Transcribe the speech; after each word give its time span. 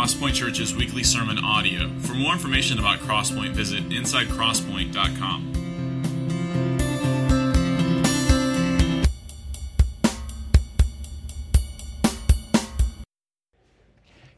Crosspoint 0.00 0.32
Church's 0.32 0.74
weekly 0.74 1.02
sermon 1.02 1.38
audio. 1.44 1.86
For 1.98 2.14
more 2.14 2.32
information 2.32 2.78
about 2.78 3.00
Crosspoint, 3.00 3.50
visit 3.50 3.86
insidecrosspoint.com. 3.90 5.52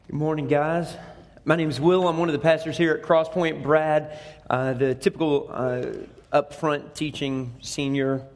Good 0.05 0.13
morning, 0.13 0.49
guys. 0.49 0.97
My 1.45 1.55
name 1.55 1.69
is 1.69 1.79
Will. 1.79 2.09
I'm 2.09 2.17
one 2.17 2.27
of 2.27 2.33
the 2.33 2.39
pastors 2.39 2.77
here 2.77 2.93
at 2.95 3.01
Crosspoint. 3.01 3.63
Brad, 3.63 4.19
uh, 4.49 4.73
the 4.73 4.95
typical 4.95 5.47
uh, 5.49 5.85
upfront 6.33 6.93
teaching 6.93 7.55
senior 7.61 8.27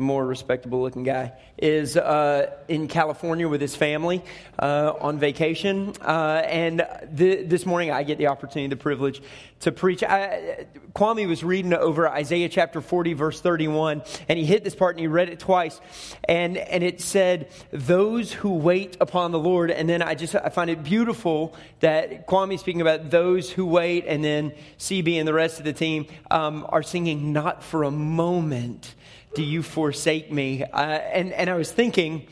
more 0.00 0.26
respectable 0.26 0.82
looking 0.82 1.02
guy, 1.02 1.32
is 1.58 1.96
uh, 1.96 2.50
in 2.68 2.88
California 2.88 3.48
with 3.48 3.60
his 3.60 3.76
family 3.76 4.22
uh, 4.58 4.94
on 5.00 5.18
vacation. 5.18 5.92
Uh, 6.00 6.42
and 6.46 6.86
th- 7.16 7.48
this 7.48 7.66
morning 7.66 7.90
I 7.90 8.02
get 8.02 8.18
the 8.18 8.28
opportunity, 8.28 8.68
the 8.68 8.76
privilege 8.76 9.22
to 9.60 9.72
preach. 9.72 10.02
I, 10.02 10.66
Kwame 10.94 11.28
was 11.28 11.44
reading 11.44 11.74
over 11.74 12.08
Isaiah 12.08 12.48
chapter 12.48 12.80
40, 12.80 13.12
verse 13.12 13.40
31, 13.40 14.02
and 14.28 14.38
he 14.38 14.44
hit 14.44 14.64
this 14.64 14.74
part 14.74 14.96
and 14.96 15.00
he 15.00 15.06
read 15.06 15.28
it 15.28 15.38
twice. 15.38 15.80
And, 16.24 16.56
and 16.56 16.82
it 16.82 17.00
said, 17.00 17.50
Those 17.70 18.32
who 18.32 18.54
wait 18.54 18.96
upon 19.00 19.32
the 19.32 19.38
Lord. 19.38 19.70
And 19.70 19.88
then 19.88 20.02
I 20.02 20.14
just 20.14 20.34
I 20.34 20.48
find 20.48 20.70
it 20.70 20.82
beautiful 20.82 21.54
that 21.80 22.26
Kwame 22.26 22.58
speaking 22.58 22.80
about 22.80 23.10
those 23.10 23.50
who 23.50 23.66
wait, 23.66 24.06
and 24.06 24.24
then 24.24 24.52
CB 24.78 25.18
and 25.18 25.28
the 25.28 25.34
rest 25.34 25.58
of 25.58 25.64
the 25.64 25.72
team 25.72 26.06
um, 26.30 26.66
are 26.68 26.82
singing, 26.82 27.32
Not 27.32 27.62
for 27.62 27.84
a 27.84 27.90
moment 27.90 28.94
do 29.34 29.42
you 29.42 29.62
forsake 29.62 30.32
me? 30.32 30.64
Uh, 30.64 30.80
and, 30.80 31.32
and 31.32 31.48
I 31.48 31.54
was 31.54 31.70
thinking, 31.70 32.26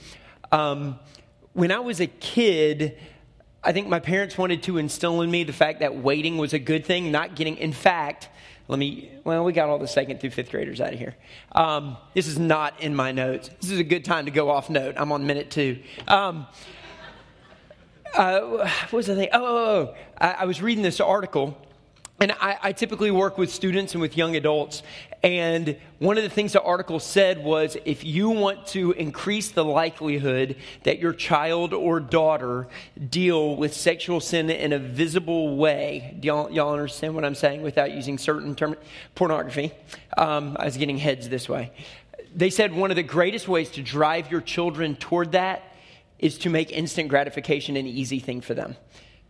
um, 0.51 0.99
when 1.53 1.71
I 1.71 1.81
was 1.81 2.01
a 2.01 2.07
kid, 2.07 2.99
I 3.63 3.73
think 3.73 3.89
my 3.89 4.01
parents 4.01 4.37
wanted 4.37 4.63
to 4.65 4.79
instill 4.79 5.23
in 5.23 5.31
me 5.31 5.45
the 5.45 5.53
fact 5.53 5.81
that 5.81 5.97
waiting 5.97 6.39
was 6.39 6.53
a 6.53 6.59
good 6.59 6.85
thing, 6.85 7.11
not 7.11 7.35
getting, 7.35 7.57
in 7.57 7.73
fact, 7.73 8.29
let 8.69 8.79
me, 8.79 9.11
well, 9.25 9.45
we 9.45 9.53
got 9.53 9.69
all 9.69 9.79
the 9.79 9.89
second 9.89 10.21
through 10.21 10.31
fifth 10.31 10.51
graders 10.51 10.81
out 10.81 10.93
of 10.93 10.99
here. 10.99 11.17
Um, 11.53 11.97
this 12.15 12.27
is 12.27 12.39
not 12.39 12.81
in 12.83 12.95
my 12.95 13.13
notes. 13.13 13.51
This 13.61 13.71
is 13.71 13.79
a 13.79 13.85
good 13.85 14.05
time 14.05 14.27
to 14.27 14.31
go 14.31 14.51
off 14.51 14.69
note. 14.69 14.95
I'm 14.99 15.11
on 15.11 15.27
minute 15.27 15.51
two. 15.51 15.79
Um, 16.07 16.47
uh, 18.15 18.41
what 18.41 18.93
was 18.93 19.09
I 19.09 19.15
thinking? 19.15 19.31
Oh, 19.33 19.45
oh, 19.45 19.57
oh. 19.57 19.95
I, 20.19 20.31
I 20.41 20.45
was 20.45 20.61
reading 20.61 20.83
this 20.83 21.01
article 21.01 21.57
and 22.21 22.33
I, 22.33 22.59
I, 22.63 22.73
typically 22.73 23.11
work 23.11 23.39
with 23.39 23.53
students 23.53 23.95
and 23.95 24.01
with 24.01 24.17
young 24.17 24.35
adults. 24.35 24.83
And 25.23 25.77
one 25.99 26.17
of 26.17 26.25
the 26.25 26.31
things 26.31 26.53
the 26.53 26.63
article 26.63 26.99
said 26.99 27.43
was 27.45 27.77
if 27.85 28.05
you 28.05 28.31
want 28.31 28.67
to 28.69 28.93
increase 28.93 29.51
the 29.51 29.65
likelihood 29.65 30.57
that 30.83 30.99
your 30.99 31.13
child 31.13 31.73
or 31.73 32.01
daughter 32.01 32.67
deal 33.09 33.55
with 33.55 33.73
sexual 33.73 34.21
sin 34.21 34.51
in 34.51 34.73
a 34.73 34.79
visible 34.79 35.57
way, 35.57 36.17
do 36.19 36.27
y'all, 36.27 36.51
y'all 36.51 36.73
understand 36.73 37.15
what 37.15 37.25
I'm 37.25 37.37
saying 37.37 37.63
without 37.63 37.93
using 37.93 38.19
certain 38.19 38.55
term 38.55 38.77
pornography? 39.15 39.73
Um, 40.17 40.57
I 40.59 40.65
was 40.65 40.77
getting 40.77 40.99
heads 40.99 41.29
this 41.29 41.49
way. 41.49 41.73
They 42.35 42.51
said 42.51 42.75
one 42.75 42.91
of 42.91 42.97
the 42.97 43.03
greatest 43.03 43.47
ways 43.47 43.71
to 43.71 43.83
drive 43.83 44.31
your 44.31 44.41
children 44.41 44.97
toward 44.97 45.33
that 45.33 45.63
is 46.19 46.37
to 46.39 46.51
make 46.51 46.73
instant 46.73 47.09
gratification 47.09 47.77
an 47.77 47.87
easy 47.87 48.19
thing 48.19 48.41
for 48.41 48.55
them 48.55 48.77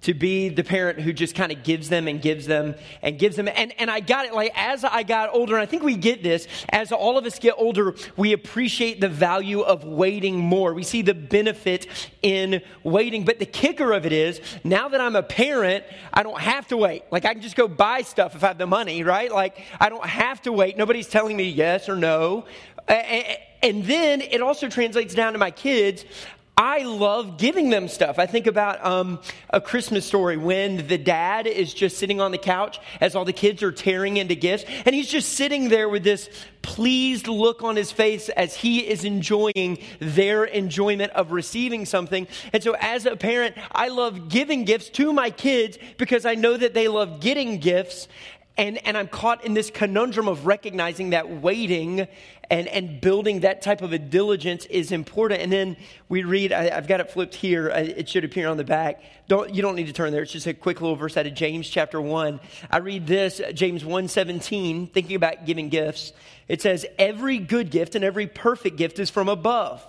to 0.00 0.14
be 0.14 0.48
the 0.48 0.62
parent 0.62 1.00
who 1.00 1.12
just 1.12 1.34
kind 1.34 1.50
of 1.50 1.64
gives 1.64 1.88
them 1.88 2.06
and 2.06 2.22
gives 2.22 2.46
them 2.46 2.77
and 3.02 3.18
gives 3.18 3.34
them. 3.36 3.48
And, 3.48 3.72
and 3.80 3.91
I 3.91 4.00
got 4.00 4.27
it 4.27 4.32
like 4.32 4.52
as 4.55 4.84
I 4.84 5.02
got 5.02 5.34
older, 5.34 5.55
and 5.55 5.62
I 5.62 5.66
think 5.66 5.82
we 5.82 5.96
get 5.96 6.22
this, 6.22 6.46
as 6.68 6.92
all 6.92 7.18
of 7.18 7.27
us 7.27 7.38
get 7.38 7.55
older, 7.58 7.94
we 8.16 8.32
appreciate 8.32 9.00
the 9.00 9.08
value 9.08 9.60
of 9.60 9.84
waiting 9.84 10.38
more. 10.38 10.72
We 10.72 10.84
see 10.84 11.02
the 11.02 11.14
benefit 11.14 11.88
in 12.23 12.62
waiting. 12.84 13.24
But 13.24 13.40
the 13.40 13.46
kicker 13.46 13.92
of 13.92 14.06
it 14.06 14.12
is, 14.12 14.40
now 14.62 14.89
that 14.89 15.00
I'm 15.00 15.17
a 15.17 15.23
parent, 15.23 15.84
I 16.12 16.23
don't 16.23 16.40
have 16.40 16.68
to 16.68 16.77
wait. 16.77 17.02
Like 17.11 17.24
I 17.24 17.33
can 17.33 17.42
just 17.42 17.56
go 17.56 17.67
buy 17.67 18.02
stuff 18.02 18.36
if 18.36 18.44
I 18.44 18.48
have 18.48 18.58
the 18.58 18.67
money, 18.67 19.02
right? 19.02 19.33
Like 19.33 19.61
I 19.80 19.89
don't 19.89 20.06
have 20.06 20.40
to 20.42 20.52
wait. 20.52 20.77
Nobody's 20.77 21.08
telling 21.08 21.36
me 21.36 21.48
yes 21.48 21.89
or 21.89 21.96
no. 21.96 22.46
And 22.86 23.84
then 23.84 24.23
it 24.23 24.40
also 24.40 24.68
translates 24.68 25.14
down 25.14 25.33
to 25.33 25.39
my 25.39 25.50
kids. 25.50 26.05
I 26.58 26.83
love 26.83 27.39
giving 27.39 27.70
them 27.70 27.86
stuff. 27.86 28.19
I 28.19 28.27
think 28.27 28.48
about 28.48 28.85
um, 28.85 29.20
a 29.48 29.61
Christmas 29.61 30.05
story 30.05 30.36
when 30.36 30.89
the 30.89 30.98
dad 30.98 31.46
is 31.46 31.73
just 31.73 31.98
sitting 31.98 32.20
on 32.20 32.33
the 32.33 32.39
couch 32.39 32.80
as 33.01 33.14
all 33.14 33.24
the 33.24 33.33
kids 33.33 33.63
are 33.63 33.70
tearing 33.70 34.17
into 34.17 34.35
gifts, 34.35 34.64
and 34.85 34.92
he's 34.92 35.07
just 35.07 35.35
sitting 35.35 35.68
there 35.68 35.89
with 35.89 36.02
this 36.02 36.29
pleased 36.63 37.29
look 37.29 37.63
on 37.63 37.77
his 37.77 37.92
face 37.92 38.29
as 38.30 38.57
he 38.57 38.80
is 38.80 39.05
enjoying 39.05 39.79
their 40.01 40.42
enjoyment 40.42 41.13
of 41.13 41.30
receiving 41.30 41.86
something. 41.86 42.27
And 42.52 42.61
so, 42.61 42.74
as 42.80 43.07
a 43.07 43.14
parent, 43.14 43.55
I 43.70 43.86
love 43.86 44.29
giving 44.29 44.64
gifts 44.64 44.89
to 44.91 45.13
my 45.13 45.30
kids 45.30 45.79
because 45.97 46.27
I 46.27 46.35
know 46.35 46.57
that 46.57 46.74
they 46.74 46.89
love 46.89 47.20
getting 47.20 47.58
gifts. 47.58 48.08
And, 48.58 48.85
and 48.85 48.98
I'm 48.98 49.07
caught 49.07 49.45
in 49.45 49.55
this 49.55 49.70
conundrum 49.70 50.27
of 50.27 50.45
recognizing 50.45 51.11
that 51.11 51.30
waiting 51.30 52.08
and, 52.51 52.67
and 52.67 53.01
building 53.01 53.41
that 53.41 53.63
type 53.63 53.83
of 53.83 53.92
a 53.92 54.01
diligence 54.01 54.67
is 54.67 54.91
important. 54.91 55.41
And 55.42 55.52
then 55.52 55.77
we 56.08 56.24
read, 56.24 56.52
I, 56.52 56.74
have 56.74 56.89
got 56.89 56.98
it 56.98 57.08
flipped 57.08 57.36
here. 57.36 57.70
Uh, 57.70 57.79
it 57.79 58.08
should 58.08 58.24
appear 58.24 58.48
on 58.48 58.57
the 58.57 58.64
back. 58.64 59.01
Don't, 59.29 59.55
you 59.55 59.63
don't 59.63 59.77
need 59.77 59.86
to 59.86 59.92
turn 59.92 60.11
there. 60.11 60.23
It's 60.23 60.33
just 60.33 60.48
a 60.48 60.55
quick 60.55 60.80
little 60.80 60.97
verse 60.97 61.17
out 61.17 61.24
of 61.24 61.35
James 61.35 61.68
chapter 61.68 62.01
1. 62.01 62.41
I 62.68 62.79
read 62.79 63.07
this, 63.07 63.41
James 63.55 63.85
1 63.85 64.08
17, 64.08 64.89
thinking 64.89 65.14
about 65.14 65.47
giving 65.47 65.68
gifts. 65.68 66.13
It 66.48 66.61
says, 66.61 66.85
Every 66.98 67.39
good 67.39 67.70
gift 67.70 67.95
and 67.95 68.05
every 68.05 68.27
perfect 68.27 68.77
gift 68.77 68.98
is 68.98 69.08
from 69.08 69.29
above 69.29 69.86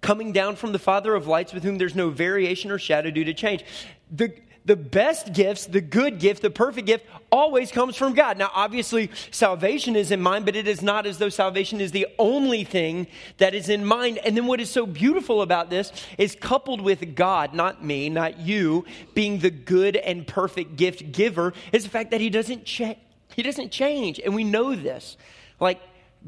coming 0.00 0.32
down 0.32 0.56
from 0.56 0.72
the 0.72 0.78
Father 0.78 1.14
of 1.14 1.26
lights, 1.26 1.52
with 1.52 1.64
whom 1.64 1.76
there's 1.76 1.96
no 1.96 2.08
variation 2.08 2.70
or 2.70 2.78
shadow 2.78 3.10
due 3.10 3.24
to 3.24 3.34
change. 3.34 3.64
The, 4.10 4.32
the 4.68 4.76
best 4.76 5.32
gifts, 5.32 5.64
the 5.64 5.80
good 5.80 6.20
gift, 6.20 6.42
the 6.42 6.50
perfect 6.50 6.86
gift, 6.86 7.06
always 7.32 7.72
comes 7.72 7.96
from 7.96 8.12
God. 8.12 8.36
Now, 8.36 8.50
obviously, 8.54 9.10
salvation 9.30 9.96
is 9.96 10.10
in 10.10 10.20
mind, 10.20 10.44
but 10.44 10.54
it 10.54 10.68
is 10.68 10.82
not 10.82 11.06
as 11.06 11.16
though 11.16 11.30
salvation 11.30 11.80
is 11.80 11.90
the 11.90 12.06
only 12.18 12.64
thing 12.64 13.06
that 13.38 13.54
is 13.54 13.70
in 13.70 13.82
mind. 13.82 14.18
And 14.18 14.36
then 14.36 14.46
what 14.46 14.60
is 14.60 14.68
so 14.70 14.84
beautiful 14.84 15.40
about 15.40 15.70
this 15.70 15.90
is 16.18 16.36
coupled 16.38 16.82
with 16.82 17.16
God, 17.16 17.54
not 17.54 17.82
me, 17.82 18.10
not 18.10 18.40
you, 18.40 18.84
being 19.14 19.38
the 19.38 19.50
good 19.50 19.96
and 19.96 20.26
perfect 20.26 20.76
gift 20.76 21.12
giver, 21.12 21.54
is 21.72 21.84
the 21.84 21.90
fact 21.90 22.10
that 22.10 22.20
He 22.20 22.28
doesn't 22.28 22.66
change. 22.66 22.98
He 23.34 23.42
doesn't 23.42 23.72
change. 23.72 24.20
And 24.22 24.34
we 24.34 24.44
know 24.44 24.76
this. 24.76 25.16
Like, 25.58 25.80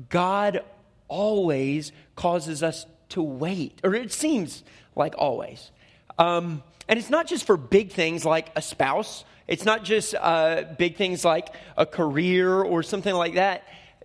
God 0.08 0.64
always 1.08 1.92
causes 2.16 2.62
us 2.62 2.86
to 3.10 3.22
wait, 3.22 3.80
or 3.84 3.94
it 3.94 4.12
seems 4.12 4.64
like 4.96 5.14
always. 5.18 5.70
Um, 6.18 6.62
and 6.90 6.98
it's 6.98 7.08
not 7.08 7.28
just 7.28 7.46
for 7.46 7.56
big 7.56 7.92
things 7.92 8.24
like 8.24 8.50
a 8.56 8.60
spouse, 8.60 9.24
it's 9.46 9.64
not 9.64 9.84
just 9.84 10.12
uh, 10.16 10.64
big 10.76 10.96
things 10.96 11.24
like 11.24 11.46
a 11.76 11.86
career 11.86 12.60
or 12.60 12.82
something 12.82 13.14
like 13.14 13.34
that. 13.34 13.62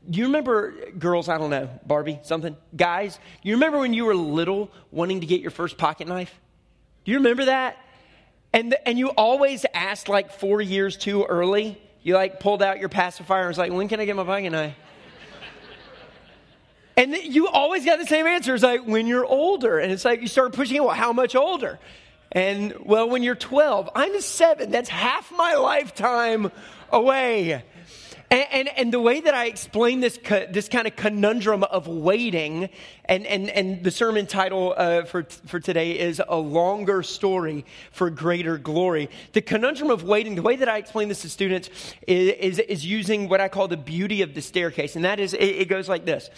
Do 0.08 0.20
you 0.20 0.26
remember, 0.26 0.92
girls, 0.92 1.28
I 1.28 1.40
don't 1.40 1.50
know, 1.50 1.68
Barbie, 1.84 2.20
something? 2.22 2.56
Guys, 2.76 3.18
you 3.42 3.56
remember 3.56 3.80
when 3.80 3.96
you 3.96 4.06
were 4.06 4.14
little 4.14 4.72
wanting 4.92 5.22
to 5.22 5.26
get 5.26 5.42
your 5.42 5.50
first 5.50 5.80
pocket 5.80 6.08
knife? 6.08 6.32
Do 7.06 7.12
you 7.12 7.18
remember 7.18 7.46
that? 7.46 7.76
And, 8.54 8.76
and 8.86 9.00
you 9.00 9.10
always 9.10 9.66
asked 9.74 10.08
like 10.08 10.32
four 10.32 10.62
years 10.62 10.96
too 10.96 11.24
early. 11.24 11.82
You 12.04 12.14
like 12.14 12.40
pulled 12.40 12.62
out 12.62 12.80
your 12.80 12.90
pacifier 12.90 13.42
and 13.42 13.48
was 13.48 13.58
like, 13.58 13.72
when 13.72 13.88
can 13.88 14.00
I 14.00 14.06
get 14.06 14.16
my 14.16 14.24
pocket 14.24 14.52
knife? 14.52 14.76
And 16.98 17.16
you 17.16 17.48
always 17.48 17.84
got 17.84 17.98
the 17.98 18.06
same 18.06 18.28
answer. 18.28 18.54
It's 18.54 18.64
like, 18.64 18.86
when 18.86 19.08
you're 19.08 19.26
older. 19.26 19.80
And 19.80 19.92
it's 19.92 20.06
like, 20.06 20.22
you 20.22 20.28
start 20.28 20.54
pushing 20.54 20.78
it, 20.78 20.84
well, 20.84 20.94
how 20.94 21.14
much 21.14 21.36
older? 21.36 21.80
And 22.36 22.74
well, 22.82 23.10
when 23.10 23.24
you're 23.24 23.34
12, 23.34 23.90
I'm 23.96 24.20
seven. 24.20 24.70
That's 24.70 24.90
half 24.90 25.32
my 25.32 25.54
lifetime 25.56 26.52
away. 26.92 27.64
And, 28.30 28.46
and, 28.52 28.70
and, 28.78 28.94
the 28.94 29.00
way 29.00 29.22
that 29.22 29.34
I 29.36 29.46
explain 29.46 30.00
this, 30.02 30.18
this 30.50 30.68
kind 30.68 30.88
of 30.88 30.96
conundrum 30.96 31.64
of 31.64 31.88
waiting, 31.88 32.70
and, 33.06 33.26
and, 33.28 33.50
and 33.52 33.84
the 33.84 33.92
sermon 33.92 34.26
title 34.26 34.74
uh, 34.76 35.04
for, 35.06 35.24
for 35.46 35.60
today 35.60 35.98
is 35.98 36.22
A 36.28 36.36
Longer 36.36 37.04
Story 37.04 37.66
for 37.92 38.10
Greater 38.10 38.58
Glory. 38.58 39.10
The 39.34 39.42
conundrum 39.42 39.92
of 39.92 40.04
waiting, 40.04 40.36
the 40.36 40.42
way 40.42 40.56
that 40.56 40.68
I 40.68 40.78
explain 40.78 41.08
this 41.08 41.22
to 41.22 41.30
students 41.30 41.70
is, 42.08 42.58
is, 42.58 42.60
is 42.60 42.86
using 42.86 43.30
what 43.30 43.40
I 43.40 43.48
call 43.48 43.68
the 43.68 43.78
beauty 43.78 44.24
of 44.24 44.34
the 44.34 44.42
staircase. 44.42 44.96
And 44.96 45.06
that 45.06 45.20
is, 45.20 45.34
it, 45.36 45.44
it 45.44 45.70
goes 45.70 45.88
like 45.88 46.04
this 46.04 46.30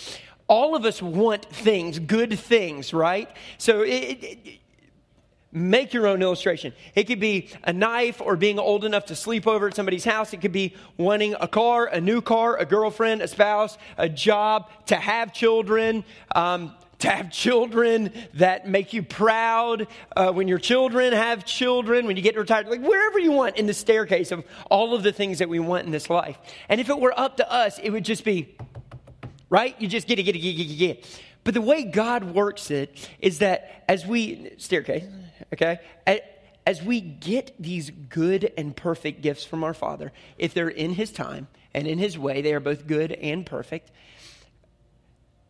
All 0.47 0.75
of 0.75 0.85
us 0.85 1.01
want 1.01 1.45
things, 1.45 1.97
good 1.97 2.37
things, 2.37 2.93
right? 2.93 3.29
So 3.57 3.81
it, 3.81 3.89
it, 3.89 4.59
Make 5.51 5.93
your 5.93 6.07
own 6.07 6.21
illustration. 6.21 6.73
It 6.93 7.05
could 7.05 7.21
be 7.21 7.49
a 7.63 7.71
knife 7.71 8.21
or 8.21 8.35
being 8.35 8.59
old 8.59 8.83
enough 8.83 9.05
to 9.05 9.15
sleep 9.15 9.47
over 9.47 9.67
at 9.69 9.75
somebody's 9.75 10.03
house. 10.03 10.33
It 10.33 10.41
could 10.41 10.51
be 10.51 10.75
wanting 10.97 11.35
a 11.39 11.47
car, 11.47 11.85
a 11.85 12.01
new 12.01 12.21
car, 12.21 12.57
a 12.57 12.65
girlfriend, 12.65 13.21
a 13.21 13.29
spouse, 13.29 13.77
a 13.97 14.09
job, 14.09 14.69
to 14.87 14.95
have 14.95 15.31
children, 15.33 16.03
um, 16.35 16.73
to 16.99 17.09
have 17.09 17.31
children 17.31 18.11
that 18.33 18.67
make 18.67 18.91
you 18.91 19.03
proud. 19.03 19.87
Uh, 20.17 20.33
when 20.33 20.49
your 20.49 20.57
children 20.57 21.13
have 21.13 21.45
children, 21.45 22.07
when 22.07 22.17
you 22.17 22.23
get 22.23 22.35
retired, 22.35 22.67
like 22.67 22.81
wherever 22.81 23.17
you 23.17 23.31
want 23.31 23.55
in 23.55 23.67
the 23.67 23.73
staircase 23.73 24.33
of 24.33 24.43
all 24.69 24.93
of 24.95 25.01
the 25.01 25.13
things 25.13 25.39
that 25.39 25.47
we 25.47 25.59
want 25.59 25.85
in 25.85 25.91
this 25.91 26.09
life. 26.09 26.37
And 26.67 26.81
if 26.81 26.89
it 26.89 26.99
were 26.99 27.17
up 27.17 27.37
to 27.37 27.49
us, 27.49 27.79
it 27.79 27.91
would 27.91 28.03
just 28.03 28.25
be, 28.25 28.53
right? 29.49 29.79
You 29.79 29.87
just 29.87 30.07
get 30.07 30.19
it, 30.19 30.23
get 30.23 30.35
it, 30.35 30.39
get 30.39 30.59
it, 30.59 30.77
get 30.77 30.89
it. 30.97 31.21
But 31.45 31.53
the 31.53 31.61
way 31.61 31.85
God 31.85 32.35
works 32.35 32.69
it 32.69 33.09
is 33.19 33.39
that 33.39 33.85
as 33.87 34.05
we, 34.05 34.51
staircase, 34.57 35.05
okay? 35.53 35.79
as 36.67 36.83
we 36.83 36.99
get 36.99 37.53
these 37.57 37.89
good 37.89 38.51
and 38.57 38.75
perfect 38.75 39.21
gifts 39.21 39.45
from 39.45 39.63
our 39.63 39.73
Father, 39.73 40.11
if 40.37 40.53
they're 40.53 40.67
in 40.67 40.91
His 40.91 41.13
time 41.13 41.47
and 41.73 41.87
in 41.87 41.97
His 41.97 42.17
way, 42.17 42.41
they 42.41 42.53
are 42.53 42.59
both 42.59 42.85
good 42.87 43.13
and 43.13 43.45
perfect. 43.45 43.89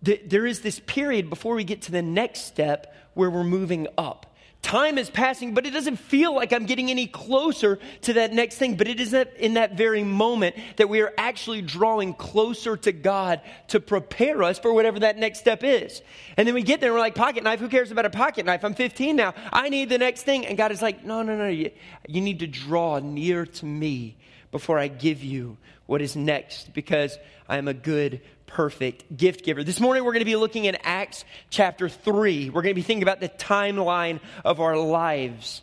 There 0.03 0.45
is 0.45 0.61
this 0.61 0.79
period 0.79 1.27
before 1.27 1.55
we 1.55 1.63
get 1.63 1.81
to 1.83 1.91
the 1.91 2.03
next 2.03 2.41
step 2.41 2.93
where 3.15 3.31
we're 3.31 3.43
moving 3.43 3.87
up. 3.97 4.26
Time 4.61 4.97
is 4.97 5.09
passing, 5.09 5.53
but 5.53 5.65
it 5.65 5.71
doesn't 5.71 5.95
feel 5.95 6.35
like 6.35 6.51
I'm 6.51 6.65
getting 6.65 6.89
any 6.89 7.07
closer 7.07 7.79
to 8.01 8.13
that 8.13 8.33
next 8.33 8.57
thing. 8.57 8.75
But 8.75 8.87
it 8.87 8.99
is 8.99 9.13
in 9.13 9.53
that 9.53 9.77
very 9.77 10.03
moment 10.03 10.57
that 10.75 10.89
we 10.89 11.01
are 11.01 11.13
actually 11.17 11.61
drawing 11.61 12.13
closer 12.13 12.75
to 12.75 12.91
God 12.91 13.41
to 13.69 13.79
prepare 13.79 14.43
us 14.43 14.59
for 14.59 14.73
whatever 14.73 14.99
that 14.99 15.17
next 15.17 15.39
step 15.39 15.63
is. 15.63 16.01
And 16.35 16.45
then 16.45 16.53
we 16.53 16.63
get 16.63 16.81
there 16.81 16.89
and 16.89 16.95
we're 16.95 16.99
like, 16.99 17.15
pocket 17.15 17.43
knife, 17.43 17.59
who 17.59 17.69
cares 17.69 17.91
about 17.91 18.05
a 18.05 18.09
pocket 18.09 18.45
knife? 18.45 18.65
I'm 18.65 18.73
15 18.73 19.15
now. 19.15 19.33
I 19.53 19.69
need 19.69 19.87
the 19.87 19.99
next 19.99 20.23
thing. 20.23 20.45
And 20.45 20.57
God 20.57 20.73
is 20.73 20.81
like, 20.81 21.05
no, 21.05 21.21
no, 21.21 21.37
no. 21.37 21.47
You, 21.47 21.71
you 22.07 22.19
need 22.19 22.39
to 22.39 22.47
draw 22.47 22.99
near 22.99 23.45
to 23.45 23.65
me 23.65 24.17
before 24.51 24.79
I 24.79 24.89
give 24.89 25.23
you 25.23 25.57
what 25.85 26.01
is 26.01 26.15
next 26.15 26.73
because 26.73 27.17
I 27.47 27.57
am 27.57 27.67
a 27.67 27.73
good 27.73 28.21
perfect 28.47 29.15
gift 29.15 29.45
giver. 29.45 29.63
This 29.63 29.79
morning 29.79 30.03
we're 30.03 30.13
going 30.13 30.21
to 30.21 30.25
be 30.25 30.35
looking 30.35 30.65
in 30.65 30.77
Acts 30.81 31.25
chapter 31.51 31.87
3. 31.87 32.49
We're 32.49 32.63
going 32.63 32.73
to 32.73 32.75
be 32.75 32.81
thinking 32.81 33.03
about 33.03 33.19
the 33.19 33.29
timeline 33.29 34.19
of 34.43 34.59
our 34.59 34.75
lives. 34.75 35.61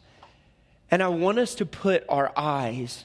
And 0.90 1.02
I 1.02 1.08
want 1.08 1.38
us 1.38 1.56
to 1.56 1.66
put 1.66 2.04
our 2.08 2.32
eyes 2.36 3.04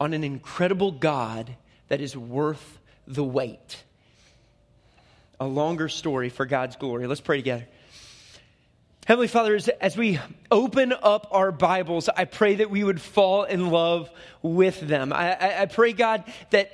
on 0.00 0.14
an 0.14 0.24
incredible 0.24 0.92
God 0.92 1.54
that 1.88 2.00
is 2.00 2.16
worth 2.16 2.78
the 3.06 3.24
wait. 3.24 3.82
A 5.38 5.46
longer 5.46 5.88
story 5.88 6.30
for 6.30 6.46
God's 6.46 6.76
glory. 6.76 7.06
Let's 7.06 7.20
pray 7.20 7.36
together. 7.36 7.66
Heavenly 9.06 9.28
Father, 9.28 9.56
as, 9.56 9.68
as, 9.68 9.96
we 9.96 10.20
open 10.52 10.92
up 10.92 11.28
our 11.32 11.50
Bibles, 11.50 12.08
I 12.08 12.26
pray 12.26 12.56
that 12.56 12.70
we 12.70 12.84
would 12.84 13.00
fall 13.00 13.42
in 13.42 13.70
love 13.70 14.08
with 14.40 14.80
them. 14.80 15.12
I, 15.12 15.32
I, 15.32 15.62
I 15.62 15.66
pray, 15.66 15.92
God, 15.92 16.22
that 16.50 16.70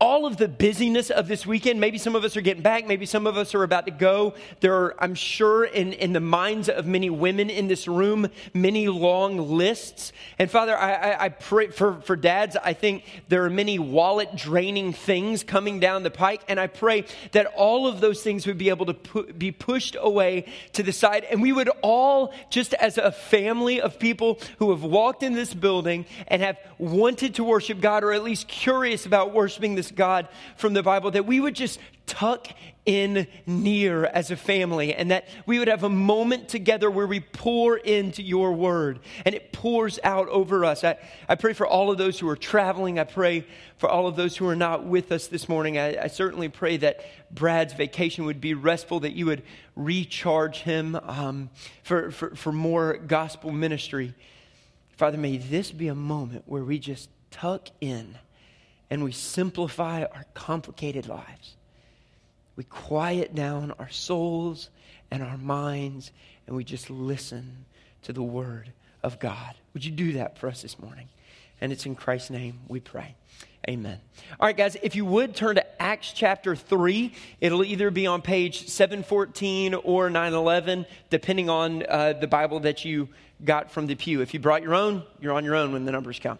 all 0.00 0.26
of 0.26 0.36
the 0.36 0.48
busyness 0.48 1.08
of 1.08 1.28
this 1.28 1.46
weekend, 1.46 1.80
maybe 1.80 1.98
some 1.98 2.16
of 2.16 2.24
us 2.24 2.36
are 2.36 2.40
getting 2.40 2.62
back, 2.62 2.86
maybe 2.86 3.06
some 3.06 3.26
of 3.26 3.36
us 3.36 3.54
are 3.54 3.62
about 3.62 3.86
to 3.86 3.92
go. 3.92 4.34
There 4.60 4.74
are, 4.74 5.02
I'm 5.02 5.14
sure, 5.14 5.64
in, 5.64 5.92
in 5.92 6.12
the 6.12 6.20
minds 6.20 6.68
of 6.68 6.84
many 6.84 7.10
women 7.10 7.48
in 7.48 7.68
this 7.68 7.86
room, 7.86 8.28
many 8.52 8.88
long 8.88 9.38
lists. 9.38 10.12
And 10.38 10.50
Father, 10.50 10.76
I, 10.76 10.92
I, 10.92 11.24
I 11.24 11.28
pray 11.28 11.68
for, 11.68 12.00
for 12.02 12.16
dads, 12.16 12.56
I 12.56 12.72
think 12.72 13.04
there 13.28 13.44
are 13.44 13.50
many 13.50 13.78
wallet 13.78 14.34
draining 14.34 14.92
things 14.92 15.44
coming 15.44 15.78
down 15.78 16.02
the 16.02 16.10
pike. 16.10 16.42
And 16.48 16.58
I 16.58 16.66
pray 16.66 17.04
that 17.30 17.46
all 17.46 17.86
of 17.86 18.00
those 18.00 18.20
things 18.20 18.46
would 18.46 18.58
be 18.58 18.70
able 18.70 18.86
to 18.86 18.94
pu- 18.94 19.32
be 19.32 19.52
pushed 19.52 19.96
away 19.98 20.46
to 20.72 20.82
the 20.82 20.92
side. 20.92 21.24
And 21.24 21.40
we 21.40 21.52
would 21.52 21.70
all, 21.82 22.34
just 22.50 22.74
as 22.74 22.98
a 22.98 23.12
family 23.12 23.80
of 23.80 24.00
people 24.00 24.40
who 24.58 24.70
have 24.70 24.82
walked 24.82 25.22
in 25.22 25.34
this 25.34 25.54
building 25.54 26.04
and 26.26 26.42
have 26.42 26.58
wanted 26.78 27.36
to 27.36 27.44
worship 27.44 27.80
God, 27.80 28.02
or 28.02 28.12
at 28.12 28.24
least 28.24 28.48
curious 28.48 29.06
about 29.06 29.32
worshiping 29.32 29.76
God 29.90 30.28
from 30.56 30.74
the 30.74 30.82
Bible, 30.82 31.10
that 31.12 31.26
we 31.26 31.40
would 31.40 31.54
just 31.54 31.78
tuck 32.06 32.48
in 32.84 33.26
near 33.46 34.04
as 34.04 34.30
a 34.30 34.36
family 34.36 34.94
and 34.94 35.10
that 35.10 35.26
we 35.46 35.58
would 35.58 35.68
have 35.68 35.84
a 35.84 35.88
moment 35.88 36.48
together 36.48 36.90
where 36.90 37.06
we 37.06 37.18
pour 37.18 37.78
into 37.78 38.22
your 38.22 38.52
word 38.52 39.00
and 39.24 39.34
it 39.34 39.52
pours 39.52 39.98
out 40.04 40.28
over 40.28 40.64
us. 40.64 40.84
I, 40.84 40.98
I 41.28 41.34
pray 41.34 41.54
for 41.54 41.66
all 41.66 41.90
of 41.90 41.96
those 41.96 42.18
who 42.18 42.28
are 42.28 42.36
traveling. 42.36 42.98
I 42.98 43.04
pray 43.04 43.46
for 43.78 43.88
all 43.88 44.06
of 44.06 44.16
those 44.16 44.36
who 44.36 44.46
are 44.46 44.56
not 44.56 44.84
with 44.84 45.12
us 45.12 45.28
this 45.28 45.48
morning. 45.48 45.78
I, 45.78 46.04
I 46.04 46.06
certainly 46.08 46.50
pray 46.50 46.76
that 46.78 47.00
Brad's 47.34 47.72
vacation 47.72 48.26
would 48.26 48.40
be 48.40 48.52
restful, 48.52 49.00
that 49.00 49.14
you 49.14 49.26
would 49.26 49.42
recharge 49.74 50.58
him 50.58 50.96
um, 51.02 51.48
for, 51.82 52.10
for, 52.10 52.34
for 52.36 52.52
more 52.52 52.98
gospel 52.98 53.50
ministry. 53.50 54.14
Father, 54.96 55.16
may 55.16 55.38
this 55.38 55.72
be 55.72 55.88
a 55.88 55.94
moment 55.94 56.44
where 56.46 56.64
we 56.64 56.78
just 56.78 57.08
tuck 57.30 57.68
in 57.80 58.18
and 58.94 59.02
we 59.02 59.10
simplify 59.10 60.04
our 60.04 60.24
complicated 60.34 61.08
lives. 61.08 61.56
We 62.54 62.62
quiet 62.62 63.34
down 63.34 63.72
our 63.80 63.88
souls 63.88 64.70
and 65.10 65.20
our 65.20 65.36
minds, 65.36 66.12
and 66.46 66.54
we 66.54 66.62
just 66.62 66.88
listen 66.90 67.64
to 68.02 68.12
the 68.12 68.22
Word 68.22 68.72
of 69.02 69.18
God. 69.18 69.56
Would 69.72 69.84
you 69.84 69.90
do 69.90 70.12
that 70.12 70.38
for 70.38 70.46
us 70.48 70.62
this 70.62 70.78
morning? 70.78 71.08
And 71.60 71.72
it's 71.72 71.86
in 71.86 71.96
Christ's 71.96 72.30
name 72.30 72.60
we 72.68 72.78
pray. 72.78 73.16
Amen. 73.68 73.98
All 74.38 74.46
right, 74.46 74.56
guys, 74.56 74.76
if 74.80 74.94
you 74.94 75.04
would 75.04 75.34
turn 75.34 75.56
to 75.56 75.82
Acts 75.82 76.12
chapter 76.12 76.54
3, 76.54 77.12
it'll 77.40 77.64
either 77.64 77.90
be 77.90 78.06
on 78.06 78.22
page 78.22 78.68
714 78.68 79.74
or 79.74 80.08
911, 80.08 80.86
depending 81.10 81.50
on 81.50 81.84
uh, 81.88 82.12
the 82.12 82.28
Bible 82.28 82.60
that 82.60 82.84
you 82.84 83.08
got 83.44 83.72
from 83.72 83.88
the 83.88 83.96
pew. 83.96 84.20
If 84.20 84.34
you 84.34 84.38
brought 84.38 84.62
your 84.62 84.76
own, 84.76 85.02
you're 85.20 85.32
on 85.32 85.44
your 85.44 85.56
own 85.56 85.72
when 85.72 85.84
the 85.84 85.90
numbers 85.90 86.20
come. 86.20 86.38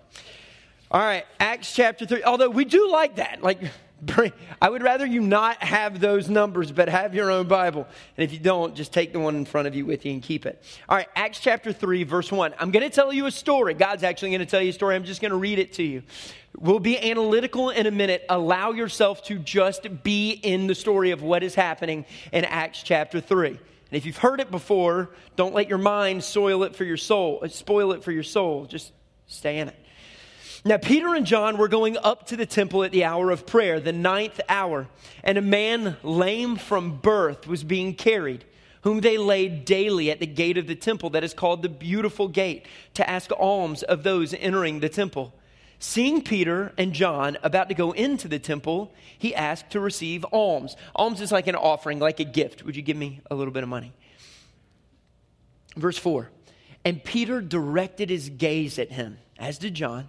All 0.95 1.01
right, 1.01 1.27
Acts 1.41 1.75
chapter 1.75 2.07
3. 2.07 2.23
Although 2.23 2.51
we 2.51 2.65
do 2.65 2.89
like 2.89 3.17
that. 3.17 3.43
Like, 3.43 3.59
I 4.63 4.71
would 4.71 4.81
rather 4.81 5.05
you 5.05 5.21
not 5.21 5.61
have 5.61 5.99
those 5.99 6.29
numbers, 6.29 6.71
but 6.71 6.89
have 6.89 7.17
your 7.17 7.33
own 7.33 7.49
Bible. 7.49 7.89
And 8.17 8.23
if 8.23 8.33
you 8.33 8.39
don't, 8.39 8.77
just 8.77 8.93
take 8.93 9.13
the 9.13 9.19
one 9.19 9.35
in 9.35 9.45
front 9.45 9.67
of 9.67 9.75
you 9.75 9.87
with 9.87 10.07
you 10.07 10.13
and 10.13 10.23
keep 10.23 10.47
it. 10.47 10.63
All 10.89 10.97
right, 10.97 11.09
Acts 11.17 11.41
chapter 11.41 11.73
3, 11.73 12.05
verse 12.05 12.31
1. 12.31 12.55
I'm 12.61 12.71
going 12.71 12.89
to 12.89 12.95
tell 12.95 13.13
you 13.13 13.27
a 13.27 13.33
story. 13.33 13.75
God's 13.75 14.05
actually 14.05 14.29
going 14.29 14.39
to 14.39 14.47
tell 14.47 14.63
you 14.63 14.71
a 14.71 14.73
story. 14.73 14.95
I'm 14.95 15.03
just 15.03 15.21
going 15.21 15.33
to 15.33 15.37
read 15.37 15.59
it 15.59 15.73
to 15.75 15.83
you. 15.83 16.05
We'll 16.57 16.79
be 16.79 16.97
analytical 16.97 17.71
in 17.71 17.87
a 17.87 17.91
minute. 17.91 18.25
Allow 18.29 18.71
yourself 18.71 19.25
to 19.25 19.41
just 19.41 20.05
be 20.05 20.31
in 20.31 20.69
the 20.69 20.77
story 20.77 21.11
of 21.11 21.23
what 21.23 21.43
is 21.43 21.57
happening 21.57 22.05
in 22.31 22.45
Acts 22.45 22.85
chapter 22.85 23.21
3. 23.21 23.49
And 23.49 23.59
if 23.91 24.07
you've 24.07 24.19
heard 24.19 24.39
it 24.39 24.53
before, 24.53 25.11
don't 25.35 25.57
let 25.57 25.69
your 25.69 25.79
mind 25.79 26.23
soil 26.23 26.63
it 26.63 26.77
for 26.77 26.85
your 26.85 26.99
soul, 26.99 27.43
spoil 27.49 27.91
it 27.91 28.05
for 28.05 28.13
your 28.13 28.23
soul. 28.23 28.67
Just 28.67 28.93
stay 29.27 29.59
in 29.59 29.67
it. 29.71 29.84
Now, 30.67 30.79
Peter 30.79 31.15
and 31.15 31.27
John 31.27 31.59
were 31.59 31.69
going 31.69 31.99
up 31.99 32.27
to 32.29 32.39
the 32.39 32.47
temple 32.47 32.85
at 32.85 32.91
the 32.91 33.05
hour 33.05 33.31
of 33.31 33.47
prayer, 33.47 33.81
the 33.81 33.93
ninth 33.93 34.41
hour, 34.49 34.89
and 35.23 35.37
a 35.37 35.43
man 35.43 35.99
lame 36.03 36.57
from 36.57 36.97
birth 36.97 37.47
was 37.47 37.63
being 37.63 37.95
carried, 37.95 38.47
whom 38.81 39.03
they 39.03 39.19
laid 39.19 39.67
daily 39.67 40.11
at 40.11 40.21
the 40.21 40.27
gate 40.27 40.57
of 40.57 40.67
the 40.67 40.75
temple 40.75 41.11
that 41.11 41.23
is 41.23 41.35
called 41.35 41.61
the 41.61 41.69
Beautiful 41.69 42.29
Gate, 42.29 42.65
to 42.95 43.09
ask 43.09 43.31
alms 43.39 43.83
of 43.83 44.05
those 44.05 44.33
entering 44.33 44.81
the 44.81 44.89
temple. 44.89 45.35
Seeing 45.79 46.23
Peter 46.23 46.73
and 46.79 46.95
John 46.95 47.37
about 47.43 47.69
to 47.69 47.75
go 47.75 47.93
into 47.93 48.27
the 48.27 48.39
temple, 48.39 48.91
he 49.19 49.35
asked 49.35 49.69
to 49.73 49.81
receive 49.81 50.25
alms. 50.33 50.77
Alms 50.97 51.21
is 51.21 51.31
like 51.31 51.47
an 51.47 51.57
offering, 51.57 51.99
like 51.99 52.21
a 52.21 52.25
gift. 52.25 52.65
Would 52.65 52.75
you 52.75 52.81
give 52.81 52.97
me 52.97 53.21
a 53.31 53.35
little 53.35 53.53
bit 53.53 53.65
of 53.65 53.69
money? 53.69 53.93
Verse 55.77 55.99
4 55.99 56.31
And 56.87 57.05
Peter 57.05 57.43
directed 57.43 58.09
his 58.09 58.31
gaze 58.31 58.79
at 58.79 58.93
him, 58.93 59.19
as 59.39 59.59
did 59.59 59.75
John 59.75 60.09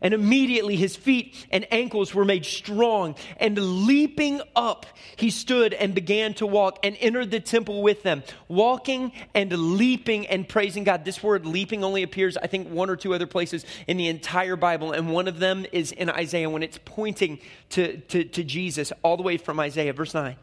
And 0.00 0.14
immediately 0.14 0.76
his 0.76 0.96
feet 0.96 1.46
and 1.50 1.66
ankles 1.72 2.14
were 2.14 2.24
made 2.24 2.44
strong. 2.44 3.14
And 3.38 3.86
leaping 3.86 4.40
up, 4.54 4.86
he 5.16 5.30
stood 5.30 5.72
and 5.74 5.94
began 5.94 6.34
to 6.34 6.46
walk 6.46 6.78
and 6.82 6.96
entered 7.00 7.30
the 7.30 7.40
temple 7.40 7.82
with 7.82 8.02
them, 8.02 8.22
walking 8.48 9.12
and 9.34 9.52
leaping 9.52 10.26
and 10.26 10.48
praising 10.48 10.84
God. 10.84 11.04
This 11.04 11.22
word 11.22 11.46
leaping 11.46 11.84
only 11.84 12.02
appears, 12.02 12.36
I 12.36 12.46
think, 12.46 12.68
one 12.68 12.90
or 12.90 12.96
two 12.96 13.14
other 13.14 13.26
places 13.26 13.64
in 13.86 13.96
the 13.96 14.08
entire 14.08 14.56
Bible. 14.56 14.92
And 14.92 15.12
one 15.12 15.28
of 15.28 15.38
them 15.38 15.66
is 15.72 15.92
in 15.92 16.10
Isaiah 16.10 16.50
when 16.50 16.62
it's 16.62 16.78
pointing 16.84 17.38
to, 17.70 17.96
to, 17.98 18.24
to 18.24 18.44
Jesus, 18.44 18.92
all 19.02 19.16
the 19.16 19.22
way 19.22 19.36
from 19.36 19.60
Isaiah, 19.60 19.92
verse 19.92 20.14
9. 20.14 20.36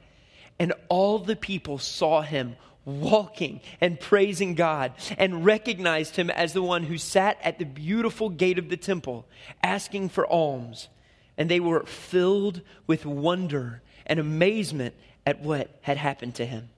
And 0.60 0.74
all 0.90 1.20
the 1.20 1.36
people 1.36 1.78
saw 1.78 2.22
him 2.22 2.56
walking 2.86 3.62
and 3.80 4.00
praising 4.00 4.56
God 4.56 4.94
and 5.18 5.46
recognized 5.46 6.16
him 6.16 6.30
as 6.30 6.54
the 6.54 6.62
one 6.62 6.84
who 6.84 6.98
sat 6.98 7.38
at 7.42 7.60
the 7.60 7.66
beautiful 7.66 8.30
gate 8.30 8.60
of 8.60 8.70
the 8.70 8.78
temple 8.78 9.26
asking 9.62 10.10
for 10.10 10.28
alms. 10.28 10.90
And 11.38 11.50
they 11.50 11.60
were 11.60 11.86
filled 11.86 12.62
with 12.86 13.06
wonder 13.06 13.82
and 14.06 14.20
amazement 14.20 14.96
at 15.26 15.42
what 15.42 15.70
had 15.82 15.98
happened 15.98 16.36
to 16.36 16.46
him. 16.46 16.70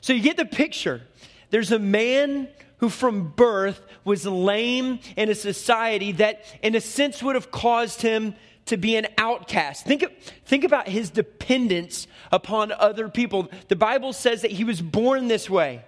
So 0.00 0.12
you 0.12 0.22
get 0.22 0.36
the 0.36 0.44
picture. 0.44 1.02
There's 1.50 1.72
a 1.72 1.78
man 1.78 2.48
who 2.78 2.88
from 2.88 3.30
birth 3.30 3.80
was 4.04 4.24
lame 4.24 5.00
in 5.16 5.30
a 5.30 5.34
society 5.34 6.12
that, 6.12 6.44
in 6.62 6.74
a 6.74 6.80
sense, 6.80 7.22
would 7.22 7.34
have 7.34 7.50
caused 7.50 8.02
him 8.02 8.34
to 8.68 8.76
be 8.76 8.96
an 8.96 9.06
outcast. 9.18 9.84
Think, 9.84 10.04
think 10.44 10.64
about 10.64 10.88
his 10.88 11.10
dependence 11.10 12.06
upon 12.32 12.72
other 12.72 13.08
people. 13.08 13.50
The 13.68 13.76
Bible 13.76 14.12
says 14.12 14.42
that 14.42 14.50
he 14.50 14.64
was 14.64 14.80
born 14.80 15.28
this 15.28 15.50
way. 15.50 15.84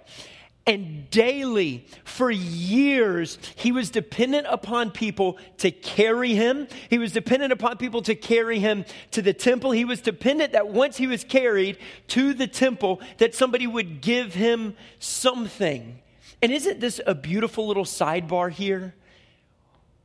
And 0.66 1.08
daily, 1.10 1.86
for 2.04 2.30
years, 2.30 3.38
he 3.56 3.72
was 3.72 3.90
dependent 3.90 4.46
upon 4.48 4.90
people 4.90 5.38
to 5.58 5.70
carry 5.70 6.34
him. 6.34 6.68
He 6.90 6.98
was 6.98 7.12
dependent 7.12 7.52
upon 7.52 7.78
people 7.78 8.02
to 8.02 8.14
carry 8.14 8.58
him 8.58 8.84
to 9.12 9.22
the 9.22 9.32
temple. 9.32 9.70
He 9.70 9.86
was 9.86 10.00
dependent 10.00 10.52
that 10.52 10.68
once 10.68 10.96
he 10.96 11.06
was 11.06 11.24
carried 11.24 11.78
to 12.08 12.34
the 12.34 12.46
temple, 12.46 13.00
that 13.18 13.34
somebody 13.34 13.66
would 13.66 14.00
give 14.00 14.34
him 14.34 14.76
something. 14.98 15.98
And 16.42 16.52
isn't 16.52 16.78
this 16.78 17.00
a 17.06 17.14
beautiful 17.14 17.66
little 17.66 17.84
sidebar 17.84 18.50
here? 18.50 18.94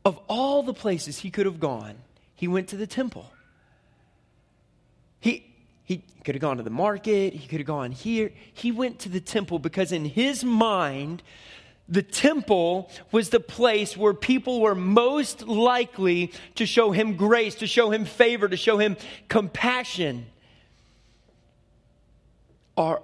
Of 0.04 0.20
all 0.28 0.64
the 0.64 0.74
places 0.74 1.20
he 1.20 1.32
could 1.32 1.46
have 1.46 1.60
gone, 1.60 1.96
he 2.36 2.48
went 2.48 2.68
to 2.70 2.78
the 2.78 2.88
temple. 2.88 3.32
He, 5.20 5.46
he 5.86 6.04
could 6.24 6.36
have 6.36 6.42
gone 6.42 6.58
to 6.58 6.64
the 6.64 6.70
market, 6.70 7.34
he 7.34 7.48
could 7.48 7.60
have 7.60 7.68
gone 7.68 7.92
here. 7.92 8.32
He 8.54 8.72
went 8.72 9.00
to 9.00 9.10
the 9.10 9.22
temple 9.22 9.60
because, 9.60 9.92
in 9.92 10.06
his 10.06 10.44
mind, 10.44 11.24
the 11.88 12.02
temple 12.02 12.90
was 13.12 13.30
the 13.30 13.40
place 13.40 13.96
where 13.96 14.14
people 14.14 14.60
were 14.60 14.76
most 14.76 15.48
likely 15.48 16.32
to 16.56 16.66
show 16.66 16.92
him 16.92 17.16
grace, 17.16 17.56
to 17.56 17.68
show 17.68 17.92
him 17.92 18.06
favor, 18.06 18.50
to 18.50 18.58
show 18.58 18.78
him 18.78 18.98
compassion. 19.30 20.26
Our, 22.76 23.02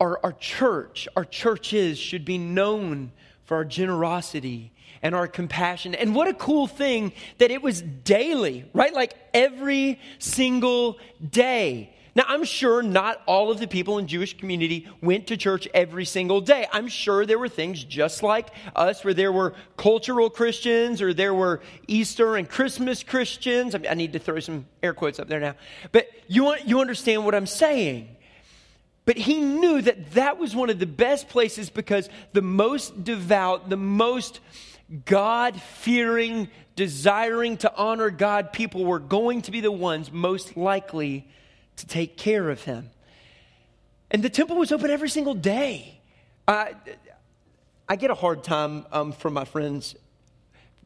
our, 0.00 0.20
our 0.22 0.32
church, 0.32 1.08
our 1.16 1.24
churches 1.24 1.98
should 1.98 2.24
be 2.24 2.38
known 2.38 3.12
for 3.44 3.56
our 3.56 3.64
generosity 3.64 4.71
and 5.02 5.14
our 5.14 5.26
compassion. 5.26 5.94
And 5.94 6.14
what 6.14 6.28
a 6.28 6.34
cool 6.34 6.66
thing 6.66 7.12
that 7.38 7.50
it 7.50 7.62
was 7.62 7.82
daily, 7.82 8.64
right? 8.72 8.94
Like 8.94 9.14
every 9.34 10.00
single 10.18 10.98
day. 11.28 11.94
Now, 12.14 12.24
I'm 12.28 12.44
sure 12.44 12.82
not 12.82 13.22
all 13.26 13.50
of 13.50 13.58
the 13.58 13.66
people 13.66 13.96
in 13.96 14.06
Jewish 14.06 14.36
community 14.36 14.86
went 15.00 15.28
to 15.28 15.36
church 15.36 15.66
every 15.72 16.04
single 16.04 16.42
day. 16.42 16.66
I'm 16.70 16.88
sure 16.88 17.24
there 17.24 17.38
were 17.38 17.48
things 17.48 17.82
just 17.84 18.22
like 18.22 18.50
us 18.76 19.02
where 19.02 19.14
there 19.14 19.32
were 19.32 19.54
cultural 19.78 20.28
Christians 20.28 21.00
or 21.00 21.14
there 21.14 21.32
were 21.32 21.62
Easter 21.88 22.36
and 22.36 22.46
Christmas 22.46 23.02
Christians. 23.02 23.74
I 23.74 23.94
need 23.94 24.12
to 24.12 24.18
throw 24.18 24.40
some 24.40 24.66
air 24.82 24.92
quotes 24.92 25.18
up 25.18 25.28
there 25.28 25.40
now. 25.40 25.54
But 25.90 26.10
you, 26.28 26.54
you 26.66 26.80
understand 26.80 27.24
what 27.24 27.34
I'm 27.34 27.46
saying. 27.46 28.14
But 29.04 29.16
he 29.16 29.40
knew 29.40 29.82
that 29.82 30.12
that 30.12 30.38
was 30.38 30.54
one 30.54 30.70
of 30.70 30.78
the 30.78 30.86
best 30.86 31.28
places 31.28 31.70
because 31.70 32.08
the 32.32 32.42
most 32.42 33.04
devout, 33.04 33.68
the 33.68 33.76
most 33.76 34.40
God 35.04 35.60
fearing, 35.60 36.48
desiring 36.76 37.56
to 37.58 37.74
honor 37.74 38.10
God 38.10 38.52
people 38.52 38.84
were 38.84 39.00
going 39.00 39.42
to 39.42 39.50
be 39.50 39.60
the 39.60 39.72
ones 39.72 40.12
most 40.12 40.56
likely 40.56 41.26
to 41.76 41.86
take 41.86 42.16
care 42.16 42.48
of 42.48 42.62
him. 42.62 42.90
And 44.10 44.22
the 44.22 44.30
temple 44.30 44.56
was 44.56 44.70
open 44.70 44.90
every 44.90 45.08
single 45.08 45.34
day. 45.34 46.00
I 46.46 46.76
get 47.96 48.10
a 48.10 48.14
hard 48.14 48.44
time 48.44 48.86
um, 48.92 49.12
from 49.12 49.32
my 49.34 49.44
friends 49.44 49.96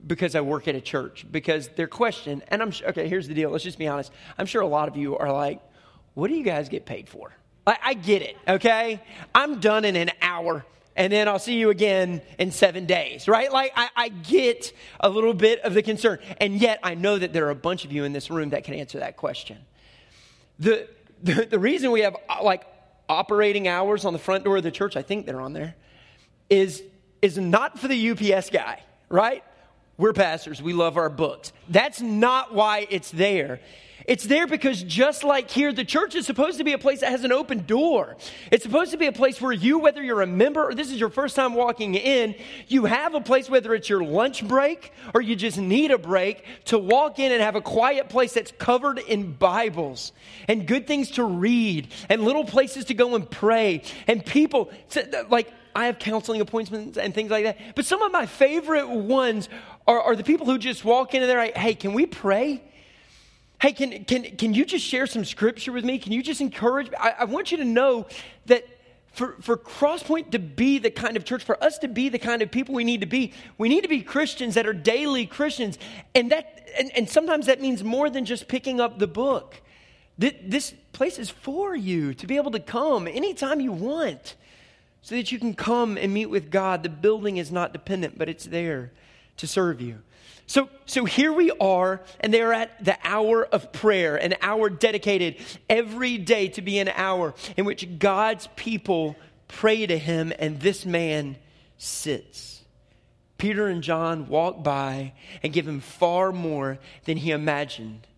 because 0.06 0.34
I 0.34 0.40
work 0.40 0.68
at 0.68 0.74
a 0.74 0.80
church 0.80 1.26
because 1.30 1.68
their 1.68 1.88
question, 1.88 2.42
and 2.48 2.62
I'm 2.62 2.72
okay, 2.88 3.08
here's 3.08 3.28
the 3.28 3.34
deal, 3.34 3.50
let's 3.50 3.64
just 3.64 3.78
be 3.78 3.88
honest. 3.88 4.12
I'm 4.38 4.46
sure 4.46 4.62
a 4.62 4.66
lot 4.66 4.88
of 4.88 4.96
you 4.96 5.18
are 5.18 5.32
like, 5.32 5.60
what 6.14 6.28
do 6.28 6.34
you 6.34 6.44
guys 6.44 6.68
get 6.68 6.86
paid 6.86 7.08
for? 7.08 7.32
I, 7.66 7.78
I 7.82 7.94
get 7.94 8.22
it, 8.22 8.36
okay? 8.46 9.02
I'm 9.34 9.60
done 9.60 9.84
in 9.84 9.96
an 9.96 10.10
hour 10.22 10.64
and 10.96 11.12
then 11.12 11.28
I'll 11.28 11.38
see 11.38 11.58
you 11.58 11.70
again 11.70 12.22
in 12.38 12.50
seven 12.50 12.86
days, 12.86 13.28
right? 13.28 13.52
Like, 13.52 13.72
I, 13.76 13.90
I, 13.94 14.08
get 14.08 14.72
a 14.98 15.10
little 15.10 15.34
bit 15.34 15.60
of 15.60 15.74
the 15.74 15.82
concern. 15.82 16.18
And 16.40 16.54
yet, 16.54 16.80
I 16.82 16.94
know 16.94 17.18
that 17.18 17.34
there 17.34 17.46
are 17.46 17.50
a 17.50 17.54
bunch 17.54 17.84
of 17.84 17.92
you 17.92 18.04
in 18.04 18.14
this 18.14 18.30
room 18.30 18.50
that 18.50 18.64
can 18.64 18.72
answer 18.72 19.00
that 19.00 19.18
question. 19.18 19.58
The, 20.58 20.88
the, 21.22 21.44
the 21.44 21.58
reason 21.58 21.90
we 21.90 22.00
have, 22.00 22.16
uh, 22.28 22.42
like, 22.42 22.64
operating 23.10 23.68
hours 23.68 24.06
on 24.06 24.14
the 24.14 24.18
front 24.18 24.44
door 24.44 24.56
of 24.56 24.62
the 24.62 24.70
church, 24.70 24.96
I 24.96 25.02
think 25.02 25.26
they're 25.26 25.40
on 25.40 25.52
there, 25.52 25.76
is, 26.48 26.82
is 27.20 27.36
not 27.36 27.78
for 27.78 27.88
the 27.88 28.10
UPS 28.10 28.48
guy, 28.48 28.80
right? 29.10 29.44
We're 29.98 30.12
pastors, 30.12 30.60
we 30.60 30.72
love 30.72 30.96
our 30.96 31.08
books. 31.08 31.52
That's 31.68 32.00
not 32.00 32.52
why 32.52 32.86
it's 32.90 33.10
there. 33.10 33.60
It's 34.06 34.24
there 34.24 34.46
because 34.46 34.82
just 34.84 35.24
like 35.24 35.50
here, 35.50 35.72
the 35.72 35.84
church 35.84 36.14
is 36.14 36.26
supposed 36.26 36.58
to 36.58 36.64
be 36.64 36.72
a 36.72 36.78
place 36.78 37.00
that 37.00 37.10
has 37.10 37.24
an 37.24 37.32
open 37.32 37.66
door. 37.66 38.16
It's 38.52 38.62
supposed 38.62 38.92
to 38.92 38.98
be 38.98 39.06
a 39.06 39.12
place 39.12 39.40
where 39.40 39.52
you, 39.52 39.80
whether 39.80 40.02
you're 40.02 40.22
a 40.22 40.26
member 40.26 40.62
or 40.62 40.74
this 40.74 40.92
is 40.92 41.00
your 41.00 41.08
first 41.08 41.34
time 41.34 41.54
walking 41.54 41.96
in, 41.96 42.36
you 42.68 42.84
have 42.84 43.14
a 43.14 43.20
place, 43.20 43.50
whether 43.50 43.74
it's 43.74 43.88
your 43.88 44.04
lunch 44.04 44.46
break 44.46 44.92
or 45.12 45.20
you 45.20 45.34
just 45.34 45.58
need 45.58 45.90
a 45.90 45.98
break, 45.98 46.44
to 46.66 46.78
walk 46.78 47.18
in 47.18 47.32
and 47.32 47.42
have 47.42 47.56
a 47.56 47.60
quiet 47.60 48.08
place 48.08 48.32
that's 48.32 48.52
covered 48.52 49.00
in 49.00 49.32
Bibles 49.32 50.12
and 50.46 50.68
good 50.68 50.86
things 50.86 51.10
to 51.12 51.24
read 51.24 51.88
and 52.08 52.22
little 52.22 52.44
places 52.44 52.84
to 52.86 52.94
go 52.94 53.16
and 53.16 53.28
pray 53.28 53.82
and 54.06 54.24
people 54.24 54.70
like 55.30 55.52
I 55.76 55.86
have 55.86 55.98
counseling 55.98 56.40
appointments 56.40 56.96
and 56.96 57.14
things 57.14 57.30
like 57.30 57.44
that. 57.44 57.58
But 57.74 57.84
some 57.84 58.00
of 58.00 58.10
my 58.10 58.24
favorite 58.24 58.88
ones 58.88 59.50
are, 59.86 60.00
are 60.00 60.16
the 60.16 60.24
people 60.24 60.46
who 60.46 60.56
just 60.56 60.86
walk 60.86 61.14
in 61.14 61.22
and 61.22 61.30
they're 61.30 61.36
like, 61.36 61.54
hey, 61.54 61.74
can 61.74 61.92
we 61.92 62.06
pray? 62.06 62.62
Hey, 63.60 63.72
can, 63.72 64.04
can, 64.06 64.24
can 64.36 64.54
you 64.54 64.64
just 64.64 64.86
share 64.86 65.06
some 65.06 65.22
scripture 65.22 65.72
with 65.72 65.84
me? 65.84 65.98
Can 65.98 66.12
you 66.12 66.22
just 66.22 66.40
encourage 66.40 66.90
me? 66.90 66.96
I, 66.98 67.14
I 67.20 67.24
want 67.24 67.52
you 67.52 67.58
to 67.58 67.64
know 67.64 68.06
that 68.46 68.66
for, 69.12 69.36
for 69.42 69.58
Crosspoint 69.58 70.30
to 70.30 70.38
be 70.38 70.78
the 70.78 70.90
kind 70.90 71.14
of 71.14 71.26
church, 71.26 71.44
for 71.44 71.62
us 71.62 71.76
to 71.78 71.88
be 71.88 72.08
the 72.08 72.18
kind 72.18 72.40
of 72.40 72.50
people 72.50 72.74
we 72.74 72.84
need 72.84 73.02
to 73.02 73.06
be, 73.06 73.34
we 73.58 73.68
need 73.68 73.82
to 73.82 73.88
be 73.88 74.00
Christians 74.00 74.54
that 74.54 74.66
are 74.66 74.72
daily 74.72 75.26
Christians. 75.26 75.78
And, 76.14 76.32
that, 76.32 76.70
and, 76.78 76.90
and 76.96 77.08
sometimes 77.08 77.46
that 77.46 77.60
means 77.60 77.84
more 77.84 78.08
than 78.08 78.24
just 78.24 78.48
picking 78.48 78.80
up 78.80 78.98
the 78.98 79.06
book. 79.06 79.60
This 80.16 80.72
place 80.92 81.18
is 81.18 81.28
for 81.28 81.76
you 81.76 82.14
to 82.14 82.26
be 82.26 82.36
able 82.36 82.52
to 82.52 82.60
come 82.60 83.06
anytime 83.06 83.60
you 83.60 83.72
want 83.72 84.36
so 85.06 85.14
that 85.14 85.30
you 85.30 85.38
can 85.38 85.54
come 85.54 85.96
and 85.96 86.12
meet 86.12 86.26
with 86.26 86.50
God. 86.50 86.82
The 86.82 86.88
building 86.88 87.36
is 87.36 87.52
not 87.52 87.72
dependent, 87.72 88.18
but 88.18 88.28
it's 88.28 88.44
there 88.44 88.90
to 89.36 89.46
serve 89.46 89.80
you. 89.80 90.00
So, 90.48 90.68
so 90.84 91.04
here 91.04 91.32
we 91.32 91.52
are, 91.60 92.00
and 92.18 92.34
they 92.34 92.42
are 92.42 92.52
at 92.52 92.84
the 92.84 92.98
hour 93.04 93.44
of 93.44 93.70
prayer, 93.72 94.16
an 94.16 94.34
hour 94.40 94.68
dedicated 94.68 95.36
every 95.70 96.18
day 96.18 96.48
to 96.48 96.60
be 96.60 96.80
an 96.80 96.88
hour 96.88 97.34
in 97.56 97.64
which 97.64 98.00
God's 98.00 98.48
people 98.56 99.14
pray 99.46 99.86
to 99.86 99.96
him, 99.96 100.32
and 100.40 100.58
this 100.58 100.84
man 100.84 101.36
sits. 101.78 102.64
Peter 103.38 103.68
and 103.68 103.84
John 103.84 104.26
walk 104.26 104.64
by 104.64 105.12
and 105.40 105.52
give 105.52 105.68
him 105.68 105.78
far 105.78 106.32
more 106.32 106.80
than 107.04 107.16
he 107.16 107.30
imagined. 107.30 108.08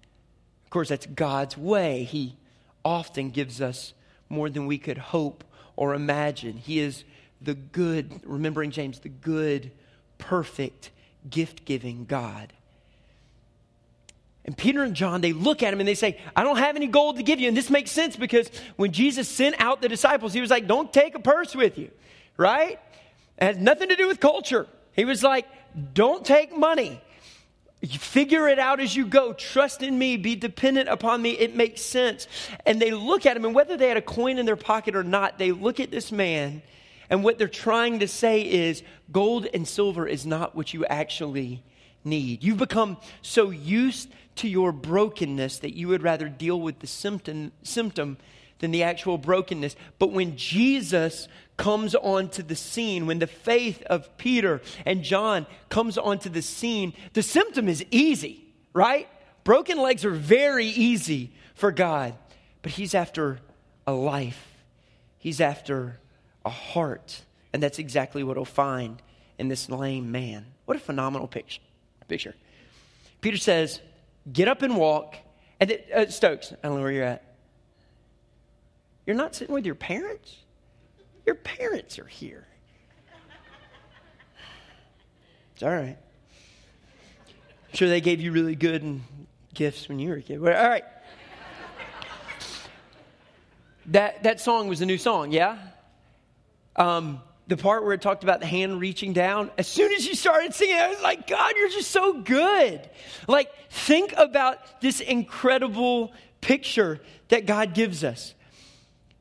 Of 0.65 0.71
course, 0.71 0.89
that's 0.89 1.05
God's 1.05 1.59
way. 1.59 2.05
He 2.05 2.39
often 2.83 3.29
gives 3.29 3.61
us 3.61 3.93
more 4.31 4.49
than 4.49 4.67
we 4.67 4.79
could 4.79 4.97
hope 4.97 5.45
or 5.79 5.95
imagine. 5.95 6.57
He 6.57 6.81
is 6.81 7.05
the 7.41 7.55
good, 7.55 8.21
remembering 8.25 8.73
James, 8.73 8.99
the 8.99 9.09
good, 9.09 9.71
perfect, 10.19 10.91
gift 11.31 11.65
giving 11.65 12.05
God. 12.05 12.53
And 14.45 14.59
Peter 14.59 14.83
and 14.83 14.93
John, 14.93 15.21
they 15.21 15.33
look 15.33 15.63
at 15.63 15.73
him 15.73 15.79
and 15.79 15.89
they 15.89 15.95
say, 15.95 16.19
I 16.35 16.43
don't 16.43 16.57
have 16.57 16.75
any 16.75 16.89
gold 16.89 17.19
to 17.19 17.23
give 17.23 17.39
you. 17.39 17.47
And 17.47 17.57
this 17.57 17.71
makes 17.71 17.93
sense 17.93 18.17
because 18.17 18.51
when 18.75 18.91
Jesus 18.91 19.29
sent 19.29 19.55
out 19.61 19.81
the 19.81 19.89
disciples, 19.89 20.33
he 20.33 20.41
was 20.41 20.51
like, 20.51 20.67
Don't 20.67 20.93
take 20.93 21.15
a 21.15 21.21
purse 21.21 21.55
with 21.55 21.79
you, 21.79 21.93
right? 22.37 22.81
It 23.41 23.45
has 23.45 23.57
nothing 23.57 23.89
to 23.91 23.95
do 23.95 24.09
with 24.09 24.19
culture. 24.19 24.67
He 24.95 25.05
was 25.05 25.23
like, 25.23 25.47
Don't 25.95 26.25
take 26.25 26.57
money. 26.57 27.01
You 27.81 27.99
figure 27.99 28.49
it 28.49 28.59
out 28.59 28.81
as 28.81 28.97
you 28.97 29.07
go. 29.07 29.33
Trust 29.33 29.83
in 29.83 29.99
me. 29.99 30.17
Be 30.17 30.35
dependent 30.35 30.89
upon 30.89 31.23
me. 31.23 31.31
It 31.31 31.55
makes 31.55 31.81
sense. 31.81 32.27
And 32.67 32.81
they 32.81 32.91
look 32.91 33.25
at 33.25 33.37
him, 33.37 33.45
and 33.45 33.55
whether 33.55 33.77
they 33.77 33.89
had 33.89 33.97
a 33.97 34.03
coin 34.03 34.39
in 34.39 34.47
their 34.47 34.57
pocket 34.57 34.97
or 34.97 35.05
not, 35.05 35.39
they 35.39 35.53
look 35.53 35.79
at 35.79 35.91
this 35.91 36.11
man 36.11 36.63
and 37.11 37.25
what 37.25 37.39
they're 37.39 37.49
trying 37.49 38.01
to 38.01 38.09
say 38.09 38.43
is 38.43 38.83
gold 39.11 39.47
and 39.53 39.67
silver 39.67 40.07
is 40.07 40.27
not 40.27 40.55
what 40.55 40.75
you 40.75 40.85
actually 40.87 41.63
need. 42.05 42.45
You've 42.45 42.59
become 42.59 42.99
so 43.23 43.51
used 43.51 44.11
to 44.37 44.49
your 44.49 44.73
brokenness 44.73 45.59
that 45.61 45.75
you 45.75 45.89
would 45.89 46.03
rather 46.03 46.29
deal 46.29 46.61
with 46.61 46.81
the 46.81 46.87
symptom, 46.87 47.53
symptom 47.63 48.19
than 48.59 48.71
the 48.71 48.83
actual 48.83 49.19
brokenness. 49.19 49.77
But 49.99 50.13
when 50.13 50.37
Jesus 50.37 51.29
comes 51.57 51.95
onto 51.95 52.43
the 52.43 52.57
scene, 52.57 53.07
when 53.07 53.19
the 53.19 53.27
faith 53.27 53.83
of 53.85 54.17
Peter 54.17 54.61
and 54.87 55.03
John 55.03 55.47
comes 55.69 55.99
onto 55.99 56.29
the 56.29 56.43
scene, 56.43 56.93
the 57.13 57.23
symptom 57.23 57.69
is 57.69 57.85
easy, 57.91 58.45
right? 58.73 59.09
Broken 59.45 59.79
legs 59.79 60.05
are 60.05 60.11
very 60.11 60.67
easy 60.67 61.33
for 61.55 61.73
God, 61.73 62.15
but 62.63 62.73
He's 62.73 62.95
after 62.95 63.41
a 63.87 63.93
life, 63.93 64.47
He's 65.19 65.41
after 65.41 65.99
a 66.45 66.51
heart. 66.51 67.23
And 67.53 67.63
that's 67.63 67.79
exactly 67.79 68.23
what 68.23 68.37
he'll 68.37 68.45
find 68.45 69.01
in 69.39 69.49
this 69.49 69.71
lame 69.71 70.13
man. 70.13 70.47
What 70.67 70.77
a 70.77 70.81
phenomenal 70.81 71.29
picture. 71.29 71.63
picture. 72.09 72.35
Peter 73.21 73.37
says, 73.37 73.81
Get 74.31 74.49
up 74.49 74.63
and 74.63 74.77
walk. 74.77 75.17
And 75.61 75.71
it, 75.71 75.89
uh, 75.93 76.09
Stokes, 76.11 76.53
I 76.53 76.69
don't 76.69 76.77
know 76.77 76.83
where 76.83 76.93
you're 76.93 77.05
at. 77.05 77.25
You're 79.09 79.17
not 79.17 79.35
sitting 79.35 79.55
with 79.55 79.65
your 79.65 79.75
parents? 79.75 80.37
Your 81.25 81.35
parents 81.35 81.99
are 81.99 82.05
here. 82.05 82.47
It's 85.55 85.63
all 85.63 85.71
right. 85.71 85.97
I'm 85.97 87.73
sure 87.73 87.89
they 87.89 88.03
gave 88.03 88.21
you 88.21 88.33
really 88.33 88.55
good 88.55 89.01
gifts 89.55 89.89
when 89.89 89.99
you 89.99 90.11
were 90.11 90.17
a 90.17 90.23
kid. 90.23 90.41
All 90.41 90.45
right. 90.45 90.85
That, 93.87 94.25
that 94.25 94.43
song 94.43 94.69
was 94.69 94.83
a 94.83 94.87
new 94.87 94.99
song, 94.99 95.33
yeah? 95.33 95.57
Um, 96.77 97.23
the 97.47 97.57
part 97.57 97.85
where 97.85 97.95
it 97.95 98.03
talked 98.03 98.25
about 98.25 98.41
the 98.41 98.47
hand 98.47 98.79
reaching 98.79 99.15
down, 99.15 99.51
as 99.57 99.67
soon 99.67 99.91
as 99.91 100.07
you 100.07 100.17
started 100.17 100.53
singing, 100.53 100.77
I 100.77 100.89
was 100.89 101.01
like, 101.01 101.27
God, 101.27 101.55
you're 101.57 101.71
just 101.71 101.93
so 101.93 102.21
good. 102.21 102.87
Like, 103.27 103.51
think 103.71 104.13
about 104.19 104.83
this 104.83 105.01
incredible 105.01 106.13
picture 106.43 107.01
that 107.29 107.47
God 107.47 107.73
gives 107.73 108.05
us. 108.05 108.35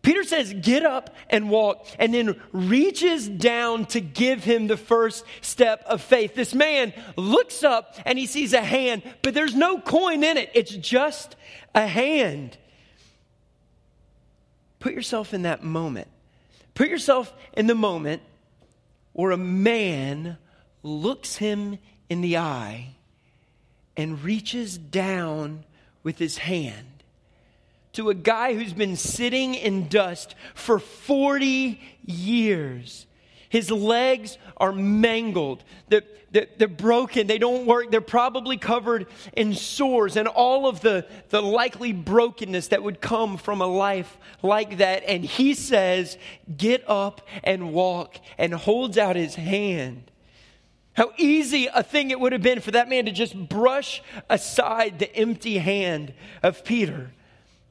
Peter 0.08 0.24
says, 0.24 0.54
Get 0.54 0.86
up 0.86 1.14
and 1.30 1.50
walk, 1.50 1.86
and 2.00 2.14
then 2.14 2.40
reaches 2.54 3.28
down 3.28 3.84
to 3.88 4.00
give 4.00 4.42
him 4.42 4.68
the 4.68 4.78
first 4.78 5.26
step 5.42 5.84
of 5.86 6.02
faith. 6.02 6.34
This 6.34 6.56
man 6.56 6.94
looks 7.18 7.62
up 7.62 7.94
and 8.06 8.18
he 8.18 8.26
sees 8.26 8.54
a 8.54 8.62
hand, 8.62 9.04
but 9.22 9.34
there's 9.34 9.54
no 9.54 9.82
coin 9.82 10.24
in 10.24 10.38
it, 10.38 10.50
it's 10.54 10.72
just 10.72 11.36
a 11.76 11.86
hand. 11.86 12.58
Put 14.80 14.94
yourself 14.94 15.34
in 15.34 15.42
that 15.42 15.62
moment. 15.62 16.08
Put 16.74 16.88
yourself 16.88 17.34
in 17.52 17.68
the 17.68 17.76
moment 17.76 18.22
where 19.12 19.32
a 19.32 19.38
man 19.38 20.38
looks 20.84 21.36
him 21.36 21.80
in 22.08 22.22
the 22.22 22.38
eye 22.38 22.96
and 23.98 24.24
reaches 24.24 24.78
down 24.78 25.66
with 26.02 26.18
his 26.18 26.38
hand 26.38 26.97
to 27.98 28.12
a 28.12 28.14
guy 28.14 28.54
who's 28.54 28.74
been 28.74 28.96
sitting 28.96 29.56
in 29.56 29.88
dust 29.88 30.36
for 30.54 30.78
40 30.78 31.82
years. 32.06 33.08
His 33.50 33.72
legs 33.72 34.38
are 34.58 34.72
mangled. 34.72 35.64
They're, 35.90 36.04
they're, 36.30 36.46
they're, 36.60 36.68
broken. 36.68 37.26
They 37.26 37.40
don't 37.40 37.66
work. 37.66 37.90
They're 37.90 38.02
probably 38.02 38.58
covered 38.58 39.08
in 39.34 39.56
sores 39.56 40.16
and 40.16 40.28
all 40.28 40.68
of 40.68 40.82
the, 40.82 41.08
the 41.30 41.42
likely 41.42 41.92
brokenness 41.92 42.68
that 42.68 42.84
would 42.84 43.02
come 43.02 43.36
from 43.36 43.62
a 43.62 43.68
life 43.68 44.16
like 44.44 44.78
that. 44.78 45.04
And 45.08 45.26
he 45.26 45.56
says, 45.56 46.20
Get 46.56 46.88
up 46.88 47.28
and 47.44 47.74
walk, 47.74 48.20
and 48.38 48.54
holds 48.54 49.00
out 49.00 49.16
his 49.16 49.34
hand. 49.34 50.12
How 50.94 51.14
easy 51.18 51.68
a 51.74 51.82
thing 51.82 52.12
it 52.12 52.20
would 52.20 52.34
have 52.34 52.44
been 52.44 52.62
for 52.62 52.72
that 52.72 52.90
man 52.90 53.06
to 53.06 53.12
just 53.12 53.36
brush 53.50 54.04
aside 54.30 55.00
the 55.00 55.16
empty 55.16 55.58
hand 55.58 56.14
of 56.44 56.64
Peter. 56.64 57.12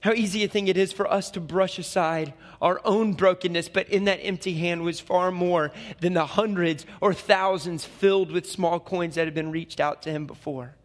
How 0.06 0.12
easy 0.12 0.44
a 0.44 0.48
thing 0.48 0.68
it 0.68 0.76
is 0.76 0.92
for 0.92 1.12
us 1.12 1.32
to 1.32 1.40
brush 1.40 1.80
aside 1.80 2.32
our 2.62 2.80
own 2.84 3.14
brokenness, 3.14 3.68
but 3.68 3.88
in 3.88 4.04
that 4.04 4.20
empty 4.22 4.54
hand 4.54 4.82
was 4.82 5.00
far 5.00 5.32
more 5.32 5.72
than 5.98 6.14
the 6.14 6.26
hundreds 6.26 6.86
or 7.00 7.12
thousands 7.12 7.84
filled 7.84 8.30
with 8.30 8.48
small 8.48 8.78
coins 8.78 9.16
that 9.16 9.24
had 9.24 9.34
been 9.34 9.50
reached 9.50 9.80
out 9.80 10.02
to 10.02 10.10
him 10.12 10.24
before. 10.24 10.76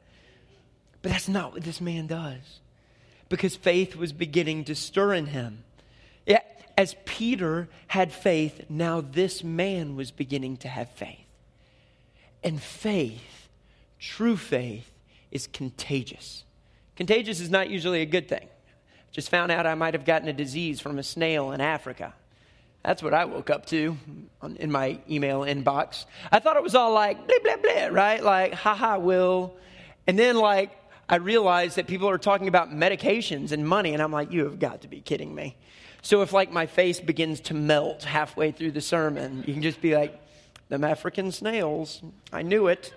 But 1.03 1.11
that's 1.11 1.27
not 1.29 1.53
what 1.53 1.61
this 1.61 1.79
man 1.79 2.07
does, 2.07 2.61
because 3.29 3.55
faith 3.55 3.95
was 3.95 4.11
beginning 4.11 4.63
to 4.63 4.73
stir 4.73 5.13
in 5.13 5.27
him. 5.27 5.65
Yeah, 6.25 6.41
as 6.75 6.95
Peter 7.05 7.69
had 7.89 8.11
faith, 8.11 8.65
now 8.69 9.01
this 9.01 9.43
man 9.43 9.95
was 9.95 10.09
beginning 10.09 10.57
to 10.57 10.67
have 10.67 10.89
faith. 10.89 11.27
And 12.43 12.59
faith, 12.59 13.49
true 13.99 14.35
faith, 14.35 14.91
is 15.29 15.45
contagious. 15.45 16.43
Contagious 16.95 17.39
is 17.39 17.51
not 17.51 17.69
usually 17.69 18.01
a 18.01 18.07
good 18.07 18.27
thing. 18.27 18.47
Just 19.11 19.29
found 19.29 19.51
out 19.51 19.65
I 19.65 19.75
might 19.75 19.93
have 19.93 20.05
gotten 20.05 20.27
a 20.27 20.33
disease 20.33 20.79
from 20.79 20.97
a 20.97 21.03
snail 21.03 21.51
in 21.51 21.61
Africa. 21.61 22.13
That's 22.83 23.03
what 23.03 23.13
I 23.13 23.25
woke 23.25 23.49
up 23.49 23.65
to 23.67 23.95
in 24.57 24.71
my 24.71 24.99
email 25.09 25.41
inbox. 25.41 26.05
I 26.31 26.39
thought 26.39 26.57
it 26.57 26.63
was 26.63 26.73
all 26.73 26.93
like 26.93 27.27
blah, 27.27 27.37
blah, 27.43 27.57
blah, 27.57 27.87
right? 27.91 28.23
Like, 28.23 28.53
haha, 28.53 28.97
Will. 28.97 29.53
And 30.07 30.17
then, 30.17 30.35
like, 30.37 30.71
I 31.07 31.17
realized 31.17 31.75
that 31.75 31.87
people 31.87 32.09
are 32.09 32.17
talking 32.17 32.47
about 32.47 32.71
medications 32.71 33.51
and 33.51 33.67
money, 33.67 33.93
and 33.93 34.01
I'm 34.01 34.11
like, 34.11 34.31
you 34.31 34.45
have 34.45 34.59
got 34.59 34.81
to 34.81 34.87
be 34.87 35.01
kidding 35.01 35.35
me. 35.35 35.57
So 36.01 36.23
if, 36.23 36.33
like, 36.33 36.51
my 36.51 36.65
face 36.65 36.99
begins 36.99 37.41
to 37.41 37.53
melt 37.53 38.03
halfway 38.03 38.51
through 38.51 38.71
the 38.71 38.81
sermon, 38.81 39.43
you 39.45 39.53
can 39.53 39.61
just 39.61 39.81
be 39.81 39.95
like, 39.95 40.19
them 40.69 40.83
African 40.83 41.31
snails. 41.31 42.01
I 42.31 42.41
knew 42.41 42.67
it. 42.67 42.93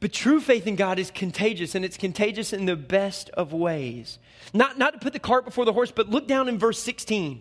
But 0.00 0.12
true 0.12 0.40
faith 0.40 0.66
in 0.66 0.76
God 0.76 0.98
is 0.98 1.10
contagious, 1.10 1.74
and 1.74 1.84
it's 1.84 1.96
contagious 1.96 2.52
in 2.52 2.66
the 2.66 2.76
best 2.76 3.30
of 3.30 3.52
ways. 3.52 4.18
Not, 4.52 4.78
not 4.78 4.92
to 4.94 4.98
put 4.98 5.12
the 5.12 5.18
cart 5.18 5.44
before 5.44 5.64
the 5.64 5.72
horse, 5.72 5.90
but 5.90 6.08
look 6.08 6.28
down 6.28 6.48
in 6.48 6.58
verse 6.58 6.78
16. 6.78 7.40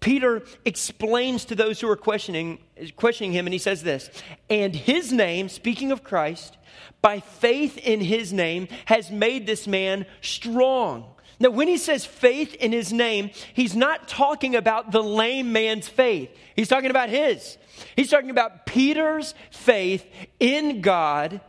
Peter 0.00 0.42
explains 0.64 1.44
to 1.44 1.54
those 1.54 1.80
who 1.80 1.88
are 1.88 1.96
questioning, 1.96 2.58
questioning 2.96 3.32
him, 3.32 3.46
and 3.46 3.52
he 3.52 3.58
says 3.58 3.82
this 3.82 4.10
And 4.50 4.74
his 4.74 5.12
name, 5.12 5.48
speaking 5.48 5.92
of 5.92 6.02
Christ, 6.02 6.56
by 7.00 7.20
faith 7.20 7.78
in 7.78 8.00
his 8.00 8.32
name, 8.32 8.68
has 8.86 9.10
made 9.10 9.46
this 9.46 9.66
man 9.66 10.06
strong. 10.20 11.06
Now, 11.38 11.50
when 11.50 11.68
he 11.68 11.76
says 11.76 12.04
faith 12.04 12.54
in 12.54 12.72
his 12.72 12.92
name, 12.92 13.30
he's 13.52 13.74
not 13.74 14.06
talking 14.06 14.54
about 14.54 14.92
the 14.92 15.02
lame 15.02 15.52
man's 15.52 15.88
faith. 15.88 16.30
He's 16.54 16.68
talking 16.68 16.90
about 16.90 17.08
his. 17.08 17.58
He's 17.96 18.10
talking 18.10 18.30
about 18.30 18.66
Peter's 18.66 19.34
faith 19.50 20.06
in 20.38 20.82
God 20.82 21.40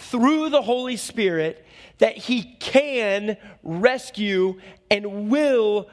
through 0.00 0.50
the 0.50 0.62
Holy 0.62 0.96
Spirit 0.96 1.64
that 1.98 2.16
he 2.16 2.42
can 2.58 3.36
rescue 3.62 4.58
and 4.90 5.30
will 5.30 5.88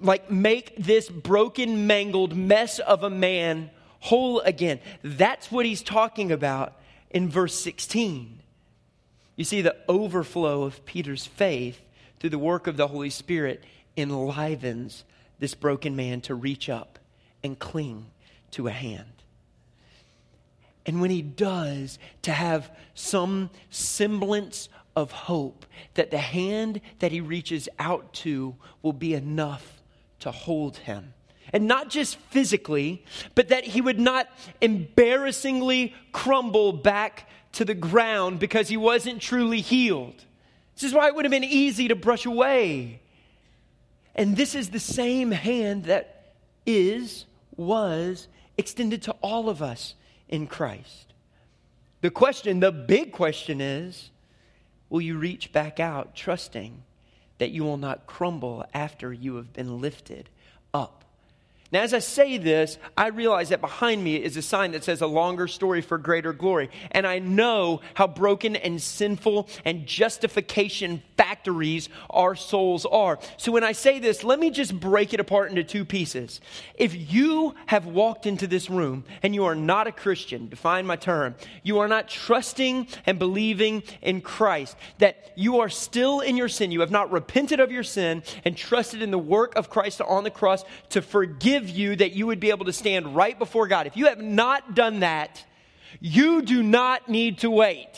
like 0.00 0.30
make 0.30 0.74
this 0.76 1.08
broken 1.08 1.86
mangled 1.86 2.36
mess 2.36 2.78
of 2.78 3.02
a 3.02 3.10
man 3.10 3.70
whole 4.00 4.40
again. 4.40 4.80
That's 5.02 5.50
what 5.50 5.66
he's 5.66 5.82
talking 5.82 6.32
about 6.32 6.74
in 7.14 7.30
verse 7.30 7.54
16 7.54 8.40
you 9.36 9.44
see 9.44 9.62
the 9.62 9.76
overflow 9.88 10.64
of 10.64 10.84
peter's 10.84 11.24
faith 11.24 11.80
through 12.18 12.30
the 12.30 12.38
work 12.38 12.66
of 12.66 12.76
the 12.76 12.88
holy 12.88 13.08
spirit 13.08 13.62
enlivens 13.96 15.04
this 15.38 15.54
broken 15.54 15.94
man 15.94 16.20
to 16.20 16.34
reach 16.34 16.68
up 16.68 16.98
and 17.42 17.58
cling 17.58 18.06
to 18.50 18.66
a 18.66 18.72
hand 18.72 19.22
and 20.86 21.00
when 21.00 21.10
he 21.10 21.22
does, 21.22 21.98
to 22.22 22.32
have 22.32 22.70
some 22.94 23.50
semblance 23.70 24.68
of 24.96 25.10
hope 25.10 25.66
that 25.94 26.10
the 26.10 26.18
hand 26.18 26.80
that 26.98 27.12
he 27.12 27.20
reaches 27.20 27.68
out 27.78 28.12
to 28.12 28.54
will 28.82 28.92
be 28.92 29.14
enough 29.14 29.82
to 30.20 30.30
hold 30.30 30.76
him. 30.78 31.14
And 31.52 31.66
not 31.66 31.88
just 31.88 32.16
physically, 32.30 33.04
but 33.34 33.48
that 33.48 33.64
he 33.64 33.80
would 33.80 34.00
not 34.00 34.28
embarrassingly 34.60 35.94
crumble 36.12 36.72
back 36.72 37.28
to 37.52 37.64
the 37.64 37.74
ground 37.74 38.40
because 38.40 38.68
he 38.68 38.76
wasn't 38.76 39.20
truly 39.20 39.60
healed. 39.60 40.24
This 40.74 40.84
is 40.84 40.92
why 40.92 41.06
it 41.08 41.14
would 41.14 41.24
have 41.24 41.30
been 41.30 41.44
easy 41.44 41.88
to 41.88 41.94
brush 41.94 42.26
away. 42.26 43.00
And 44.14 44.36
this 44.36 44.54
is 44.54 44.70
the 44.70 44.80
same 44.80 45.30
hand 45.30 45.84
that 45.84 46.34
is, 46.66 47.26
was 47.56 48.28
extended 48.56 49.02
to 49.02 49.12
all 49.20 49.48
of 49.48 49.62
us 49.62 49.94
in 50.28 50.46
Christ. 50.46 51.12
The 52.00 52.10
question, 52.10 52.60
the 52.60 52.72
big 52.72 53.12
question 53.12 53.60
is 53.60 54.10
will 54.90 55.00
you 55.00 55.16
reach 55.16 55.52
back 55.52 55.80
out 55.80 56.14
trusting 56.14 56.82
that 57.38 57.50
you 57.50 57.64
will 57.64 57.76
not 57.76 58.06
crumble 58.06 58.64
after 58.74 59.12
you 59.12 59.36
have 59.36 59.52
been 59.52 59.80
lifted? 59.80 60.28
Now, 61.74 61.82
as 61.82 61.92
I 61.92 61.98
say 61.98 62.38
this, 62.38 62.78
I 62.96 63.08
realize 63.08 63.48
that 63.48 63.60
behind 63.60 64.04
me 64.04 64.14
is 64.14 64.36
a 64.36 64.42
sign 64.42 64.70
that 64.72 64.84
says 64.84 65.00
a 65.00 65.08
longer 65.08 65.48
story 65.48 65.80
for 65.80 65.98
greater 65.98 66.32
glory. 66.32 66.70
And 66.92 67.04
I 67.04 67.18
know 67.18 67.80
how 67.94 68.06
broken 68.06 68.54
and 68.54 68.80
sinful 68.80 69.48
and 69.64 69.84
justification 69.84 71.02
factories 71.16 71.88
our 72.10 72.36
souls 72.36 72.86
are. 72.86 73.18
So 73.38 73.50
when 73.50 73.64
I 73.64 73.72
say 73.72 73.98
this, 73.98 74.22
let 74.22 74.38
me 74.38 74.50
just 74.50 74.78
break 74.78 75.14
it 75.14 75.18
apart 75.18 75.50
into 75.50 75.64
two 75.64 75.84
pieces. 75.84 76.40
If 76.76 77.12
you 77.12 77.56
have 77.66 77.86
walked 77.86 78.26
into 78.26 78.46
this 78.46 78.70
room 78.70 79.04
and 79.24 79.34
you 79.34 79.44
are 79.44 79.56
not 79.56 79.88
a 79.88 79.92
Christian, 79.92 80.48
define 80.48 80.86
my 80.86 80.94
term, 80.94 81.34
you 81.64 81.80
are 81.80 81.88
not 81.88 82.08
trusting 82.08 82.86
and 83.04 83.18
believing 83.18 83.82
in 84.00 84.20
Christ, 84.20 84.76
that 84.98 85.32
you 85.34 85.58
are 85.58 85.68
still 85.68 86.20
in 86.20 86.36
your 86.36 86.48
sin, 86.48 86.70
you 86.70 86.82
have 86.82 86.92
not 86.92 87.10
repented 87.10 87.58
of 87.58 87.72
your 87.72 87.82
sin 87.82 88.22
and 88.44 88.56
trusted 88.56 89.02
in 89.02 89.10
the 89.10 89.18
work 89.18 89.56
of 89.56 89.70
Christ 89.70 90.00
on 90.00 90.22
the 90.22 90.30
cross 90.30 90.64
to 90.90 91.02
forgive 91.02 91.63
you 91.70 91.96
that 91.96 92.12
you 92.12 92.26
would 92.26 92.40
be 92.40 92.50
able 92.50 92.66
to 92.66 92.72
stand 92.72 93.14
right 93.14 93.38
before 93.38 93.68
God. 93.68 93.86
If 93.86 93.96
you 93.96 94.06
have 94.06 94.20
not 94.20 94.74
done 94.74 95.00
that, 95.00 95.44
you 96.00 96.42
do 96.42 96.62
not 96.62 97.08
need 97.08 97.38
to 97.38 97.50
wait, 97.50 97.88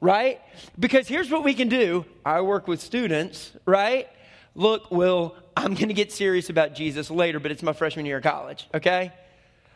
right? 0.00 0.40
Because 0.78 1.08
here's 1.08 1.30
what 1.30 1.44
we 1.44 1.54
can 1.54 1.68
do. 1.68 2.04
I 2.24 2.40
work 2.40 2.66
with 2.66 2.80
students, 2.80 3.52
right? 3.66 4.08
Look, 4.54 4.90
Will, 4.90 5.34
I'm 5.56 5.74
going 5.74 5.88
to 5.88 5.94
get 5.94 6.12
serious 6.12 6.50
about 6.50 6.74
Jesus 6.74 7.10
later, 7.10 7.40
but 7.40 7.50
it's 7.50 7.62
my 7.62 7.72
freshman 7.72 8.06
year 8.06 8.18
of 8.18 8.22
college, 8.22 8.68
okay? 8.74 9.12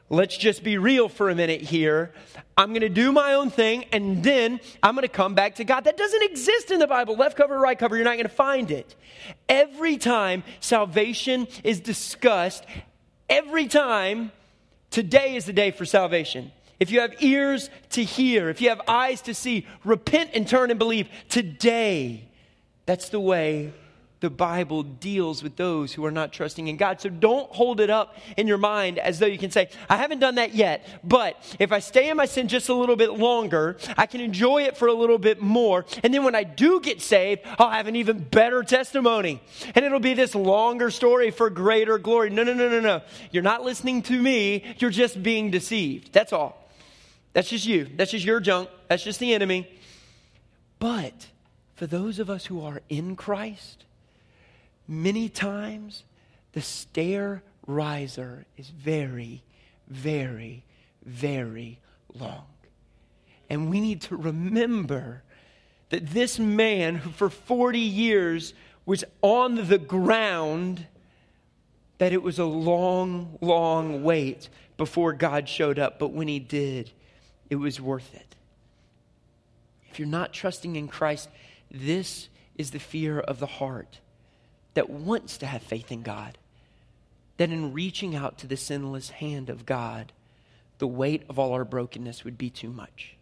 Let's 0.09 0.37
just 0.37 0.62
be 0.62 0.78
real 0.78 1.09
for 1.09 1.30
a 1.30 1.35
minute 1.35 1.62
here. 1.62 2.12
I'm 2.56 2.68
going 2.68 2.82
to 2.82 2.88
do 2.88 3.11
my 3.11 3.35
own 3.35 3.50
thing 3.50 3.87
and 3.92 4.22
then 4.22 4.61
I'm 4.80 4.94
going 4.94 5.02
to 5.02 5.09
come 5.09 5.35
back 5.35 5.56
to 5.56 5.64
God. 5.64 5.85
That 5.85 5.96
doesn't 5.96 6.22
exist 6.22 6.70
in 6.70 6.78
the 6.78 6.87
Bible. 6.87 7.16
Left 7.16 7.37
cover, 7.37 7.59
right 7.59 7.76
cover, 7.76 7.96
you're 7.96 8.04
not 8.04 8.14
going 8.14 8.22
to 8.22 8.28
find 8.28 8.70
it. 8.70 8.94
Every 9.48 9.96
time 9.96 10.44
salvation 10.61 11.48
is 11.64 11.80
discussed, 11.80 12.64
every 13.28 13.66
time, 13.66 14.32
today 14.90 15.36
is 15.36 15.44
the 15.44 15.52
day 15.52 15.70
for 15.70 15.84
salvation. 15.84 16.52
If 16.78 16.90
you 16.90 17.00
have 17.00 17.22
ears 17.22 17.70
to 17.90 18.04
hear, 18.04 18.48
if 18.50 18.60
you 18.60 18.68
have 18.68 18.82
eyes 18.86 19.22
to 19.22 19.34
see, 19.34 19.66
repent 19.84 20.30
and 20.34 20.46
turn 20.46 20.70
and 20.70 20.78
believe. 20.78 21.08
Today, 21.28 22.28
that's 22.84 23.08
the 23.08 23.20
way 23.20 23.72
the 24.20 24.31
Bible 24.31 24.83
deals 24.83 25.42
with 25.42 25.57
those 25.57 25.92
who 25.92 26.05
are 26.07 26.11
not 26.11 26.33
trusting 26.33 26.68
in 26.68 26.76
God. 26.76 27.00
So 27.00 27.11
don't 27.11 27.50
hold 27.50 27.81
it 27.81 27.90
up 27.90 28.16
in 28.37 28.46
your 28.46 28.57
mind 28.59 28.98
as 28.98 29.18
though 29.18 29.26
you 29.26 29.37
can 29.37 29.50
say, 29.50 29.68
I 29.90 29.96
haven't 29.96 30.20
done 30.20 30.37
that 30.37 30.55
yet, 30.55 30.87
but 31.05 31.37
if 31.59 31.70
I 31.70 31.81
stay 31.81 32.09
in 32.09 32.16
my 32.16 32.24
sin 32.24 32.48
just 32.48 32.70
a 32.70 32.74
little 32.74 32.96
bit 32.96 33.12
longer, 33.12 33.76
I 33.96 34.07
can 34.07 34.22
enjoy 34.22 34.62
it 34.62 34.76
for 34.76 34.88
a 34.88 34.94
little 34.94 35.18
bit 35.18 35.42
more. 35.42 35.85
And 36.02 36.14
then 36.14 36.24
when 36.24 36.35
I 36.35 36.44
do 36.44 36.81
get 36.81 37.02
saved, 37.02 37.42
I'll 37.59 37.70
have 37.70 37.88
an 37.88 37.96
even 37.96 38.18
better 38.18 38.62
testimony. 38.62 39.42
And 39.74 39.85
it'll 39.85 40.00
be 40.00 40.14
this 40.14 40.35
longer 40.35 40.90
story 40.90 41.31
for 41.31 41.50
greater 41.50 41.98
glory. 41.98 42.31
No, 42.31 42.42
no, 42.42 42.55
no, 42.55 42.68
no, 42.68 42.81
no. 42.81 43.02
You're 43.31 43.42
not 43.42 43.64
listening 43.64 44.02
to 44.02 44.20
me, 44.20 44.64
you're 44.79 44.90
just 44.90 45.22
being 45.22 45.50
deceived. 45.50 46.12
That's 46.12 46.33
all. 46.33 46.70
That's 47.35 47.50
just 47.50 47.66
you. 47.66 47.87
That's 47.96 48.12
just 48.12 48.24
your 48.24 48.40
junk. 48.40 48.70
That's 48.88 49.05
just 49.05 49.20
the 49.20 49.35
enemy. 49.35 49.68
But 50.79 51.29
for 51.74 51.87
those 51.87 52.18
of 52.18 52.31
us 52.31 52.46
who 52.46 52.62
are 52.62 52.81
in 52.88 53.14
Christ, 53.16 53.85
many 54.88 55.29
times 55.29 56.05
the 56.53 56.62
stair 56.62 57.42
riser 57.66 58.46
is 58.57 58.68
very, 58.68 59.42
very, 59.88 60.64
very 61.05 61.81
long. 62.14 62.46
And 63.49 63.70
we 63.70 63.81
need 63.81 64.03
to 64.03 64.16
remember 64.16 65.22
that 65.90 66.09
this 66.09 66.38
man 66.38 66.96
who 66.96 67.11
for 67.11 67.31
40 67.31 67.79
years 67.79 68.55
was 68.85 69.05
on 69.22 69.68
the 69.68 69.79
ground, 69.79 70.87
that 71.99 72.12
it 72.12 72.22
was 72.22 72.38
a 72.38 72.44
long, 72.44 73.38
long 73.40 74.03
wait 74.03 74.49
before 74.77 75.12
God 75.12 75.49
showed 75.49 75.79
up. 75.79 75.99
But 75.99 76.12
when 76.12 76.29
he 76.29 76.38
did, 76.38 76.90
it 77.51 77.57
was 77.57 77.81
worth 77.81 78.14
it. 78.14 78.35
If 79.90 79.99
you're 79.99 80.09
not 80.09 80.33
trusting 80.33 80.77
in 80.77 80.88
Christ, 80.88 81.29
this 81.70 82.29
is 82.57 82.70
the 82.70 82.79
fear 82.79 83.20
of 83.20 83.38
the 83.38 83.46
heart 83.46 84.01
that 84.76 84.88
wants 84.88 85.38
to 85.38 85.46
have 85.46 85.62
faith 85.62 85.90
in 85.90 86.02
God. 86.02 86.38
That 87.38 87.50
in 87.50 87.72
reaching 87.72 88.14
out 88.14 88.38
to 88.38 88.46
the 88.46 88.56
sinless 88.56 89.10
hand 89.10 89.50
of 89.50 89.66
God, 89.66 90.12
the 90.78 90.86
weight 90.86 91.24
of 91.28 91.38
all 91.38 91.52
our 91.52 91.64
brokenness 91.64 92.24
would 92.24 92.38
be 92.38 92.50
too 92.50 92.70
much. 92.70 93.16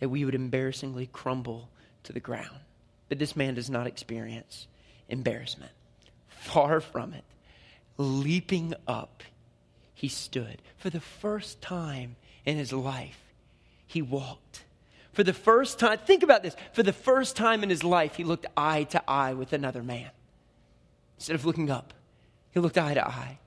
That 0.00 0.08
we 0.08 0.24
would 0.24 0.34
embarrassingly 0.34 1.08
crumble 1.12 1.68
to 2.02 2.12
the 2.12 2.20
ground. 2.20 2.60
But 3.08 3.18
this 3.18 3.36
man 3.36 3.54
does 3.54 3.70
not 3.70 3.86
experience 3.86 4.66
embarrassment. 5.08 5.72
Far 6.28 6.80
from 6.80 7.12
it. 7.12 7.24
Leaping 7.96 8.74
up, 8.88 9.22
he 9.94 10.08
stood. 10.08 10.60
For 10.76 10.90
the 10.90 11.00
first 11.00 11.62
time 11.62 12.16
in 12.44 12.56
his 12.56 12.72
life, 12.72 13.20
he 13.86 14.02
walked 14.02 14.64
for 15.14 15.22
the 15.22 15.32
first 15.32 15.78
time, 15.78 15.98
think 15.98 16.24
about 16.24 16.42
this. 16.42 16.56
For 16.72 16.82
the 16.82 16.92
first 16.92 17.36
time 17.36 17.62
in 17.62 17.70
his 17.70 17.84
life, 17.84 18.16
he 18.16 18.24
looked 18.24 18.46
eye 18.56 18.82
to 18.84 19.02
eye 19.08 19.34
with 19.34 19.52
another 19.52 19.82
man. 19.82 20.10
Instead 21.16 21.36
of 21.36 21.44
looking 21.44 21.70
up, 21.70 21.94
he 22.50 22.60
looked 22.60 22.78
eye 22.78 22.94
to 22.94 23.06
eye. 23.06 23.38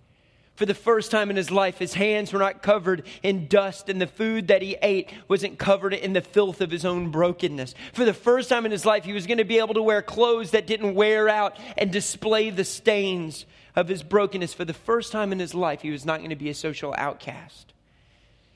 For 0.56 0.66
the 0.66 0.74
first 0.74 1.12
time 1.12 1.30
in 1.30 1.36
his 1.36 1.52
life, 1.52 1.78
his 1.78 1.94
hands 1.94 2.34
were 2.34 2.40
not 2.40 2.64
covered 2.64 3.06
in 3.22 3.48
dust, 3.48 3.90
and 3.90 4.02
the 4.02 4.08
food 4.08 4.48
that 4.48 4.64
he 4.64 4.76
ate 4.82 5.14
wasn't 5.28 5.60
covered 5.60 5.94
in 5.94 6.14
the 6.14 6.22
filth 6.22 6.62
of 6.62 6.72
his 6.72 6.84
own 6.84 7.12
brokenness. 7.12 7.76
For 7.94 8.06
the 8.06 8.14
first 8.14 8.50
time 8.50 8.66
in 8.66 8.72
his 8.72 8.84
life, 8.84 9.06
he 9.06 9.14
was 9.14 9.28
going 9.28 9.38
to 9.38 9.44
be 9.44 9.60
able 9.60 9.76
to 9.76 9.84
wear 9.84 10.02
clothes 10.02 10.52
that 10.52 10.66
didn't 10.66 10.96
wear 10.96 11.30
out 11.30 11.58
and 11.78 11.92
display 11.92 12.50
the 12.50 12.64
stains 12.64 13.46
of 13.76 13.88
his 13.88 14.02
brokenness. 14.02 14.56
For 14.56 14.66
the 14.66 14.74
first 14.74 15.12
time 15.12 15.32
in 15.32 15.38
his 15.38 15.54
life, 15.54 15.84
he 15.84 15.92
was 15.92 16.06
not 16.06 16.22
going 16.22 16.32
to 16.32 16.36
be 16.36 16.50
a 16.50 16.56
social 16.56 16.96
outcast. 16.98 17.74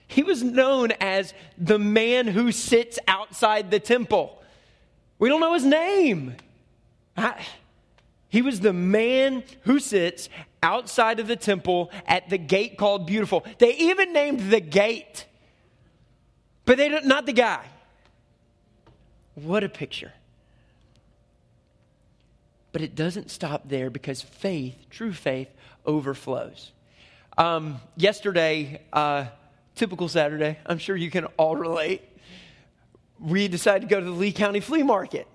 He 0.08 0.24
was 0.24 0.42
known 0.42 0.92
as 1.00 1.36
the 1.56 1.78
man 1.78 2.28
who 2.28 2.52
sits 2.52 2.98
outside 3.08 3.70
the 3.70 3.80
temple. 3.80 4.42
We 5.20 5.30
don't 5.30 5.40
know 5.40 5.54
his 5.54 5.66
name. 5.66 6.36
I, 7.16 7.46
he 8.32 8.42
was 8.42 8.62
the 8.62 8.72
man 8.72 9.44
who 9.64 9.78
sits 9.80 10.30
outside 10.64 11.20
of 11.20 11.28
the 11.28 11.36
temple 11.36 11.92
at 12.08 12.30
the 12.30 12.38
gate 12.38 12.78
called 12.78 13.06
Beautiful. 13.06 13.46
They 13.60 13.76
even 13.76 14.14
named 14.14 14.50
the 14.50 14.62
gate, 14.62 15.26
but 16.64 16.78
they 16.78 16.88
don't, 16.88 17.06
not 17.06 17.26
the 17.26 17.34
guy. 17.34 17.66
What 19.36 19.66
a 19.66 19.70
picture. 19.70 20.14
But 22.72 22.82
it 22.82 22.96
doesn't 22.96 23.30
stop 23.32 23.68
there 23.68 23.90
because 23.90 24.22
faith, 24.22 24.78
true 24.90 25.12
faith, 25.12 25.50
overflows. 25.86 26.72
Um, 27.38 27.82
yesterday, 27.98 28.82
uh, 28.94 29.26
typical 29.76 30.08
Saturday. 30.08 30.58
I'm 30.66 30.78
sure 30.78 30.96
you 30.96 31.12
can 31.12 31.26
all 31.36 31.58
relate. 31.58 32.02
We 33.20 33.50
decided 33.50 33.90
to 33.90 33.94
go 33.94 34.00
to 34.00 34.06
the 34.06 34.12
Lee 34.12 34.32
County 34.32 34.62
Flea 34.62 34.84
Market. 34.84 35.28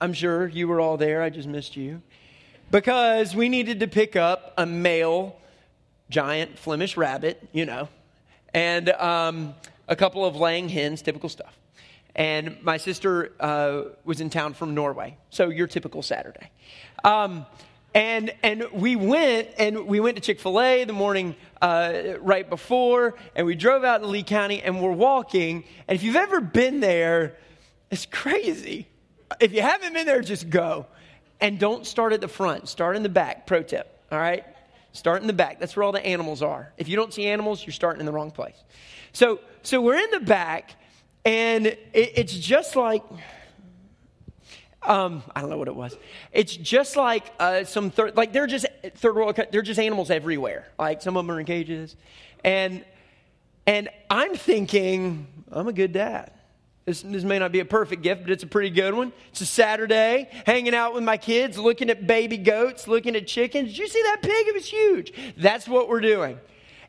I'm 0.00 0.14
sure 0.14 0.48
you 0.48 0.68
were 0.68 0.80
all 0.80 0.96
there. 0.96 1.20
I 1.20 1.28
just 1.28 1.46
missed 1.46 1.76
you. 1.76 2.00
Because 2.70 3.34
we 3.34 3.48
needed 3.48 3.80
to 3.80 3.88
pick 3.88 4.14
up 4.14 4.54
a 4.56 4.64
male 4.64 5.36
giant 6.08 6.56
Flemish 6.56 6.96
rabbit, 6.96 7.48
you 7.52 7.66
know, 7.66 7.88
and 8.54 8.90
um, 8.90 9.54
a 9.88 9.96
couple 9.96 10.24
of 10.24 10.36
laying 10.36 10.68
hens, 10.68 11.02
typical 11.02 11.28
stuff. 11.28 11.56
And 12.14 12.62
my 12.62 12.76
sister 12.76 13.32
uh, 13.40 13.82
was 14.04 14.20
in 14.20 14.30
town 14.30 14.54
from 14.54 14.74
Norway, 14.74 15.16
so 15.30 15.48
your 15.48 15.66
typical 15.66 16.02
Saturday. 16.02 16.50
Um, 17.02 17.44
and, 17.92 18.32
and 18.44 18.66
we 18.72 18.94
went 18.94 19.48
and 19.58 19.86
we 19.86 19.98
went 19.98 20.16
to 20.16 20.22
Chick-fil-A 20.22 20.84
the 20.84 20.92
morning 20.92 21.34
uh, 21.60 21.92
right 22.20 22.48
before, 22.48 23.16
and 23.34 23.46
we 23.46 23.56
drove 23.56 23.82
out 23.82 23.98
to 24.02 24.06
Lee 24.06 24.22
County 24.22 24.62
and 24.62 24.80
we're 24.80 24.92
walking. 24.92 25.64
And 25.88 25.96
if 25.96 26.04
you've 26.04 26.16
ever 26.16 26.40
been 26.40 26.78
there, 26.78 27.36
it's 27.90 28.06
crazy. 28.06 28.86
If 29.40 29.52
you 29.52 29.62
haven't 29.62 29.92
been 29.92 30.06
there, 30.06 30.20
just 30.20 30.50
go. 30.50 30.86
And 31.40 31.58
don't 31.58 31.86
start 31.86 32.12
at 32.12 32.20
the 32.20 32.28
front, 32.28 32.68
start 32.68 32.96
in 32.96 33.02
the 33.02 33.08
back. 33.08 33.46
Pro 33.46 33.62
tip, 33.62 34.02
all 34.12 34.18
right? 34.18 34.44
Start 34.92 35.22
in 35.22 35.26
the 35.26 35.32
back. 35.32 35.60
That's 35.60 35.76
where 35.76 35.84
all 35.84 35.92
the 35.92 36.04
animals 36.04 36.42
are. 36.42 36.72
If 36.76 36.88
you 36.88 36.96
don't 36.96 37.14
see 37.14 37.26
animals, 37.26 37.64
you're 37.64 37.72
starting 37.72 38.00
in 38.00 38.06
the 38.06 38.12
wrong 38.12 38.30
place. 38.30 38.56
So, 39.12 39.40
so 39.62 39.80
we're 39.80 39.98
in 39.98 40.10
the 40.10 40.20
back, 40.20 40.74
and 41.24 41.66
it, 41.66 41.78
it's 41.92 42.36
just 42.36 42.76
like 42.76 43.02
um, 44.82 45.22
I 45.34 45.40
don't 45.40 45.50
know 45.50 45.58
what 45.58 45.68
it 45.68 45.76
was. 45.76 45.96
It's 46.32 46.56
just 46.56 46.96
like 46.96 47.32
uh, 47.38 47.64
some 47.64 47.90
third, 47.90 48.16
like 48.16 48.32
they're 48.32 48.46
just 48.46 48.66
third 48.96 49.14
world. 49.14 49.38
They're 49.52 49.62
just 49.62 49.78
animals 49.78 50.10
everywhere. 50.10 50.68
Like 50.78 51.02
some 51.02 51.16
of 51.16 51.26
them 51.26 51.34
are 51.34 51.38
in 51.38 51.46
cages, 51.46 51.96
and 52.44 52.84
and 53.66 53.90
I'm 54.08 54.34
thinking 54.34 55.26
I'm 55.52 55.68
a 55.68 55.72
good 55.72 55.92
dad. 55.92 56.32
This, 56.86 57.02
this 57.02 57.24
may 57.24 57.38
not 57.38 57.52
be 57.52 57.60
a 57.60 57.64
perfect 57.64 58.02
gift, 58.02 58.22
but 58.22 58.30
it's 58.30 58.42
a 58.42 58.48
pretty 58.48 58.70
good 58.70 58.94
one. 58.94 59.12
It's 59.30 59.40
a 59.42 59.46
Saturday, 59.46 60.28
hanging 60.46 60.74
out 60.74 60.94
with 60.94 61.04
my 61.04 61.16
kids, 61.16 61.58
looking 61.58 61.90
at 61.90 62.06
baby 62.06 62.38
goats, 62.38 62.88
looking 62.88 63.14
at 63.16 63.26
chickens. 63.26 63.68
Did 63.68 63.78
you 63.78 63.88
see 63.88 64.02
that 64.02 64.22
pig? 64.22 64.48
It 64.48 64.54
was 64.54 64.66
huge. 64.66 65.12
That's 65.36 65.68
what 65.68 65.88
we're 65.88 66.00
doing. 66.00 66.38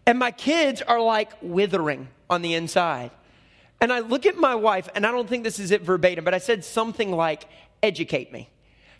And 0.06 0.18
my 0.18 0.32
kids 0.32 0.82
are 0.82 1.00
like 1.00 1.32
withering 1.42 2.08
on 2.30 2.42
the 2.42 2.54
inside. 2.56 3.12
And 3.82 3.92
I 3.92 4.00
look 4.00 4.26
at 4.26 4.38
my 4.38 4.56
wife, 4.56 4.88
and 4.96 5.06
I 5.06 5.12
don't 5.12 5.28
think 5.28 5.44
this 5.44 5.60
is 5.60 5.72
it 5.72 5.82
verbatim, 5.82 6.24
but 6.24 6.34
I 6.34 6.38
said 6.38 6.64
something 6.64 7.12
like, 7.12 7.46
educate 7.84 8.32
me. 8.32 8.50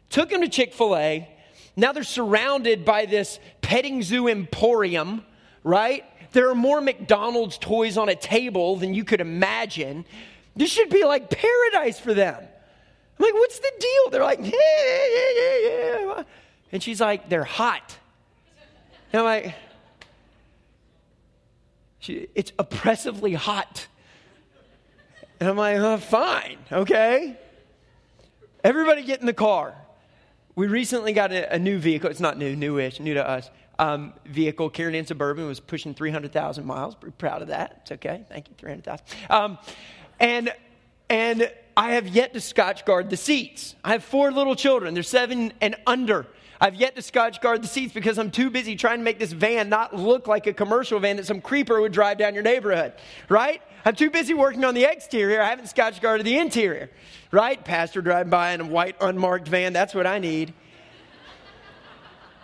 Took 0.10 0.30
them 0.30 0.42
to 0.42 0.50
Chick 0.50 0.74
fil 0.74 0.96
A. 0.98 1.30
Now 1.76 1.94
they're 1.94 2.04
surrounded 2.04 2.84
by 2.84 3.06
this 3.06 3.40
petting 3.62 4.04
zoo 4.04 4.28
emporium, 4.28 5.24
right? 5.64 6.04
There 6.34 6.50
are 6.50 6.56
more 6.56 6.82
McDonald's 6.82 7.58
toys 7.58 7.98
on 7.98 8.10
a 8.10 8.16
table 8.16 8.76
than 8.76 8.94
you 8.94 9.04
could 9.04 9.22
imagine. 9.22 10.06
This 10.56 10.72
should 10.72 10.90
be 10.90 11.04
like 11.06 11.30
paradise 11.30 12.00
for 12.00 12.14
them. 12.14 12.36
I'm 12.38 13.26
like, 13.26 13.34
what's 13.34 13.60
the 13.60 13.72
deal? 13.80 14.10
They're 14.12 14.24
like, 14.24 14.40
yeah, 14.40 14.52
yeah, 14.52 15.30
yeah, 15.36 16.00
yeah. 16.00 16.24
And 16.72 16.82
she's 16.82 17.00
like, 17.00 17.30
they're 17.30 17.44
hot. 17.44 17.98
And 19.14 19.20
I'm 19.20 19.26
like, 19.26 19.56
she, 22.00 22.28
it's 22.34 22.52
oppressively 22.58 23.34
hot. 23.34 23.88
And 25.40 25.50
I'm 25.50 25.58
like, 25.58 25.78
oh, 25.78 25.98
fine, 25.98 26.58
okay. 26.72 27.38
Everybody 28.64 29.04
get 29.04 29.20
in 29.20 29.26
the 29.26 29.34
car. 29.34 29.76
We 30.56 30.68
recently 30.68 31.14
got 31.14 31.32
a, 31.32 31.56
a 31.56 31.60
new 31.60 31.80
vehicle. 31.80 32.10
It's 32.10 32.20
not 32.20 32.38
new, 32.38 32.56
newish, 32.56 33.00
new 33.00 33.14
to 33.14 33.28
us. 33.28 33.50
Um, 33.80 34.14
vehicle, 34.26 34.70
Carrier 34.70 35.04
Suburban, 35.04 35.48
was 35.48 35.60
pushing 35.60 35.94
300,000 35.94 36.66
miles. 36.66 36.94
Pretty 36.94 37.16
proud 37.18 37.42
of 37.42 37.48
that. 37.48 37.80
It's 37.82 37.92
okay. 37.94 38.26
Thank 38.30 38.50
you, 38.50 38.56
300,000. 38.58 39.06
Um, 39.30 39.58
and, 40.22 40.54
and 41.10 41.52
I 41.76 41.94
have 41.94 42.08
yet 42.08 42.34
to 42.36 42.40
scotch 42.40 42.86
guard 42.86 43.10
the 43.10 43.18
seats. 43.18 43.76
I 43.84 43.92
have 43.94 44.04
four 44.04 44.32
little 44.32 44.56
children. 44.56 44.94
They're 44.94 45.04
seven 45.04 45.52
and 45.60 45.76
under. 45.86 46.28
I've 46.62 46.76
yet 46.76 46.96
to 46.96 47.02
scotch 47.02 47.42
guard 47.42 47.64
the 47.64 47.68
seats 47.68 47.92
because 47.92 48.20
I'm 48.20 48.30
too 48.30 48.52
busy 48.52 48.76
trying 48.76 49.00
to 49.00 49.04
make 49.04 49.18
this 49.18 49.32
van 49.32 49.68
not 49.68 49.96
look 49.96 50.28
like 50.28 50.46
a 50.46 50.54
commercial 50.54 51.00
van 51.00 51.18
that 51.18 51.26
some 51.26 51.42
creeper 51.42 51.82
would 51.82 51.92
drive 51.92 52.20
down 52.20 52.36
your 52.36 52.44
neighborhood, 52.44 52.94
right? 53.30 53.64
I'm 53.84 53.96
too 53.96 54.12
busy 54.12 54.36
working 54.36 54.64
on 54.64 54.76
the 54.76 54.84
exterior. 54.84 55.42
I 55.42 55.50
haven't 55.50 55.66
Scotchgarded 55.66 56.24
the 56.24 56.38
interior, 56.38 56.92
right? 57.32 57.64
Pastor 57.66 58.04
driving 58.04 58.30
by 58.30 58.52
in 58.52 58.62
a 58.62 58.66
white 58.66 58.96
unmarked 59.02 59.48
van. 59.48 59.74
That's 59.74 59.96
what 59.96 60.06
I 60.06 60.20
need. 60.20 60.54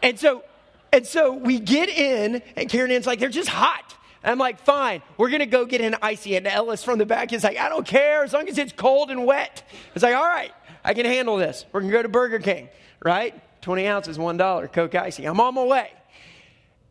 And 0.02 0.20
so, 0.20 0.44
and 0.92 1.06
so 1.06 1.34
we 1.34 1.60
get 1.60 1.90
in, 1.90 2.42
and 2.56 2.70
Karen 2.70 2.90
Ann's 2.90 3.06
like, 3.06 3.20
they're 3.20 3.30
just 3.30 3.50
hot. 3.50 3.97
And 4.24 4.32
I'm 4.32 4.38
like, 4.38 4.60
fine, 4.60 5.02
we're 5.18 5.30
gonna 5.30 5.46
go 5.46 5.66
get 5.66 5.82
an 5.82 5.96
icy. 6.02 6.36
And 6.36 6.48
Ellis 6.48 6.84
from 6.84 7.00
the 7.00 7.06
back 7.06 7.34
is 7.34 7.44
like, 7.44 7.58
I 7.58 7.70
don't 7.70 7.86
care 7.86 8.24
as 8.24 8.34
long 8.34 8.48
as 8.48 8.58
it's 8.58 8.74
cold 8.74 9.12
and 9.12 9.26
wet. 9.26 9.64
It's 9.94 10.04
like, 10.04 10.16
all 10.16 10.26
right, 10.26 10.52
I 10.84 10.94
can 10.94 11.06
handle 11.06 11.38
this. 11.38 11.66
We're 11.72 11.82
gonna 11.82 11.94
go 11.94 12.02
to 12.02 12.10
Burger 12.10 12.40
King, 12.40 12.70
right? 13.04 13.40
20 13.62 13.88
ounces, 13.88 14.18
$1, 14.18 14.72
Coke 14.72 14.96
Icy. 14.96 15.26
I'm 15.26 15.40
on 15.40 15.54
my 15.54 15.64
way. 15.64 15.92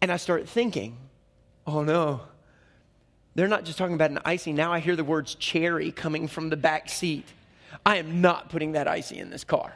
And 0.01 0.13
I 0.13 0.17
start 0.19 0.49
thinking, 0.49 0.99
oh 1.67 1.83
no, 1.83 2.21
they're 3.35 3.49
not 3.49 3.65
just 3.65 3.79
talking 3.79 3.95
about 3.95 4.11
an 4.11 4.21
icy. 4.25 4.53
Now 4.53 4.73
I 4.73 4.81
hear 4.81 4.97
the 4.97 5.05
words 5.05 5.35
cherry 5.35 5.93
coming 5.93 6.29
from 6.29 6.49
the 6.49 6.57
back 6.57 6.89
seat. 6.89 7.27
I 7.85 7.97
am 7.97 8.21
not 8.21 8.49
putting 8.49 8.73
that 8.73 8.89
icy 8.89 9.19
in 9.19 9.31
this 9.31 9.45
car. 9.45 9.75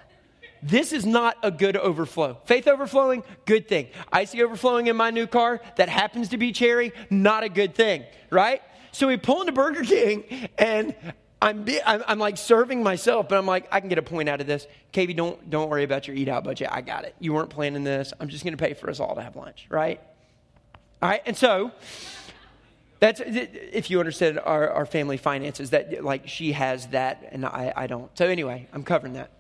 This 0.63 0.93
is 0.93 1.07
not 1.07 1.37
a 1.43 1.51
good 1.51 1.77
overflow. 1.77 2.39
Faith 2.45 2.69
overflowing, 2.69 3.23
good 3.47 3.69
thing. 3.69 3.89
Icy 4.13 4.43
overflowing 4.43 4.89
in 4.89 4.97
my 4.97 5.11
new 5.11 5.27
car 5.27 5.61
that 5.77 5.89
happens 5.89 6.29
to 6.31 6.37
be 6.37 6.53
cherry, 6.53 6.93
not 7.09 7.43
a 7.43 7.49
good 7.49 7.75
thing, 7.75 8.05
right? 8.31 8.63
So 8.93 9.07
we 9.07 9.17
pull 9.17 9.41
into 9.41 9.53
Burger 9.53 9.83
King 9.83 10.49
and 10.59 10.95
I'm, 11.43 11.65
I'm, 11.87 12.03
I'm, 12.07 12.19
like 12.19 12.37
serving 12.37 12.83
myself, 12.83 13.29
but 13.29 13.39
I'm 13.39 13.47
like, 13.47 13.67
I 13.73 13.81
can 13.81 13.89
get 13.89 13.97
a 13.97 14.03
point 14.03 14.29
out 14.29 14.43
of 14.43 14.47
this. 14.47 14.67
KB, 14.93 15.17
don't, 15.17 15.49
don't 15.49 15.71
worry 15.71 15.85
about 15.85 16.07
your 16.07 16.15
eat 16.15 16.29
out 16.29 16.45
budget. 16.45 16.69
I 16.71 16.83
got 16.83 17.05
it. 17.05 17.15
You 17.19 17.33
weren't 17.33 17.49
planning 17.49 17.83
this. 17.83 18.13
I'm 18.21 18.29
just 18.29 18.45
going 18.45 18.57
to 18.57 18.63
pay 18.63 18.75
for 18.75 18.91
us 18.91 19.01
all 19.01 19.15
to 19.15 19.23
have 19.23 19.37
lunch, 19.37 19.67
right? 19.71 20.01
All 21.01 21.09
right. 21.09 21.23
And 21.25 21.35
so 21.35 21.73
that's, 22.99 23.23
if 23.25 23.91
you 23.91 24.01
understand 24.01 24.39
our, 24.39 24.69
our 24.69 24.85
family 24.85 25.17
finances, 25.17 25.71
that 25.71 26.05
like 26.05 26.29
she 26.29 26.53
has 26.53 26.89
that 26.89 27.27
and 27.33 27.47
I, 27.47 27.73
I 27.75 27.87
don't. 27.87 28.17
So 28.19 28.27
anyway, 28.27 28.69
I'm 28.75 28.85
covering 28.85 29.15
that. 29.15 29.31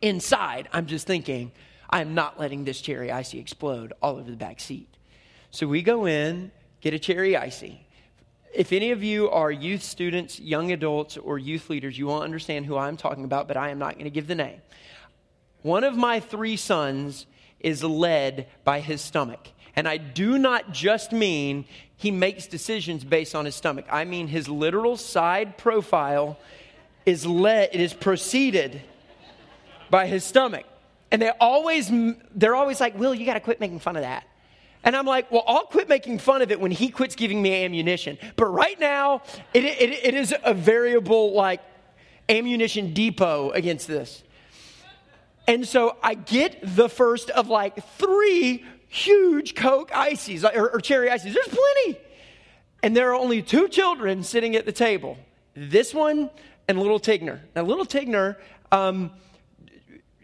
Inside, 0.00 0.68
I'm 0.72 0.86
just 0.86 1.06
thinking, 1.06 1.52
I'm 1.90 2.14
not 2.14 2.38
letting 2.38 2.64
this 2.64 2.80
cherry 2.80 3.10
icy 3.10 3.38
explode 3.38 3.92
all 4.02 4.16
over 4.16 4.30
the 4.30 4.36
back 4.36 4.60
seat. 4.60 4.88
So 5.50 5.66
we 5.66 5.82
go 5.82 6.06
in, 6.06 6.50
get 6.80 6.94
a 6.94 6.98
cherry 6.98 7.36
icy 7.36 7.88
if 8.54 8.72
any 8.72 8.90
of 8.90 9.02
you 9.02 9.30
are 9.30 9.50
youth 9.50 9.82
students, 9.82 10.40
young 10.40 10.72
adults, 10.72 11.16
or 11.16 11.38
youth 11.38 11.68
leaders, 11.70 11.98
you 11.98 12.06
won't 12.06 12.24
understand 12.24 12.66
who 12.66 12.76
I'm 12.76 12.96
talking 12.96 13.24
about, 13.24 13.48
but 13.48 13.56
I 13.56 13.70
am 13.70 13.78
not 13.78 13.94
going 13.94 14.04
to 14.04 14.10
give 14.10 14.26
the 14.26 14.34
name. 14.34 14.60
One 15.62 15.84
of 15.84 15.96
my 15.96 16.20
three 16.20 16.56
sons 16.56 17.26
is 17.60 17.82
led 17.84 18.48
by 18.64 18.80
his 18.80 19.00
stomach. 19.00 19.48
And 19.76 19.88
I 19.88 19.96
do 19.96 20.38
not 20.38 20.72
just 20.72 21.12
mean 21.12 21.66
he 21.96 22.10
makes 22.10 22.46
decisions 22.46 23.04
based 23.04 23.34
on 23.34 23.44
his 23.44 23.54
stomach. 23.54 23.86
I 23.90 24.04
mean 24.04 24.28
his 24.28 24.48
literal 24.48 24.96
side 24.96 25.56
profile 25.56 26.38
is 27.04 27.26
led, 27.26 27.70
it 27.72 27.80
is 27.80 27.92
preceded 27.92 28.82
by 29.90 30.06
his 30.06 30.24
stomach. 30.24 30.64
And 31.10 31.22
they 31.22 31.30
always, 31.40 31.90
they're 32.34 32.56
always 32.56 32.80
like, 32.80 32.98
Will, 32.98 33.14
you 33.14 33.24
got 33.24 33.34
to 33.34 33.40
quit 33.40 33.60
making 33.60 33.80
fun 33.80 33.96
of 33.96 34.02
that. 34.02 34.26
And 34.84 34.94
I'm 34.94 35.06
like, 35.06 35.30
well, 35.32 35.42
I'll 35.46 35.64
quit 35.64 35.88
making 35.88 36.18
fun 36.18 36.40
of 36.40 36.50
it 36.50 36.60
when 36.60 36.70
he 36.70 36.88
quits 36.90 37.16
giving 37.16 37.42
me 37.42 37.64
ammunition. 37.64 38.16
But 38.36 38.46
right 38.46 38.78
now, 38.78 39.22
it, 39.52 39.64
it, 39.64 39.90
it 40.04 40.14
is 40.14 40.34
a 40.44 40.54
variable, 40.54 41.32
like, 41.32 41.60
ammunition 42.28 42.92
depot 42.92 43.50
against 43.50 43.88
this. 43.88 44.22
And 45.46 45.66
so 45.66 45.96
I 46.02 46.14
get 46.14 46.58
the 46.62 46.88
first 46.88 47.30
of 47.30 47.48
like 47.48 47.82
three 47.96 48.64
huge 48.88 49.54
Coke 49.54 49.90
ices 49.94 50.44
or, 50.44 50.70
or 50.70 50.80
cherry 50.80 51.10
ices. 51.10 51.32
There's 51.34 51.48
plenty. 51.48 51.98
And 52.82 52.94
there 52.94 53.10
are 53.10 53.14
only 53.14 53.42
two 53.42 53.68
children 53.68 54.22
sitting 54.22 54.54
at 54.56 54.66
the 54.66 54.72
table 54.72 55.18
this 55.54 55.92
one 55.92 56.30
and 56.68 56.78
little 56.78 57.00
Tigner. 57.00 57.40
Now, 57.56 57.62
little 57.62 57.86
Tigner, 57.86 58.36
um, 58.70 59.10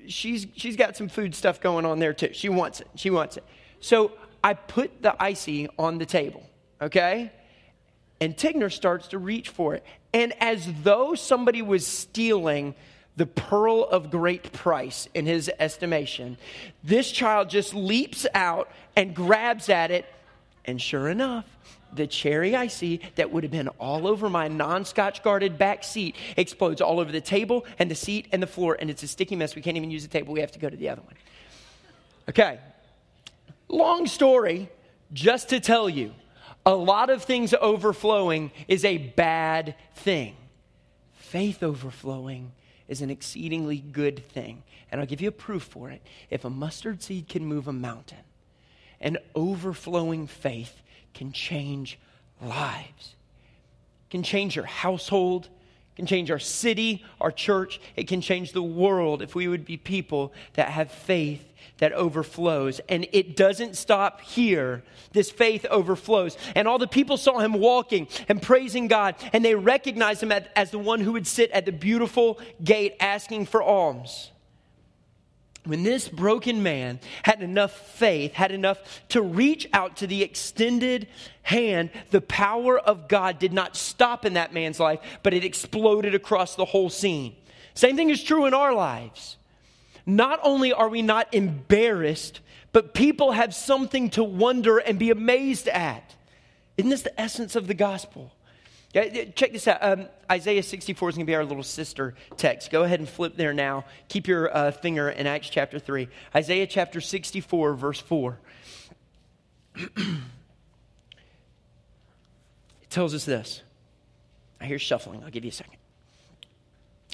she's, 0.08 0.46
she's 0.56 0.76
got 0.76 0.96
some 0.96 1.08
food 1.08 1.34
stuff 1.34 1.60
going 1.60 1.84
on 1.84 1.98
there 1.98 2.12
too. 2.12 2.32
She 2.32 2.48
wants 2.48 2.80
it. 2.80 2.88
She 2.94 3.10
wants 3.10 3.36
it. 3.36 3.44
So 3.80 4.12
I 4.42 4.54
put 4.54 5.02
the 5.02 5.20
icy 5.22 5.68
on 5.78 5.98
the 5.98 6.06
table, 6.06 6.42
okay? 6.80 7.32
And 8.20 8.36
Tigner 8.36 8.72
starts 8.72 9.08
to 9.08 9.18
reach 9.18 9.48
for 9.48 9.74
it. 9.74 9.84
And 10.12 10.32
as 10.40 10.68
though 10.82 11.14
somebody 11.14 11.62
was 11.62 11.86
stealing 11.86 12.74
the 13.16 13.26
pearl 13.26 13.84
of 13.84 14.10
great 14.10 14.52
price 14.52 15.08
in 15.14 15.26
his 15.26 15.50
estimation, 15.58 16.36
this 16.82 17.10
child 17.10 17.50
just 17.50 17.74
leaps 17.74 18.26
out 18.34 18.70
and 18.96 19.14
grabs 19.14 19.68
at 19.68 19.90
it. 19.90 20.06
And 20.64 20.80
sure 20.80 21.08
enough, 21.08 21.44
the 21.96 22.06
cherry 22.06 22.54
icy 22.56 23.00
that 23.14 23.30
would 23.30 23.42
have 23.44 23.52
been 23.52 23.68
all 23.78 24.06
over 24.06 24.28
my 24.28 24.48
non 24.48 24.84
scotch 24.84 25.22
guarded 25.22 25.58
back 25.58 25.84
seat 25.84 26.16
explodes 26.36 26.80
all 26.80 27.00
over 27.00 27.12
the 27.12 27.20
table 27.20 27.64
and 27.78 27.90
the 27.90 27.94
seat 27.94 28.28
and 28.32 28.42
the 28.42 28.46
floor. 28.46 28.76
And 28.78 28.90
it's 28.90 29.02
a 29.02 29.08
sticky 29.08 29.36
mess. 29.36 29.54
We 29.54 29.62
can't 29.62 29.76
even 29.76 29.90
use 29.90 30.02
the 30.02 30.08
table. 30.08 30.32
We 30.32 30.40
have 30.40 30.52
to 30.52 30.58
go 30.58 30.68
to 30.68 30.76
the 30.76 30.88
other 30.88 31.02
one. 31.02 31.14
Okay, 32.28 32.58
Long 33.68 34.06
story, 34.06 34.68
just 35.12 35.48
to 35.48 35.60
tell 35.60 35.88
you, 35.88 36.14
a 36.66 36.74
lot 36.74 37.10
of 37.10 37.24
things 37.24 37.54
overflowing 37.54 38.52
is 38.68 38.84
a 38.84 38.98
bad 38.98 39.74
thing. 39.96 40.36
Faith 41.12 41.62
overflowing 41.62 42.52
is 42.88 43.02
an 43.02 43.10
exceedingly 43.10 43.78
good 43.78 44.24
thing. 44.24 44.62
And 44.90 45.00
I'll 45.00 45.06
give 45.06 45.20
you 45.20 45.28
a 45.28 45.32
proof 45.32 45.64
for 45.64 45.90
it. 45.90 46.02
If 46.30 46.44
a 46.44 46.50
mustard 46.50 47.02
seed 47.02 47.28
can 47.28 47.44
move 47.44 47.66
a 47.66 47.72
mountain, 47.72 48.18
an 49.04 49.18
overflowing 49.36 50.26
faith 50.26 50.82
can 51.12 51.30
change 51.30 51.98
lives, 52.42 53.14
can 54.10 54.24
change 54.24 54.56
your 54.56 54.64
household, 54.64 55.48
can 55.94 56.06
change 56.06 56.30
our 56.30 56.38
city, 56.40 57.04
our 57.20 57.30
church. 57.30 57.80
It 57.94 58.08
can 58.08 58.20
change 58.20 58.52
the 58.52 58.62
world 58.62 59.22
if 59.22 59.34
we 59.34 59.46
would 59.46 59.64
be 59.64 59.76
people 59.76 60.32
that 60.54 60.70
have 60.70 60.90
faith 60.90 61.52
that 61.78 61.92
overflows. 61.92 62.80
And 62.88 63.06
it 63.12 63.36
doesn't 63.36 63.76
stop 63.76 64.20
here. 64.20 64.82
This 65.12 65.30
faith 65.30 65.64
overflows. 65.70 66.36
And 66.54 66.66
all 66.66 66.78
the 66.78 66.88
people 66.88 67.16
saw 67.16 67.38
him 67.38 67.52
walking 67.52 68.08
and 68.28 68.42
praising 68.42 68.88
God, 68.88 69.14
and 69.32 69.44
they 69.44 69.54
recognized 69.54 70.22
him 70.22 70.32
as 70.32 70.70
the 70.70 70.78
one 70.78 71.00
who 71.00 71.12
would 71.12 71.26
sit 71.26 71.50
at 71.52 71.66
the 71.66 71.72
beautiful 71.72 72.40
gate 72.62 72.96
asking 72.98 73.46
for 73.46 73.62
alms. 73.62 74.30
When 75.66 75.82
this 75.82 76.08
broken 76.08 76.62
man 76.62 77.00
had 77.22 77.42
enough 77.42 77.72
faith, 77.72 78.34
had 78.34 78.52
enough 78.52 79.02
to 79.08 79.22
reach 79.22 79.66
out 79.72 79.96
to 79.98 80.06
the 80.06 80.22
extended 80.22 81.08
hand, 81.42 81.90
the 82.10 82.20
power 82.20 82.78
of 82.78 83.08
God 83.08 83.38
did 83.38 83.52
not 83.52 83.74
stop 83.74 84.26
in 84.26 84.34
that 84.34 84.52
man's 84.52 84.78
life, 84.78 85.00
but 85.22 85.32
it 85.32 85.42
exploded 85.42 86.14
across 86.14 86.54
the 86.54 86.66
whole 86.66 86.90
scene. 86.90 87.34
Same 87.72 87.96
thing 87.96 88.10
is 88.10 88.22
true 88.22 88.44
in 88.44 88.52
our 88.52 88.74
lives. 88.74 89.38
Not 90.04 90.38
only 90.42 90.72
are 90.72 90.88
we 90.88 91.00
not 91.00 91.32
embarrassed, 91.32 92.40
but 92.72 92.92
people 92.92 93.32
have 93.32 93.54
something 93.54 94.10
to 94.10 94.22
wonder 94.22 94.78
and 94.78 94.98
be 94.98 95.10
amazed 95.10 95.68
at. 95.68 96.14
Isn't 96.76 96.90
this 96.90 97.02
the 97.02 97.20
essence 97.20 97.56
of 97.56 97.68
the 97.68 97.74
gospel? 97.74 98.32
Check 98.94 99.50
this 99.52 99.66
out. 99.66 99.78
Um, 99.82 100.06
Isaiah 100.30 100.62
64 100.62 101.08
is 101.08 101.14
going 101.16 101.26
to 101.26 101.30
be 101.30 101.34
our 101.34 101.44
little 101.44 101.64
sister 101.64 102.14
text. 102.36 102.70
Go 102.70 102.84
ahead 102.84 103.00
and 103.00 103.08
flip 103.08 103.36
there 103.36 103.52
now. 103.52 103.84
Keep 104.08 104.28
your 104.28 104.56
uh, 104.56 104.70
finger 104.70 105.10
in 105.10 105.26
Acts 105.26 105.50
chapter 105.50 105.80
3. 105.80 106.08
Isaiah 106.32 106.68
chapter 106.68 107.00
64, 107.00 107.74
verse 107.74 107.98
4. 107.98 108.38
it 109.74 109.96
tells 112.88 113.14
us 113.14 113.24
this. 113.24 113.62
I 114.60 114.66
hear 114.66 114.78
shuffling. 114.78 115.24
I'll 115.24 115.30
give 115.30 115.44
you 115.44 115.50
a 115.50 115.52
second. 115.52 115.78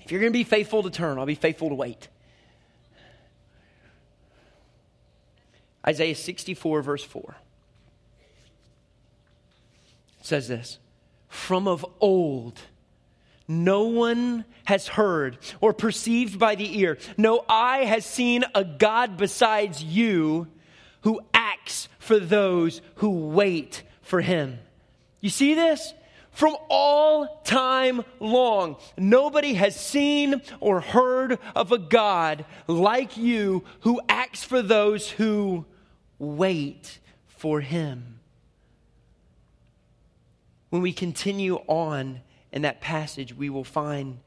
If 0.04 0.12
you're 0.12 0.20
going 0.20 0.34
to 0.34 0.38
be 0.38 0.44
faithful 0.44 0.82
to 0.82 0.90
turn, 0.90 1.18
I'll 1.18 1.24
be 1.24 1.34
faithful 1.34 1.70
to 1.70 1.74
wait. 1.74 2.08
Isaiah 5.86 6.14
64, 6.14 6.82
verse 6.82 7.04
4. 7.04 7.36
It 10.20 10.26
says 10.26 10.46
this 10.46 10.78
from 11.30 11.66
of 11.66 11.86
old. 12.00 12.60
No 13.48 13.84
one 13.84 14.44
has 14.64 14.86
heard 14.86 15.38
or 15.60 15.72
perceived 15.72 16.38
by 16.38 16.54
the 16.54 16.78
ear. 16.78 16.98
No 17.16 17.44
eye 17.48 17.84
has 17.84 18.04
seen 18.04 18.44
a 18.54 18.62
God 18.62 19.16
besides 19.16 19.82
you 19.82 20.48
who 21.00 21.20
acts 21.32 21.88
for 21.98 22.18
those 22.18 22.82
who 22.96 23.28
wait 23.28 23.82
for 24.02 24.20
him. 24.20 24.58
You 25.20 25.30
see 25.30 25.54
this? 25.54 25.94
From 26.32 26.56
all 26.68 27.40
time 27.44 28.02
long, 28.20 28.76
nobody 28.96 29.54
has 29.54 29.74
seen 29.74 30.42
or 30.60 30.80
heard 30.80 31.38
of 31.56 31.72
a 31.72 31.78
God 31.78 32.44
like 32.66 33.16
you 33.16 33.64
who 33.80 34.00
acts 34.08 34.44
for 34.44 34.62
those 34.62 35.10
who 35.10 35.64
wait 36.18 36.98
for 37.26 37.60
him 37.60 38.19
when 40.70 40.82
we 40.82 40.92
continue 40.92 41.56
on 41.66 42.20
in 42.52 42.62
that 42.62 42.80
passage, 42.80 43.34
we 43.34 43.50
will 43.50 43.64
find 43.64 44.18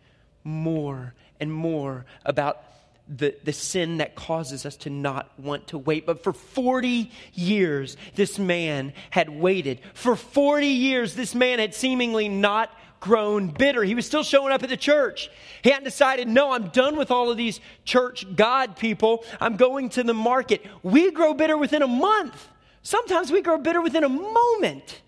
more 0.43 1.13
and 1.39 1.51
more 1.51 2.05
about 2.25 2.63
the, 3.07 3.35
the 3.43 3.53
sin 3.53 3.97
that 3.97 4.15
causes 4.15 4.65
us 4.65 4.77
to 4.77 4.89
not 4.89 5.37
want 5.37 5.67
to 5.67 5.77
wait. 5.77 6.05
But 6.05 6.23
for 6.23 6.31
40 6.31 7.11
years, 7.33 7.97
this 8.15 8.39
man 8.39 8.93
had 9.09 9.29
waited. 9.29 9.81
For 9.93 10.15
40 10.15 10.67
years, 10.67 11.15
this 11.15 11.35
man 11.35 11.59
had 11.59 11.75
seemingly 11.75 12.29
not 12.29 12.71
grown 12.99 13.47
bitter. 13.47 13.83
He 13.83 13.95
was 13.95 14.05
still 14.05 14.23
showing 14.23 14.53
up 14.53 14.63
at 14.63 14.69
the 14.69 14.77
church. 14.77 15.29
He 15.61 15.69
hadn't 15.69 15.83
decided, 15.83 16.29
no, 16.29 16.53
I'm 16.53 16.69
done 16.69 16.95
with 16.95 17.11
all 17.11 17.29
of 17.29 17.35
these 17.35 17.59
church 17.83 18.25
God 18.35 18.77
people. 18.77 19.25
I'm 19.41 19.57
going 19.57 19.89
to 19.89 20.03
the 20.03 20.13
market. 20.13 20.65
We 20.81 21.11
grow 21.11 21.33
bitter 21.33 21.57
within 21.57 21.81
a 21.81 21.87
month. 21.87 22.47
Sometimes 22.81 23.31
we 23.31 23.41
grow 23.41 23.57
bitter 23.57 23.81
within 23.81 24.05
a 24.05 24.09
moment. 24.09 25.01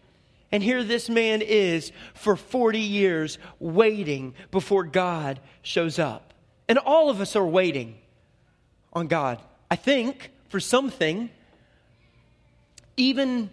And 0.51 0.63
here 0.63 0.83
this 0.83 1.09
man 1.09 1.41
is 1.41 1.91
for 2.13 2.35
40 2.35 2.79
years 2.79 3.37
waiting 3.59 4.33
before 4.51 4.83
God 4.83 5.39
shows 5.61 5.99
up. 5.99 6.33
And 6.67 6.77
all 6.77 7.09
of 7.09 7.21
us 7.21 7.35
are 7.35 7.45
waiting 7.45 7.95
on 8.93 9.07
God 9.07 9.41
I 9.69 9.75
think, 9.75 10.31
for 10.49 10.59
something, 10.59 11.29
even, 12.97 13.49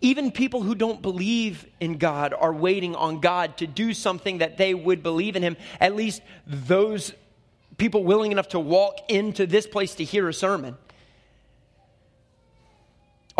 even 0.00 0.30
people 0.30 0.62
who 0.62 0.74
don't 0.74 1.00
believe 1.00 1.66
in 1.78 1.96
God 1.96 2.34
are 2.34 2.52
waiting 2.52 2.94
on 2.94 3.20
God 3.20 3.56
to 3.58 3.66
do 3.66 3.94
something 3.94 4.38
that 4.38 4.58
they 4.58 4.74
would 4.74 5.02
believe 5.02 5.36
in 5.36 5.42
Him. 5.42 5.56
At 5.80 5.94
least 5.94 6.22
those 6.46 7.12
people 7.78 8.04
willing 8.04 8.32
enough 8.32 8.48
to 8.48 8.60
walk 8.60 8.98
into 9.08 9.46
this 9.46 9.66
place 9.66 9.94
to 9.94 10.04
hear 10.04 10.28
a 10.28 10.34
sermon. 10.34 10.76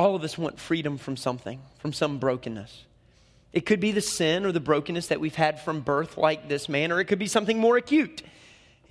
All 0.00 0.14
of 0.14 0.24
us 0.24 0.38
want 0.38 0.58
freedom 0.58 0.96
from 0.96 1.18
something, 1.18 1.60
from 1.78 1.92
some 1.92 2.16
brokenness. 2.16 2.84
It 3.52 3.66
could 3.66 3.80
be 3.80 3.92
the 3.92 4.00
sin 4.00 4.46
or 4.46 4.50
the 4.50 4.58
brokenness 4.58 5.08
that 5.08 5.20
we've 5.20 5.34
had 5.34 5.60
from 5.60 5.82
birth, 5.82 6.16
like 6.16 6.48
this 6.48 6.70
man, 6.70 6.90
or 6.90 7.00
it 7.00 7.04
could 7.04 7.18
be 7.18 7.26
something 7.26 7.58
more 7.58 7.76
acute. 7.76 8.22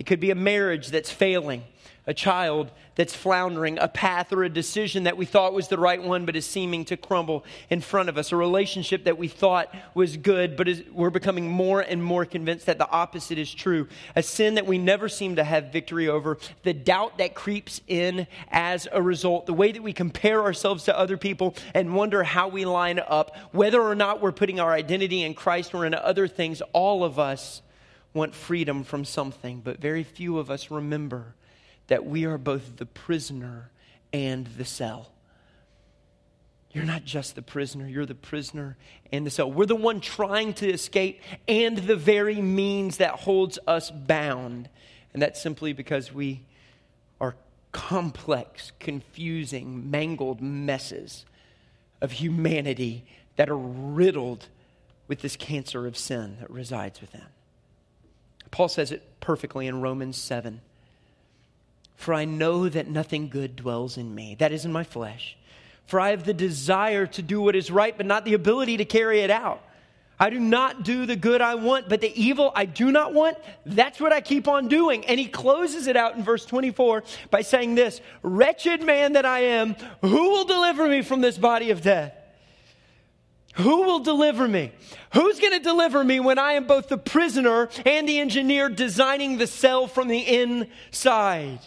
It 0.00 0.06
could 0.06 0.18
be 0.18 0.32
a 0.32 0.34
marriage 0.34 0.88
that's 0.88 1.12
failing 1.12 1.62
a 2.06 2.14
child 2.14 2.70
that's 2.96 3.14
floundering, 3.14 3.78
a 3.78 3.86
path 3.86 4.32
or 4.32 4.42
a 4.42 4.48
decision 4.48 5.04
that 5.04 5.16
we 5.16 5.24
thought 5.24 5.52
was 5.52 5.68
the 5.68 5.78
right 5.78 6.02
one 6.02 6.26
but 6.26 6.34
is 6.34 6.44
seeming 6.44 6.84
to 6.84 6.96
crumble 6.96 7.44
in 7.68 7.80
front 7.80 8.08
of 8.08 8.18
us, 8.18 8.32
a 8.32 8.36
relationship 8.36 9.04
that 9.04 9.16
we 9.16 9.28
thought 9.28 9.72
was 9.94 10.16
good 10.16 10.56
but 10.56 10.66
is, 10.66 10.82
we're 10.92 11.10
becoming 11.10 11.48
more 11.48 11.80
and 11.80 12.02
more 12.02 12.24
convinced 12.24 12.66
that 12.66 12.78
the 12.78 12.90
opposite 12.90 13.38
is 13.38 13.52
true, 13.54 13.86
a 14.16 14.22
sin 14.22 14.54
that 14.54 14.66
we 14.66 14.76
never 14.76 15.08
seem 15.08 15.36
to 15.36 15.44
have 15.44 15.72
victory 15.72 16.08
over, 16.08 16.36
the 16.62 16.72
doubt 16.72 17.18
that 17.18 17.34
creeps 17.34 17.80
in 17.86 18.26
as 18.50 18.88
a 18.90 19.00
result, 19.00 19.46
the 19.46 19.54
way 19.54 19.70
that 19.70 19.82
we 19.82 19.92
compare 19.92 20.42
ourselves 20.42 20.84
to 20.84 20.98
other 20.98 21.16
people 21.16 21.54
and 21.74 21.94
wonder 21.94 22.24
how 22.24 22.48
we 22.48 22.64
line 22.64 22.98
up, 22.98 23.36
whether 23.52 23.80
or 23.80 23.94
not 23.94 24.20
we're 24.20 24.32
putting 24.32 24.58
our 24.58 24.72
identity 24.72 25.22
in 25.22 25.34
Christ 25.34 25.74
or 25.74 25.86
in 25.86 25.94
other 25.94 26.26
things, 26.26 26.60
all 26.72 27.04
of 27.04 27.18
us 27.18 27.62
want 28.12 28.34
freedom 28.34 28.82
from 28.82 29.04
something, 29.04 29.60
but 29.60 29.80
very 29.80 30.02
few 30.02 30.38
of 30.38 30.50
us 30.50 30.70
remember 30.70 31.34
that 31.86 32.04
we 32.04 32.24
are 32.24 32.38
both 32.38 32.76
the 32.76 32.86
prisoner 32.86 33.70
and 34.12 34.46
the 34.46 34.64
cell. 34.64 35.12
You're 36.72 36.84
not 36.84 37.04
just 37.04 37.34
the 37.34 37.42
prisoner, 37.42 37.88
you're 37.88 38.06
the 38.06 38.14
prisoner 38.14 38.76
and 39.10 39.26
the 39.26 39.30
cell. 39.30 39.50
We're 39.50 39.66
the 39.66 39.74
one 39.74 40.00
trying 40.00 40.54
to 40.54 40.70
escape 40.70 41.20
and 41.48 41.76
the 41.76 41.96
very 41.96 42.40
means 42.40 42.98
that 42.98 43.10
holds 43.10 43.58
us 43.66 43.90
bound. 43.90 44.68
And 45.12 45.20
that's 45.20 45.42
simply 45.42 45.72
because 45.72 46.12
we 46.12 46.42
are 47.20 47.34
complex, 47.72 48.70
confusing, 48.78 49.90
mangled 49.90 50.40
messes 50.40 51.24
of 52.00 52.12
humanity 52.12 53.04
that 53.34 53.50
are 53.50 53.58
riddled 53.58 54.46
with 55.08 55.22
this 55.22 55.34
cancer 55.34 55.88
of 55.88 55.96
sin 55.96 56.36
that 56.38 56.50
resides 56.50 57.00
within. 57.00 57.26
Paul 58.50 58.68
says 58.68 58.92
it 58.92 59.20
perfectly 59.20 59.66
in 59.66 59.80
Romans 59.80 60.16
7. 60.16 60.60
For 61.96 62.14
I 62.14 62.24
know 62.24 62.68
that 62.68 62.88
nothing 62.88 63.28
good 63.28 63.56
dwells 63.56 63.96
in 63.96 64.14
me, 64.14 64.34
that 64.38 64.52
is 64.52 64.64
in 64.64 64.72
my 64.72 64.84
flesh. 64.84 65.36
For 65.86 66.00
I 66.00 66.10
have 66.10 66.24
the 66.24 66.32
desire 66.32 67.06
to 67.06 67.22
do 67.22 67.40
what 67.40 67.56
is 67.56 67.70
right, 67.70 67.96
but 67.96 68.06
not 68.06 68.24
the 68.24 68.34
ability 68.34 68.78
to 68.78 68.84
carry 68.84 69.20
it 69.20 69.30
out. 69.30 69.62
I 70.18 70.28
do 70.28 70.38
not 70.38 70.82
do 70.82 71.06
the 71.06 71.16
good 71.16 71.40
I 71.40 71.54
want, 71.54 71.88
but 71.88 72.02
the 72.02 72.12
evil 72.20 72.52
I 72.54 72.66
do 72.66 72.92
not 72.92 73.14
want, 73.14 73.38
that's 73.64 73.98
what 73.98 74.12
I 74.12 74.20
keep 74.20 74.48
on 74.48 74.68
doing. 74.68 75.06
And 75.06 75.18
he 75.18 75.26
closes 75.26 75.86
it 75.86 75.96
out 75.96 76.14
in 76.14 76.22
verse 76.22 76.44
24 76.44 77.04
by 77.30 77.40
saying 77.40 77.74
this 77.74 78.02
Wretched 78.22 78.82
man 78.82 79.14
that 79.14 79.24
I 79.24 79.40
am, 79.40 79.74
who 80.02 80.30
will 80.30 80.44
deliver 80.44 80.86
me 80.86 81.00
from 81.00 81.22
this 81.22 81.38
body 81.38 81.70
of 81.70 81.80
death? 81.80 82.14
Who 83.54 83.82
will 83.82 83.98
deliver 83.98 84.46
me? 84.46 84.72
Who's 85.12 85.40
going 85.40 85.52
to 85.52 85.60
deliver 85.60 86.04
me 86.04 86.20
when 86.20 86.38
I 86.38 86.52
am 86.52 86.66
both 86.66 86.88
the 86.88 86.98
prisoner 86.98 87.68
and 87.84 88.08
the 88.08 88.20
engineer 88.20 88.68
designing 88.68 89.38
the 89.38 89.46
cell 89.46 89.86
from 89.86 90.08
the 90.08 90.20
inside? 90.20 91.60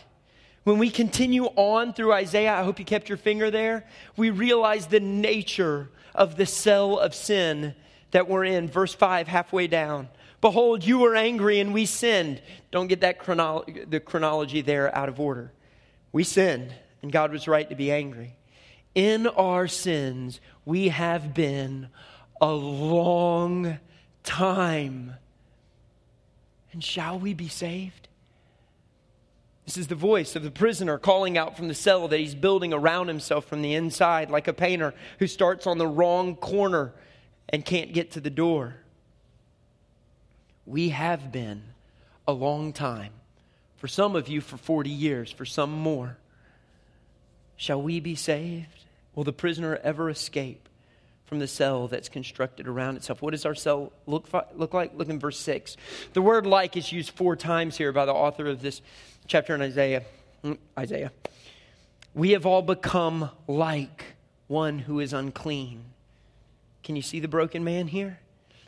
When 0.63 0.77
we 0.77 0.89
continue 0.89 1.45
on 1.45 1.93
through 1.93 2.13
Isaiah, 2.13 2.53
I 2.53 2.63
hope 2.63 2.79
you 2.79 2.85
kept 2.85 3.09
your 3.09 3.17
finger 3.17 3.51
there, 3.51 3.85
we 4.15 4.29
realize 4.29 4.87
the 4.87 5.01
nature 5.01 5.89
of 6.15 6.37
the 6.37 6.45
cell 6.45 6.97
of 6.97 7.13
sin 7.13 7.75
that 8.11 8.29
we're 8.29 8.45
in. 8.45 8.69
Verse 8.69 8.93
5, 8.93 9.27
halfway 9.27 9.67
down. 9.67 10.07
Behold, 10.39 10.85
you 10.85 10.99
were 10.99 11.15
angry 11.15 11.59
and 11.59 11.73
we 11.73 11.85
sinned. 11.85 12.41
Don't 12.71 12.87
get 12.87 13.01
that 13.01 13.19
the 13.19 13.99
chronology 13.99 14.61
there 14.61 14.95
out 14.95 15.09
of 15.09 15.19
order. 15.19 15.51
We 16.13 16.23
sinned, 16.23 16.73
and 17.01 17.11
God 17.11 17.31
was 17.31 17.47
right 17.47 17.69
to 17.69 17.75
be 17.75 17.91
angry. 17.91 18.35
In 18.95 19.27
our 19.27 19.67
sins, 19.67 20.39
we 20.65 20.89
have 20.89 21.33
been 21.33 21.87
a 22.39 22.51
long 22.51 23.79
time. 24.23 25.15
And 26.71 26.83
shall 26.83 27.17
we 27.17 27.33
be 27.33 27.47
saved? 27.47 28.07
This 29.65 29.77
is 29.77 29.87
the 29.87 29.95
voice 29.95 30.35
of 30.35 30.43
the 30.43 30.51
prisoner 30.51 30.97
calling 30.97 31.37
out 31.37 31.55
from 31.55 31.69
the 31.69 31.73
cell 31.73 32.07
that 32.09 32.19
he's 32.19 32.35
building 32.35 32.73
around 32.73 33.07
himself 33.07 33.45
from 33.45 33.61
the 33.61 33.73
inside, 33.73 34.29
like 34.29 34.47
a 34.47 34.53
painter 34.53 34.93
who 35.19 35.27
starts 35.27 35.65
on 35.65 35.77
the 35.77 35.87
wrong 35.87 36.35
corner 36.35 36.93
and 37.49 37.63
can't 37.63 37.93
get 37.93 38.11
to 38.11 38.19
the 38.19 38.29
door. 38.29 38.75
We 40.65 40.89
have 40.89 41.31
been 41.31 41.63
a 42.27 42.33
long 42.33 42.73
time. 42.73 43.13
For 43.77 43.87
some 43.87 44.15
of 44.15 44.27
you, 44.27 44.41
for 44.41 44.57
40 44.57 44.89
years, 44.89 45.31
for 45.31 45.45
some 45.45 45.71
more. 45.71 46.17
Shall 47.55 47.81
we 47.81 47.99
be 47.99 48.15
saved? 48.15 48.82
Will 49.15 49.23
the 49.23 49.33
prisoner 49.33 49.79
ever 49.83 50.09
escape 50.09 50.67
from 51.25 51.39
the 51.39 51.47
cell 51.47 51.87
that's 51.87 52.09
constructed 52.09 52.67
around 52.67 52.95
itself? 52.95 53.21
What 53.21 53.31
does 53.31 53.45
our 53.45 53.55
cell 53.55 53.91
look, 54.05 54.27
look 54.55 54.73
like? 54.73 54.93
Look 54.95 55.09
in 55.09 55.19
verse 55.19 55.39
6. 55.39 55.77
The 56.13 56.21
word 56.21 56.45
like 56.45 56.75
is 56.75 56.91
used 56.91 57.11
four 57.11 57.35
times 57.35 57.77
here 57.77 57.91
by 57.91 58.05
the 58.05 58.13
author 58.13 58.47
of 58.47 58.61
this 58.61 58.81
chapter 59.27 59.55
in 59.55 59.61
Isaiah. 59.61 60.03
Mm, 60.43 60.57
Isaiah. 60.77 61.11
We 62.13 62.31
have 62.31 62.45
all 62.45 62.61
become 62.61 63.29
like 63.47 64.05
one 64.47 64.79
who 64.79 64.99
is 64.99 65.13
unclean. 65.13 65.85
Can 66.83 66.95
you 66.95 67.01
see 67.01 67.19
the 67.19 67.27
broken 67.27 67.63
man 67.63 67.87
here? 67.87 68.19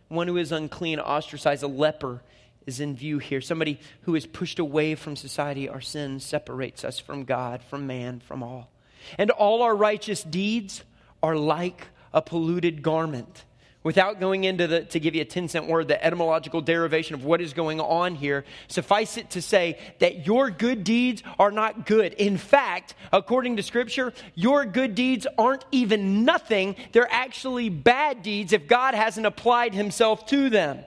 One 0.08 0.27
who 0.27 0.38
is 0.38 0.51
unclean, 0.51 0.99
ostracized, 0.99 1.63
a 1.63 1.67
leper 1.67 2.21
is 2.65 2.79
in 2.79 2.95
view 2.95 3.19
here. 3.19 3.41
Somebody 3.41 3.79
who 4.01 4.15
is 4.15 4.25
pushed 4.25 4.60
away 4.60 4.95
from 4.95 5.15
society. 5.15 5.67
Our 5.67 5.81
sin 5.81 6.19
separates 6.19 6.84
us 6.84 6.99
from 6.99 7.25
God, 7.25 7.62
from 7.62 7.86
man, 7.86 8.19
from 8.19 8.41
all. 8.41 8.69
And 9.18 9.32
all 9.32 9.62
our 9.62 9.76
righteous 9.76 10.24
deeds 10.24 10.84
are 11.22 11.36
like 11.36 11.88
a 12.13 12.22
polluted 12.22 12.82
garment 12.82 13.46
without 13.86 14.20
going 14.20 14.46
into 14.46 14.65
the, 14.65 14.84
to 14.84 15.00
give 15.00 15.13
you 15.13 15.22
a 15.22 15.26
10 15.26 15.48
cent 15.48 15.68
word, 15.68 15.88
the 15.88 16.04
etymological 16.04 16.60
derivation 16.60 17.13
of 17.13 17.24
what 17.24 17.39
is 17.39 17.54
going 17.54 17.80
on 17.80 18.15
here, 18.15 18.44
suffice 18.68 19.15
it 19.15 19.30
to 19.30 19.39
say 19.44 19.78
that 20.00 20.26
your 20.26 20.50
good 20.50 20.84
deeds 20.84 21.22
are 21.38 21.52
not 21.52 21.86
good. 21.86 22.13
In 22.13 22.36
fact, 22.36 22.96
according 23.13 23.58
to 23.58 23.63
Scripture, 23.63 24.12
your 24.34 24.65
good 24.65 24.96
deeds 24.96 25.28
aren't 25.38 25.63
even 25.72 26.26
nothing. 26.26 26.76
They're 26.94 27.12
actually 27.12 27.70
bad 27.70 28.24
deeds 28.24 28.54
if 28.54 28.68
God 28.68 28.96
hasn't 28.96 29.28
applied 29.28 29.76
Himself 29.76 30.26
to 30.28 30.50
them. 30.50 30.80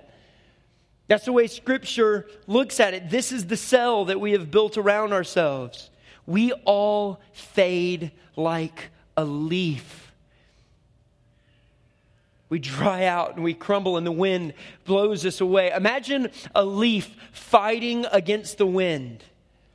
That's 1.06 1.24
the 1.24 1.32
way 1.32 1.46
Scripture 1.46 2.26
looks 2.48 2.80
at 2.80 2.94
it. 2.94 3.10
This 3.10 3.30
is 3.30 3.46
the 3.46 3.56
cell 3.56 4.06
that 4.06 4.20
we 4.20 4.32
have 4.32 4.50
built 4.50 4.76
around 4.76 5.12
ourselves. 5.12 5.88
We 6.28 6.52
all 6.64 7.20
fade 7.32 8.12
like 8.36 8.90
a 9.16 9.24
leaf 9.24 10.08
we 12.48 12.58
dry 12.58 13.04
out 13.04 13.34
and 13.34 13.44
we 13.44 13.54
crumble, 13.54 13.96
and 13.96 14.06
the 14.06 14.12
wind 14.12 14.54
blows 14.84 15.26
us 15.26 15.40
away. 15.40 15.70
Imagine 15.70 16.30
a 16.54 16.64
leaf 16.64 17.14
fighting 17.32 18.06
against 18.10 18.58
the 18.58 18.66
wind. 18.66 19.24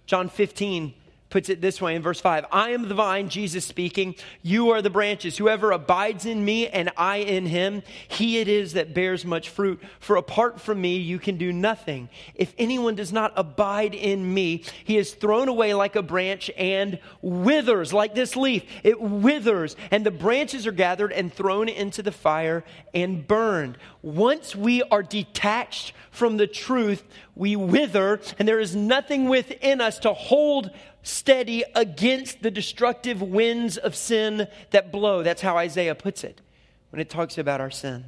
John 0.06 0.28
15, 0.28 0.94
puts 1.34 1.50
it 1.50 1.62
this 1.62 1.82
way 1.82 1.96
in 1.96 2.04
verse 2.04 2.22
5 2.22 2.46
I 2.52 2.70
am 2.70 2.88
the 2.88 2.94
vine, 2.94 3.28
Jesus 3.28 3.66
speaking. 3.66 4.14
You 4.44 4.70
are 4.70 4.84
the 4.84 4.92
branches. 4.92 5.36
Whoever 5.36 5.72
abides 5.72 6.28
in 6.28 6.46
me 6.46 6.68
and 6.68 6.92
I 6.96 7.18
in 7.18 7.48
him, 7.48 7.82
he 8.08 8.38
it 8.38 8.48
is 8.48 8.74
that 8.74 8.94
bears 8.94 9.26
much 9.26 9.50
fruit. 9.50 9.82
For 10.00 10.16
apart 10.16 10.62
from 10.62 10.80
me, 10.80 10.98
you 10.98 11.18
can 11.18 11.38
do 11.38 11.52
nothing. 11.52 12.10
If 12.36 12.54
anyone 12.60 12.94
does 12.94 13.12
not 13.12 13.34
abide 13.36 13.96
in 13.96 14.32
me, 14.32 14.64
he 14.84 14.96
is 14.96 15.16
thrown 15.16 15.48
away 15.48 15.74
like 15.74 15.96
a 15.96 16.04
branch 16.04 16.52
and 16.56 17.00
withers, 17.24 17.92
like 17.92 18.14
this 18.14 18.36
leaf. 18.36 18.64
It 18.84 19.02
withers, 19.02 19.76
and 19.90 20.06
the 20.06 20.12
branches 20.12 20.68
are 20.68 20.72
gathered 20.72 21.12
and 21.12 21.34
thrown 21.34 21.68
into 21.68 22.04
the 22.04 22.12
fire 22.12 22.64
and 22.94 23.28
burned. 23.28 23.80
Once 24.04 24.56
we 24.56 24.84
are 24.84 25.02
detached 25.02 25.94
from 26.12 26.38
the 26.38 26.46
truth, 26.46 27.04
we 27.36 27.56
wither, 27.56 28.20
and 28.38 28.48
there 28.48 28.60
is 28.60 28.76
nothing 28.76 29.28
within 29.28 29.82
us 29.82 29.98
to 30.00 30.14
hold 30.14 30.70
steady 31.04 31.64
against 31.76 32.42
the 32.42 32.50
destructive 32.50 33.22
winds 33.22 33.78
of 33.78 33.96
sin 33.96 34.48
that 34.72 34.92
blow. 34.92 35.22
That's 35.22 35.42
how 35.42 35.58
Isaiah 35.58 35.94
puts 35.94 36.24
it 36.24 36.42
when 36.90 37.00
it 37.00 37.10
talks 37.10 37.38
about 37.38 37.62
our 37.62 37.70
sin. 37.70 38.06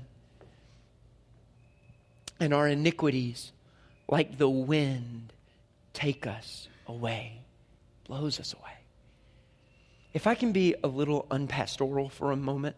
And 2.39 2.53
our 2.53 2.67
iniquities, 2.67 3.51
like 4.09 4.37
the 4.37 4.49
wind, 4.49 5.31
take 5.93 6.25
us 6.25 6.67
away, 6.87 7.41
blows 8.07 8.39
us 8.39 8.53
away. 8.53 8.71
If 10.13 10.27
I 10.27 10.35
can 10.35 10.53
be 10.53 10.75
a 10.83 10.87
little 10.87 11.27
unpastoral 11.29 12.09
for 12.09 12.31
a 12.31 12.37
moment, 12.37 12.77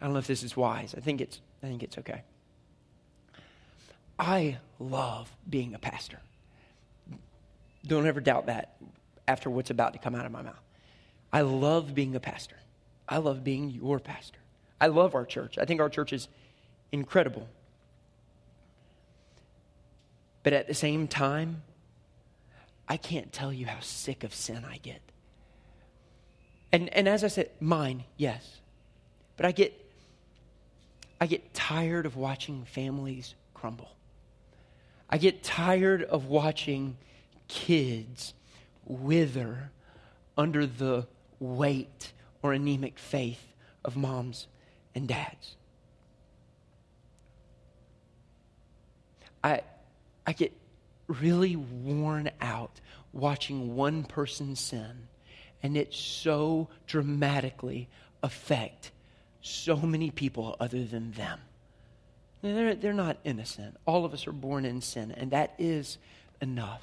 I 0.00 0.04
don't 0.04 0.14
know 0.14 0.18
if 0.18 0.26
this 0.26 0.42
is 0.42 0.56
wise. 0.56 0.94
I 0.96 1.00
think 1.00 1.20
it's, 1.20 1.40
I 1.62 1.66
think 1.66 1.82
it's 1.82 1.98
okay. 1.98 2.22
I 4.18 4.58
love 4.78 5.30
being 5.48 5.74
a 5.74 5.78
pastor. 5.78 6.20
Don't 7.86 8.06
ever 8.06 8.20
doubt 8.20 8.46
that 8.46 8.76
after 9.30 9.48
what's 9.48 9.70
about 9.70 9.92
to 9.92 10.00
come 10.00 10.16
out 10.16 10.26
of 10.26 10.32
my 10.32 10.42
mouth. 10.42 10.60
I 11.32 11.42
love 11.42 11.94
being 11.94 12.16
a 12.16 12.20
pastor. 12.20 12.56
I 13.08 13.18
love 13.18 13.44
being 13.44 13.70
your 13.70 14.00
pastor. 14.00 14.40
I 14.80 14.88
love 14.88 15.14
our 15.14 15.24
church. 15.24 15.56
I 15.56 15.64
think 15.66 15.80
our 15.80 15.88
church 15.88 16.12
is 16.12 16.26
incredible. 16.90 17.46
But 20.42 20.52
at 20.52 20.66
the 20.66 20.74
same 20.74 21.06
time, 21.06 21.62
I 22.88 22.96
can't 22.96 23.32
tell 23.32 23.52
you 23.52 23.66
how 23.66 23.78
sick 23.78 24.24
of 24.24 24.34
sin 24.34 24.64
I 24.68 24.78
get. 24.78 25.00
And, 26.72 26.92
and 26.92 27.08
as 27.08 27.22
I 27.22 27.28
said, 27.28 27.50
mine, 27.60 28.02
yes. 28.16 28.58
But 29.36 29.46
I 29.46 29.52
get, 29.52 29.72
I 31.20 31.26
get 31.26 31.54
tired 31.54 32.04
of 32.04 32.16
watching 32.16 32.64
families 32.64 33.36
crumble. 33.54 33.92
I 35.08 35.18
get 35.18 35.44
tired 35.44 36.02
of 36.02 36.26
watching 36.26 36.96
kids 37.46 38.34
wither 38.90 39.70
under 40.36 40.66
the 40.66 41.06
weight 41.38 42.12
or 42.42 42.52
anemic 42.52 42.98
faith 42.98 43.54
of 43.84 43.96
moms 43.96 44.46
and 44.94 45.08
dads. 45.08 45.56
I, 49.42 49.62
I 50.26 50.32
get 50.32 50.52
really 51.06 51.56
worn 51.56 52.30
out 52.40 52.80
watching 53.12 53.74
one 53.74 54.04
person 54.04 54.54
sin 54.56 55.08
and 55.62 55.76
it 55.76 55.92
so 55.92 56.68
dramatically 56.86 57.88
affect 58.22 58.90
so 59.42 59.76
many 59.76 60.10
people 60.10 60.56
other 60.60 60.84
than 60.84 61.12
them. 61.12 61.40
They're, 62.42 62.74
they're 62.74 62.92
not 62.92 63.18
innocent. 63.24 63.76
All 63.86 64.04
of 64.04 64.14
us 64.14 64.26
are 64.26 64.32
born 64.32 64.64
in 64.64 64.80
sin, 64.80 65.12
and 65.12 65.30
that 65.30 65.54
is 65.58 65.98
enough. 66.40 66.82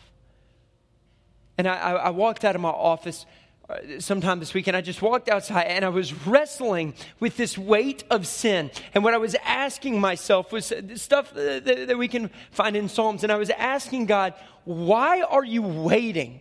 And 1.57 1.67
I, 1.67 1.93
I 1.93 2.09
walked 2.11 2.45
out 2.45 2.55
of 2.55 2.61
my 2.61 2.69
office 2.69 3.25
uh, 3.69 3.99
sometime 3.99 4.39
this 4.39 4.53
week, 4.53 4.67
and 4.67 4.77
I 4.77 4.81
just 4.81 5.01
walked 5.01 5.27
outside 5.27 5.63
and 5.63 5.83
I 5.83 5.89
was 5.89 6.13
wrestling 6.25 6.93
with 7.19 7.35
this 7.35 7.57
weight 7.57 8.03
of 8.09 8.25
sin. 8.25 8.71
And 8.93 9.03
what 9.03 9.13
I 9.13 9.17
was 9.17 9.35
asking 9.43 9.99
myself 9.99 10.51
was 10.51 10.71
stuff 10.95 11.33
that, 11.33 11.65
that 11.65 11.97
we 11.97 12.07
can 12.07 12.29
find 12.51 12.75
in 12.77 12.87
Psalms. 12.87 13.23
And 13.23 13.31
I 13.31 13.37
was 13.37 13.49
asking 13.49 14.05
God, 14.05 14.35
why 14.63 15.21
are 15.21 15.43
you 15.43 15.61
waiting? 15.61 16.39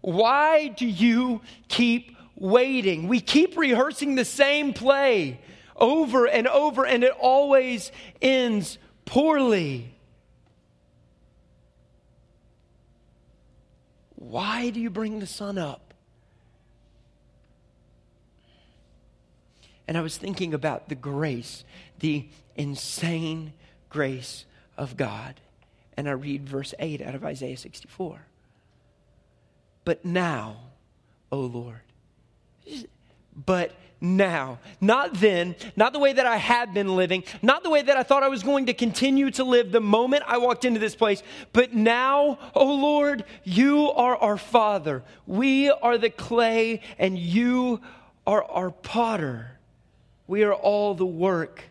Why 0.00 0.68
do 0.68 0.86
you 0.86 1.42
keep 1.68 2.16
waiting? 2.36 3.06
We 3.06 3.20
keep 3.20 3.56
rehearsing 3.56 4.14
the 4.14 4.24
same 4.24 4.72
play 4.72 5.40
over 5.76 6.26
and 6.26 6.46
over, 6.48 6.86
and 6.86 7.04
it 7.04 7.12
always 7.20 7.92
ends 8.20 8.78
poorly. 9.04 9.94
Why 14.28 14.70
do 14.70 14.80
you 14.80 14.88
bring 14.88 15.18
the 15.18 15.26
sun 15.26 15.58
up? 15.58 15.94
And 19.88 19.98
I 19.98 20.00
was 20.00 20.16
thinking 20.16 20.54
about 20.54 20.88
the 20.88 20.94
grace, 20.94 21.64
the 21.98 22.28
insane 22.54 23.52
grace 23.90 24.44
of 24.76 24.96
God. 24.96 25.40
And 25.96 26.08
I 26.08 26.12
read 26.12 26.48
verse 26.48 26.72
8 26.78 27.02
out 27.02 27.16
of 27.16 27.24
Isaiah 27.24 27.56
64. 27.56 28.20
But 29.84 30.04
now, 30.04 30.56
O 31.32 31.40
Lord, 31.40 31.80
but 33.34 33.72
now, 34.02 34.58
not 34.80 35.14
then, 35.14 35.54
not 35.76 35.92
the 35.92 35.98
way 36.00 36.12
that 36.12 36.26
I 36.26 36.36
had 36.36 36.74
been 36.74 36.96
living, 36.96 37.22
not 37.40 37.62
the 37.62 37.70
way 37.70 37.82
that 37.82 37.96
I 37.96 38.02
thought 38.02 38.24
I 38.24 38.28
was 38.28 38.42
going 38.42 38.66
to 38.66 38.74
continue 38.74 39.30
to 39.32 39.44
live 39.44 39.70
the 39.70 39.80
moment 39.80 40.24
I 40.26 40.38
walked 40.38 40.64
into 40.64 40.80
this 40.80 40.96
place, 40.96 41.22
but 41.52 41.72
now, 41.72 42.38
oh 42.54 42.74
Lord, 42.74 43.24
you 43.44 43.90
are 43.92 44.16
our 44.16 44.36
Father. 44.36 45.04
We 45.26 45.70
are 45.70 45.98
the 45.98 46.10
clay, 46.10 46.80
and 46.98 47.16
you 47.16 47.80
are 48.26 48.42
our 48.44 48.70
potter. 48.70 49.58
We 50.26 50.42
are 50.42 50.54
all 50.54 50.94
the 50.94 51.06
work 51.06 51.64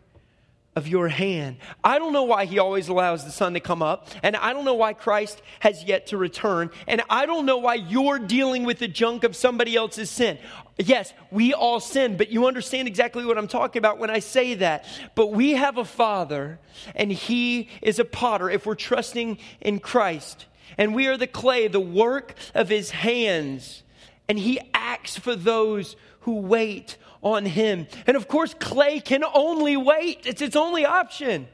of 0.76 0.88
your 0.88 1.10
hand. 1.10 1.58
I 1.84 2.00
don't 2.00 2.14
know 2.14 2.24
why 2.24 2.46
he 2.46 2.58
always 2.58 2.88
allows 2.88 3.26
the 3.26 3.32
sun 3.32 3.54
to 3.56 3.60
come 3.60 3.82
up, 3.82 4.08
and 4.24 4.38
I 4.38 4.54
don't 4.54 4.64
know 4.64 4.74
why 4.74 4.94
Christ 4.94 5.42
has 5.60 5.84
yet 5.84 6.08
to 6.08 6.18
return, 6.18 6.70
and 6.88 7.02
I 7.10 7.26
don't 7.26 7.46
know 7.46 7.58
why 7.58 7.76
you're 7.76 8.20
dealing 8.20 8.64
with 8.64 8.80
the 8.80 8.88
junk 8.88 9.26
of 9.26 9.36
somebody 9.36 9.76
else's 9.76 10.10
sin. 10.10 10.38
Yes, 10.78 11.14
we 11.30 11.54
all 11.54 11.82
sin, 11.82 12.16
but 12.16 12.30
you 12.32 12.48
understand 12.48 12.88
exactly 12.88 13.26
what 13.26 13.38
I'm 13.38 13.50
talking 13.50 13.80
about 13.80 14.00
when 14.00 14.10
I 14.10 14.20
say 14.20 14.54
that. 14.56 14.86
But 15.14 15.28
we 15.28 15.52
have 15.52 15.78
a 15.78 15.86
Father, 15.86 16.60
and 16.96 17.12
He 17.12 17.70
is 17.82 18.00
a 18.00 18.06
potter 18.06 18.50
if 18.50 18.66
we're 18.66 18.76
trusting 18.76 19.40
in 19.60 19.80
Christ. 19.80 20.46
And 20.78 20.96
we 20.96 21.08
are 21.08 21.18
the 21.18 21.28
clay, 21.28 21.68
the 21.68 21.82
work 21.82 22.36
of 22.56 22.70
His 22.70 22.92
hands. 22.92 23.84
And 24.30 24.40
He 24.40 24.60
acts 24.74 25.18
for 25.18 25.36
those 25.36 25.98
who 26.22 26.38
wait 26.38 26.98
on 27.22 27.46
him. 27.46 27.88
And 28.08 28.18
of 28.18 28.28
course, 28.28 28.54
clay 28.54 29.00
can 29.00 29.24
only 29.34 29.78
wait, 29.78 30.26
it's 30.26 30.42
its 30.42 30.56
only 30.56 30.86
option. 30.86 31.48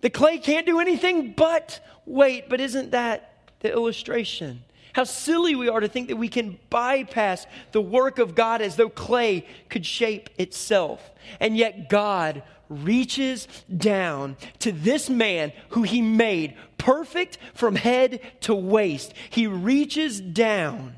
The 0.00 0.10
clay 0.10 0.38
can't 0.38 0.66
do 0.66 0.80
anything 0.80 1.32
but 1.32 1.80
wait. 2.06 2.48
But 2.48 2.60
isn't 2.60 2.92
that 2.92 3.34
the 3.60 3.70
illustration? 3.70 4.64
How 4.92 5.04
silly 5.04 5.54
we 5.54 5.68
are 5.68 5.80
to 5.80 5.88
think 5.88 6.08
that 6.08 6.16
we 6.16 6.28
can 6.28 6.58
bypass 6.68 7.46
the 7.72 7.80
work 7.80 8.18
of 8.18 8.34
God 8.34 8.60
as 8.60 8.76
though 8.76 8.88
clay 8.88 9.46
could 9.68 9.86
shape 9.86 10.30
itself. 10.38 11.10
And 11.38 11.56
yet, 11.56 11.88
God 11.88 12.42
reaches 12.68 13.46
down 13.74 14.36
to 14.60 14.72
this 14.72 15.10
man 15.10 15.52
who 15.70 15.82
he 15.82 16.00
made 16.00 16.56
perfect 16.78 17.38
from 17.54 17.76
head 17.76 18.20
to 18.40 18.54
waist. 18.54 19.12
He 19.28 19.46
reaches 19.46 20.20
down, 20.20 20.96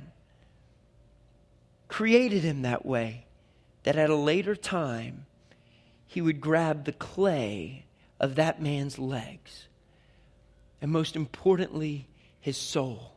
created 1.89 2.43
him 2.43 2.63
that 2.63 2.87
way 2.87 3.27
that 3.85 3.97
at 3.97 4.11
a 4.11 4.17
later 4.17 4.55
time, 4.55 5.27
he 6.07 6.21
would 6.21 6.41
grab 6.41 6.85
the 6.85 6.93
clay 6.93 7.85
of 8.21 8.35
that 8.37 8.63
man's 8.63 8.99
legs, 8.99 9.67
and 10.81 10.91
most 10.91 11.17
importantly, 11.17 12.07
his 12.41 12.57
soul, 12.57 13.13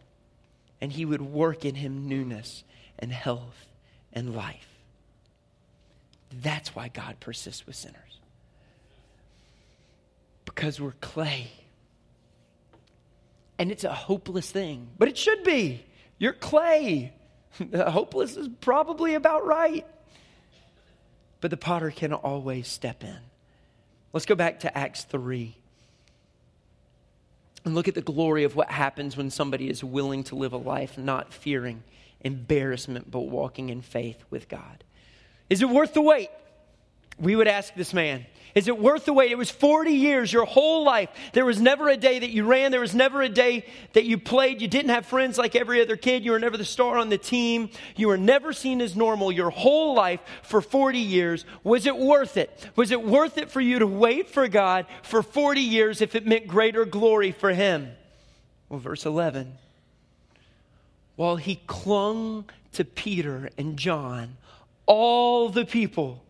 and 0.82 0.91
he 0.91 1.05
would 1.05 1.22
work 1.22 1.66
in 1.66 1.76
him 1.76 2.07
newness 2.07 2.63
and 2.97 3.11
health 3.11 3.68
and 4.13 4.36
life. 4.36 4.68
That's 6.32 6.76
why 6.76 6.88
God 6.88 7.20
persists 7.20 7.68
with 7.68 7.76
sinners. 7.76 8.20
Because 10.45 10.80
we're 10.80 10.93
clay. 11.01 11.51
And 13.57 13.72
it's 13.72 13.84
a 13.84 13.93
hopeless 13.93 14.51
thing, 14.51 14.88
but 14.97 15.07
it 15.07 15.18
should 15.18 15.43
be. 15.43 15.86
You're 16.18 16.34
clay. 16.34 17.13
hopeless 17.76 18.36
is 18.36 18.49
probably 18.61 19.16
about 19.16 19.45
right 19.45 19.86
but 21.45 21.51
the 21.51 21.57
potter 21.57 21.91
can 21.91 22.11
always 22.11 22.67
step 22.67 23.03
in. 23.03 23.19
Let's 24.13 24.25
go 24.25 24.33
back 24.33 24.61
to 24.61 24.75
Acts 24.75 25.03
3 25.03 25.55
and 27.63 27.75
look 27.75 27.87
at 27.87 27.93
the 27.93 28.01
glory 28.01 28.45
of 28.45 28.55
what 28.55 28.71
happens 28.71 29.15
when 29.15 29.29
somebody 29.29 29.69
is 29.69 29.83
willing 29.83 30.23
to 30.23 30.35
live 30.35 30.53
a 30.53 30.57
life 30.57 30.97
not 30.97 31.31
fearing 31.31 31.83
embarrassment, 32.21 33.11
but 33.11 33.19
walking 33.19 33.69
in 33.69 33.83
faith 33.83 34.23
with 34.31 34.49
God. 34.49 34.83
Is 35.47 35.61
it 35.61 35.69
worth 35.69 35.93
the 35.93 36.01
wait? 36.01 36.31
We 37.18 37.36
would 37.36 37.47
ask 37.47 37.74
this 37.76 37.93
man. 37.93 38.26
Is 38.55 38.70
it 38.70 38.80
worth 38.80 39.03
the 39.03 39.11
wait? 39.11 39.34
It 39.34 39.38
was 39.38 39.51
40 39.51 39.91
years, 39.91 40.32
your 40.32 40.45
whole 40.45 40.86
life. 40.86 41.09
There 41.34 41.45
was 41.45 41.59
never 41.59 41.89
a 41.89 41.97
day 41.97 42.20
that 42.20 42.30
you 42.30 42.45
ran. 42.45 42.72
There 42.72 42.80
was 42.80 42.95
never 42.95 43.22
a 43.22 43.28
day 43.28 43.66
that 43.91 44.05
you 44.05 44.18
played. 44.18 44.61
You 44.61 44.70
didn't 44.70 44.91
have 44.91 45.05
friends 45.05 45.38
like 45.38 45.57
every 45.57 45.82
other 45.82 45.97
kid. 45.97 46.24
You 46.24 46.32
were 46.32 46.39
never 46.39 46.55
the 46.55 46.63
star 46.63 46.97
on 46.97 47.09
the 47.09 47.18
team. 47.18 47.70
You 47.97 48.07
were 48.07 48.18
never 48.18 48.53
seen 48.53 48.82
as 48.82 48.95
normal 48.95 49.30
your 49.30 49.49
whole 49.49 49.93
life 49.93 50.22
for 50.43 50.61
40 50.61 50.99
years. 50.99 51.43
Was 51.66 51.86
it 51.86 51.97
worth 51.97 52.38
it? 52.38 52.70
Was 52.78 52.91
it 52.91 53.03
worth 53.03 53.38
it 53.38 53.51
for 53.51 53.59
you 53.59 53.80
to 53.80 53.88
wait 53.88 54.30
for 54.30 54.47
God 54.47 54.86
for 55.03 55.22
40 55.22 55.59
years 55.59 55.99
if 55.99 56.16
it 56.16 56.26
meant 56.26 56.47
greater 56.47 56.86
glory 56.86 57.34
for 57.34 57.51
Him? 57.51 57.91
Well, 58.70 58.80
verse 58.80 59.05
11. 59.05 59.57
While 61.18 61.38
he 61.38 61.61
clung 61.68 62.45
to 62.74 62.84
Peter 62.84 63.49
and 63.57 63.78
John, 63.78 64.38
all 64.86 65.49
the 65.49 65.66
people 65.66 66.24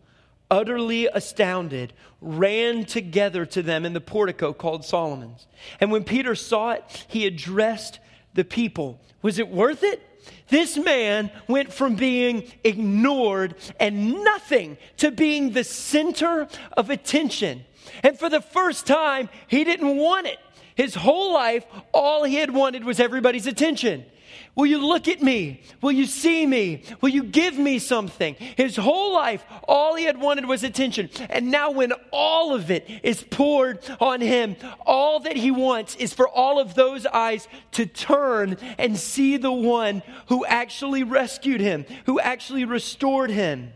utterly 0.50 1.06
astounded, 1.06 1.92
ran 2.20 2.84
together 2.84 3.44
to 3.46 3.62
them 3.62 3.84
in 3.84 3.92
the 3.92 4.00
portico 4.00 4.52
called 4.52 4.84
Solomon's. 4.84 5.46
And 5.80 5.90
when 5.90 6.04
Peter 6.04 6.34
saw 6.34 6.72
it, 6.72 7.06
he 7.08 7.26
addressed 7.26 7.98
the 8.34 8.44
people. 8.44 9.00
Was 9.22 9.38
it 9.38 9.48
worth 9.48 9.82
it? 9.82 10.02
This 10.48 10.76
man 10.76 11.30
went 11.48 11.72
from 11.72 11.96
being 11.96 12.50
ignored 12.62 13.56
and 13.80 14.22
nothing 14.22 14.76
to 14.98 15.10
being 15.10 15.52
the 15.52 15.64
center 15.64 16.48
of 16.76 16.90
attention. 16.90 17.64
And 18.02 18.18
for 18.18 18.28
the 18.28 18.40
first 18.40 18.86
time, 18.86 19.28
he 19.46 19.64
didn't 19.64 19.96
want 19.96 20.26
it. 20.26 20.38
His 20.74 20.94
whole 20.94 21.32
life, 21.32 21.64
all 21.92 22.24
he 22.24 22.36
had 22.36 22.52
wanted 22.52 22.84
was 22.84 23.00
everybody's 23.00 23.46
attention. 23.46 24.04
Will 24.54 24.66
you 24.66 24.78
look 24.78 25.06
at 25.06 25.22
me? 25.22 25.60
Will 25.82 25.92
you 25.92 26.06
see 26.06 26.46
me? 26.46 26.82
Will 27.00 27.10
you 27.10 27.22
give 27.22 27.58
me 27.58 27.78
something? 27.78 28.34
His 28.56 28.76
whole 28.76 29.12
life, 29.12 29.44
all 29.68 29.94
he 29.94 30.04
had 30.04 30.18
wanted 30.18 30.46
was 30.46 30.64
attention. 30.64 31.10
And 31.28 31.50
now, 31.50 31.70
when 31.70 31.92
all 32.12 32.54
of 32.54 32.70
it 32.70 32.88
is 33.02 33.22
poured 33.22 33.80
on 34.00 34.20
him, 34.20 34.56
all 34.86 35.20
that 35.20 35.36
he 35.36 35.50
wants 35.50 35.94
is 35.96 36.14
for 36.14 36.28
all 36.28 36.58
of 36.58 36.74
those 36.74 37.04
eyes 37.06 37.48
to 37.72 37.86
turn 37.86 38.56
and 38.78 38.98
see 38.98 39.36
the 39.36 39.52
one 39.52 40.02
who 40.28 40.46
actually 40.46 41.02
rescued 41.02 41.60
him, 41.60 41.84
who 42.06 42.18
actually 42.18 42.64
restored 42.64 43.30
him. 43.30 43.72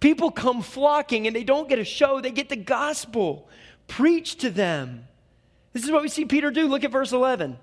People 0.00 0.30
come 0.30 0.62
flocking 0.62 1.26
and 1.26 1.34
they 1.34 1.44
don't 1.44 1.68
get 1.68 1.78
a 1.78 1.84
show, 1.84 2.20
they 2.20 2.30
get 2.30 2.48
the 2.48 2.56
gospel. 2.56 3.48
Preach 3.86 4.36
to 4.38 4.50
them. 4.50 5.06
This 5.72 5.84
is 5.84 5.90
what 5.90 6.02
we 6.02 6.08
see 6.08 6.24
Peter 6.24 6.50
do. 6.50 6.66
Look 6.66 6.84
at 6.84 6.90
verse 6.90 7.12
11. 7.12 7.58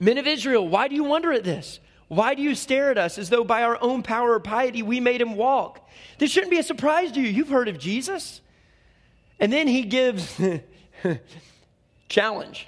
Men 0.00 0.18
of 0.18 0.26
Israel, 0.26 0.66
why 0.68 0.88
do 0.88 0.94
you 0.94 1.04
wonder 1.04 1.32
at 1.32 1.44
this? 1.44 1.80
Why 2.08 2.34
do 2.34 2.42
you 2.42 2.54
stare 2.54 2.90
at 2.90 2.98
us 2.98 3.18
as 3.18 3.28
though 3.28 3.44
by 3.44 3.62
our 3.62 3.78
own 3.82 4.02
power 4.02 4.32
or 4.32 4.40
piety 4.40 4.82
we 4.82 4.98
made 4.98 5.20
him 5.20 5.36
walk? 5.36 5.88
This 6.18 6.30
shouldn't 6.30 6.50
be 6.50 6.58
a 6.58 6.62
surprise 6.62 7.12
to 7.12 7.20
you. 7.20 7.28
You've 7.28 7.50
heard 7.50 7.68
of 7.68 7.78
Jesus. 7.78 8.40
And 9.38 9.52
then 9.52 9.68
he 9.68 9.82
gives 9.82 10.40
challenge. 12.08 12.66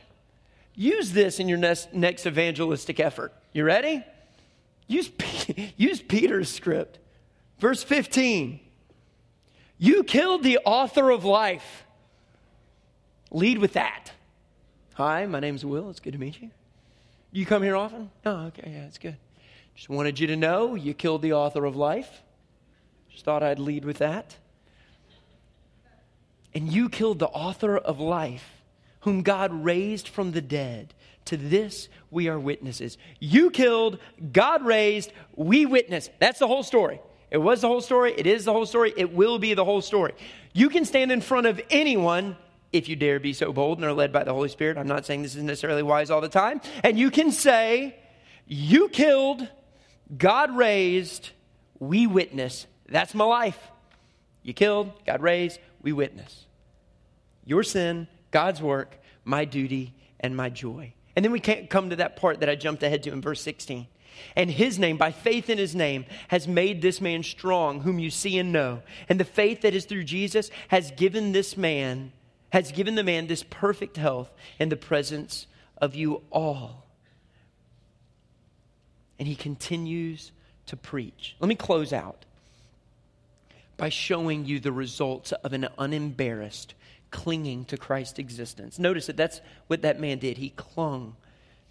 Use 0.74 1.12
this 1.12 1.40
in 1.40 1.48
your 1.48 1.58
next, 1.58 1.92
next 1.94 2.26
evangelistic 2.26 3.00
effort. 3.00 3.32
You 3.52 3.64
ready? 3.64 4.04
Use, 4.86 5.10
use 5.76 6.02
Peter's 6.02 6.50
script. 6.50 6.98
Verse 7.58 7.82
15. 7.82 8.60
You 9.78 10.04
killed 10.04 10.42
the 10.42 10.58
author 10.64 11.10
of 11.10 11.24
life. 11.24 11.84
Lead 13.30 13.58
with 13.58 13.72
that. 13.72 14.12
Hi, 14.94 15.24
my 15.24 15.40
name's 15.40 15.64
Will. 15.64 15.88
It's 15.88 16.00
good 16.00 16.12
to 16.12 16.18
meet 16.18 16.42
you. 16.42 16.50
You 17.32 17.46
come 17.46 17.62
here 17.62 17.76
often? 17.76 18.10
Oh, 18.26 18.46
okay, 18.46 18.70
yeah, 18.72 18.86
it's 18.86 18.98
good. 18.98 19.16
Just 19.74 19.88
wanted 19.88 20.18
you 20.18 20.26
to 20.28 20.36
know 20.36 20.74
you 20.74 20.94
killed 20.94 21.22
the 21.22 21.32
author 21.32 21.64
of 21.64 21.76
life. 21.76 22.22
Just 23.08 23.24
thought 23.24 23.42
I'd 23.42 23.58
lead 23.58 23.84
with 23.84 23.98
that. 23.98 24.36
And 26.54 26.72
you 26.72 26.88
killed 26.88 27.20
the 27.20 27.28
author 27.28 27.78
of 27.78 28.00
life, 28.00 28.62
whom 29.00 29.22
God 29.22 29.64
raised 29.64 30.08
from 30.08 30.32
the 30.32 30.40
dead. 30.40 30.94
To 31.26 31.36
this 31.36 31.88
we 32.10 32.28
are 32.28 32.38
witnesses. 32.38 32.98
You 33.20 33.50
killed, 33.50 33.98
God 34.32 34.64
raised, 34.64 35.12
we 35.36 35.66
witness. 35.66 36.10
That's 36.18 36.40
the 36.40 36.48
whole 36.48 36.64
story. 36.64 37.00
It 37.30 37.38
was 37.38 37.60
the 37.60 37.68
whole 37.68 37.80
story, 37.80 38.12
it 38.16 38.26
is 38.26 38.44
the 38.44 38.52
whole 38.52 38.66
story, 38.66 38.92
it 38.96 39.12
will 39.12 39.38
be 39.38 39.54
the 39.54 39.64
whole 39.64 39.82
story. 39.82 40.14
You 40.52 40.68
can 40.68 40.84
stand 40.84 41.12
in 41.12 41.20
front 41.20 41.46
of 41.46 41.60
anyone 41.70 42.36
if 42.72 42.88
you 42.88 42.96
dare 42.96 43.18
be 43.18 43.32
so 43.32 43.52
bold 43.52 43.78
and 43.78 43.84
are 43.84 43.92
led 43.92 44.12
by 44.12 44.24
the 44.24 44.32
Holy 44.32 44.48
Spirit. 44.48 44.78
I'm 44.78 44.86
not 44.86 45.06
saying 45.06 45.22
this 45.22 45.34
is 45.34 45.42
necessarily 45.42 45.82
wise 45.82 46.10
all 46.10 46.20
the 46.20 46.28
time. 46.28 46.60
And 46.84 46.98
you 46.98 47.10
can 47.10 47.32
say, 47.32 47.96
You 48.46 48.88
killed, 48.88 49.46
God 50.16 50.56
raised, 50.56 51.30
we 51.78 52.06
witness. 52.06 52.66
That's 52.88 53.14
my 53.14 53.24
life. 53.24 53.58
You 54.42 54.54
killed, 54.54 54.92
God 55.06 55.22
raised, 55.22 55.60
we 55.82 55.92
witness. 55.92 56.46
Your 57.44 57.62
sin, 57.62 58.08
God's 58.30 58.62
work, 58.62 58.98
my 59.24 59.44
duty, 59.44 59.94
and 60.20 60.36
my 60.36 60.48
joy. 60.48 60.94
And 61.16 61.24
then 61.24 61.32
we 61.32 61.40
can't 61.40 61.68
come 61.68 61.90
to 61.90 61.96
that 61.96 62.16
part 62.16 62.40
that 62.40 62.48
I 62.48 62.54
jumped 62.54 62.82
ahead 62.82 63.02
to 63.04 63.12
in 63.12 63.20
verse 63.20 63.40
16. 63.42 63.86
And 64.36 64.50
his 64.50 64.78
name, 64.78 64.96
by 64.96 65.12
faith 65.12 65.48
in 65.50 65.58
his 65.58 65.74
name, 65.74 66.04
has 66.28 66.46
made 66.46 66.82
this 66.82 67.00
man 67.00 67.22
strong, 67.22 67.80
whom 67.80 67.98
you 67.98 68.10
see 68.10 68.38
and 68.38 68.52
know. 68.52 68.82
And 69.08 69.18
the 69.18 69.24
faith 69.24 69.62
that 69.62 69.74
is 69.74 69.86
through 69.86 70.04
Jesus 70.04 70.50
has 70.68 70.90
given 70.92 71.32
this 71.32 71.56
man 71.56 72.12
has 72.50 72.72
given 72.72 72.94
the 72.94 73.04
man 73.04 73.26
this 73.26 73.44
perfect 73.48 73.96
health 73.96 74.30
in 74.58 74.68
the 74.68 74.76
presence 74.76 75.46
of 75.78 75.94
you 75.94 76.22
all. 76.30 76.86
And 79.18 79.28
he 79.28 79.36
continues 79.36 80.32
to 80.66 80.76
preach. 80.76 81.36
Let 81.40 81.48
me 81.48 81.54
close 81.54 81.92
out 81.92 82.24
by 83.76 83.88
showing 83.88 84.44
you 84.44 84.60
the 84.60 84.72
results 84.72 85.32
of 85.32 85.52
an 85.52 85.68
unembarrassed 85.78 86.74
clinging 87.10 87.64
to 87.66 87.76
Christ's 87.76 88.18
existence. 88.18 88.78
Notice 88.78 89.06
that 89.06 89.16
that's 89.16 89.40
what 89.66 89.82
that 89.82 90.00
man 90.00 90.18
did. 90.18 90.38
He 90.38 90.50
clung 90.50 91.16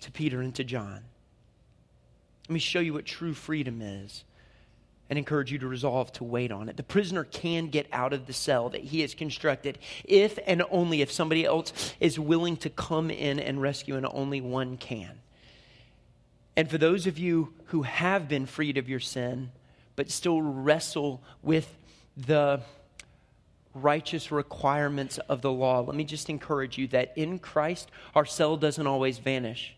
to 0.01 0.11
Peter 0.11 0.41
and 0.41 0.53
to 0.55 0.63
John. 0.63 1.01
Let 2.47 2.53
me 2.53 2.59
show 2.59 2.79
you 2.79 2.93
what 2.93 3.05
true 3.05 3.33
freedom 3.33 3.81
is 3.81 4.23
and 5.09 5.17
encourage 5.17 5.51
you 5.51 5.57
to 5.59 5.67
resolve 5.67 6.11
to 6.13 6.23
wait 6.23 6.51
on 6.51 6.69
it. 6.69 6.77
The 6.77 6.83
prisoner 6.83 7.23
can 7.23 7.67
get 7.67 7.87
out 7.91 8.13
of 8.13 8.27
the 8.27 8.33
cell 8.33 8.69
that 8.69 8.81
he 8.81 9.01
has 9.01 9.15
constructed 9.15 9.79
if 10.03 10.37
and 10.45 10.63
only 10.69 11.01
if 11.01 11.11
somebody 11.11 11.45
else 11.45 11.93
is 11.99 12.19
willing 12.19 12.57
to 12.57 12.69
come 12.69 13.09
in 13.09 13.39
and 13.39 13.61
rescue, 13.61 13.95
and 13.95 14.05
only 14.11 14.41
one 14.41 14.77
can. 14.77 15.19
And 16.55 16.69
for 16.69 16.77
those 16.77 17.07
of 17.07 17.17
you 17.17 17.53
who 17.65 17.83
have 17.83 18.27
been 18.27 18.45
freed 18.45 18.77
of 18.77 18.89
your 18.89 18.99
sin, 18.99 19.51
but 19.95 20.11
still 20.11 20.41
wrestle 20.41 21.23
with 21.41 21.75
the 22.15 22.61
righteous 23.73 24.31
requirements 24.31 25.17
of 25.29 25.41
the 25.41 25.51
law, 25.51 25.81
let 25.81 25.95
me 25.95 26.03
just 26.03 26.29
encourage 26.29 26.77
you 26.77 26.87
that 26.89 27.13
in 27.15 27.39
Christ, 27.39 27.89
our 28.13 28.25
cell 28.25 28.57
doesn't 28.57 28.87
always 28.87 29.19
vanish 29.19 29.75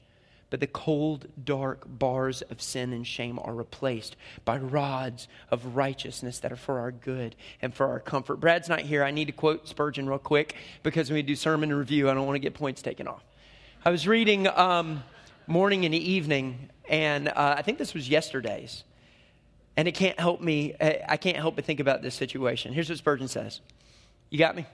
but 0.52 0.60
the 0.60 0.68
cold, 0.68 1.28
dark 1.44 1.86
bars 1.88 2.44
of 2.44 2.62
sin 2.62 2.94
and 2.94 3.08
shame 3.08 3.40
are 3.42 3.56
replaced 3.56 4.18
by 4.46 4.58
rods 4.58 5.28
of 5.50 5.78
righteousness 5.78 6.40
that 6.40 6.52
are 6.52 6.58
for 6.58 6.80
our 6.80 6.92
good 6.92 7.36
and 7.62 7.74
for 7.74 7.88
our 7.88 8.02
comfort. 8.02 8.36
Brad's 8.36 8.70
not 8.70 8.82
here. 8.82 9.04
I 9.04 9.12
need 9.12 9.26
to 9.26 9.32
quote 9.32 9.68
Spurgeon 9.68 10.08
real 10.08 10.20
quick 10.20 10.56
because 10.84 11.10
when 11.10 11.16
we 11.16 11.22
do 11.24 11.38
sermon 11.38 11.74
review, 11.74 12.10
I 12.10 12.14
don't 12.14 12.28
want 12.28 12.36
to 12.36 12.40
get 12.40 12.54
points 12.54 12.82
taken 12.82 13.08
off. 13.08 13.24
I 13.84 13.92
was 13.92 14.08
reading 14.08 14.46
um, 14.48 15.04
morning 15.48 15.86
and 15.86 15.96
evening, 15.96 16.70
and 16.88 17.30
uh, 17.30 17.56
I 17.58 17.62
think 17.62 17.78
this 17.78 17.94
was 17.94 18.10
yesterday's, 18.10 18.84
and 19.78 19.88
it 19.88 19.94
can't 19.94 20.20
help 20.20 20.42
me. 20.42 20.76
I 21.08 21.16
can't 21.16 21.38
help 21.38 21.56
but 21.56 21.64
think 21.64 21.80
about 21.80 22.02
this 22.02 22.14
situation. 22.14 22.74
Here's 22.74 22.90
what 22.90 22.98
Spurgeon 22.98 23.30
says. 23.30 23.62
You 24.30 24.38
got 24.38 24.56
me? 24.56 24.66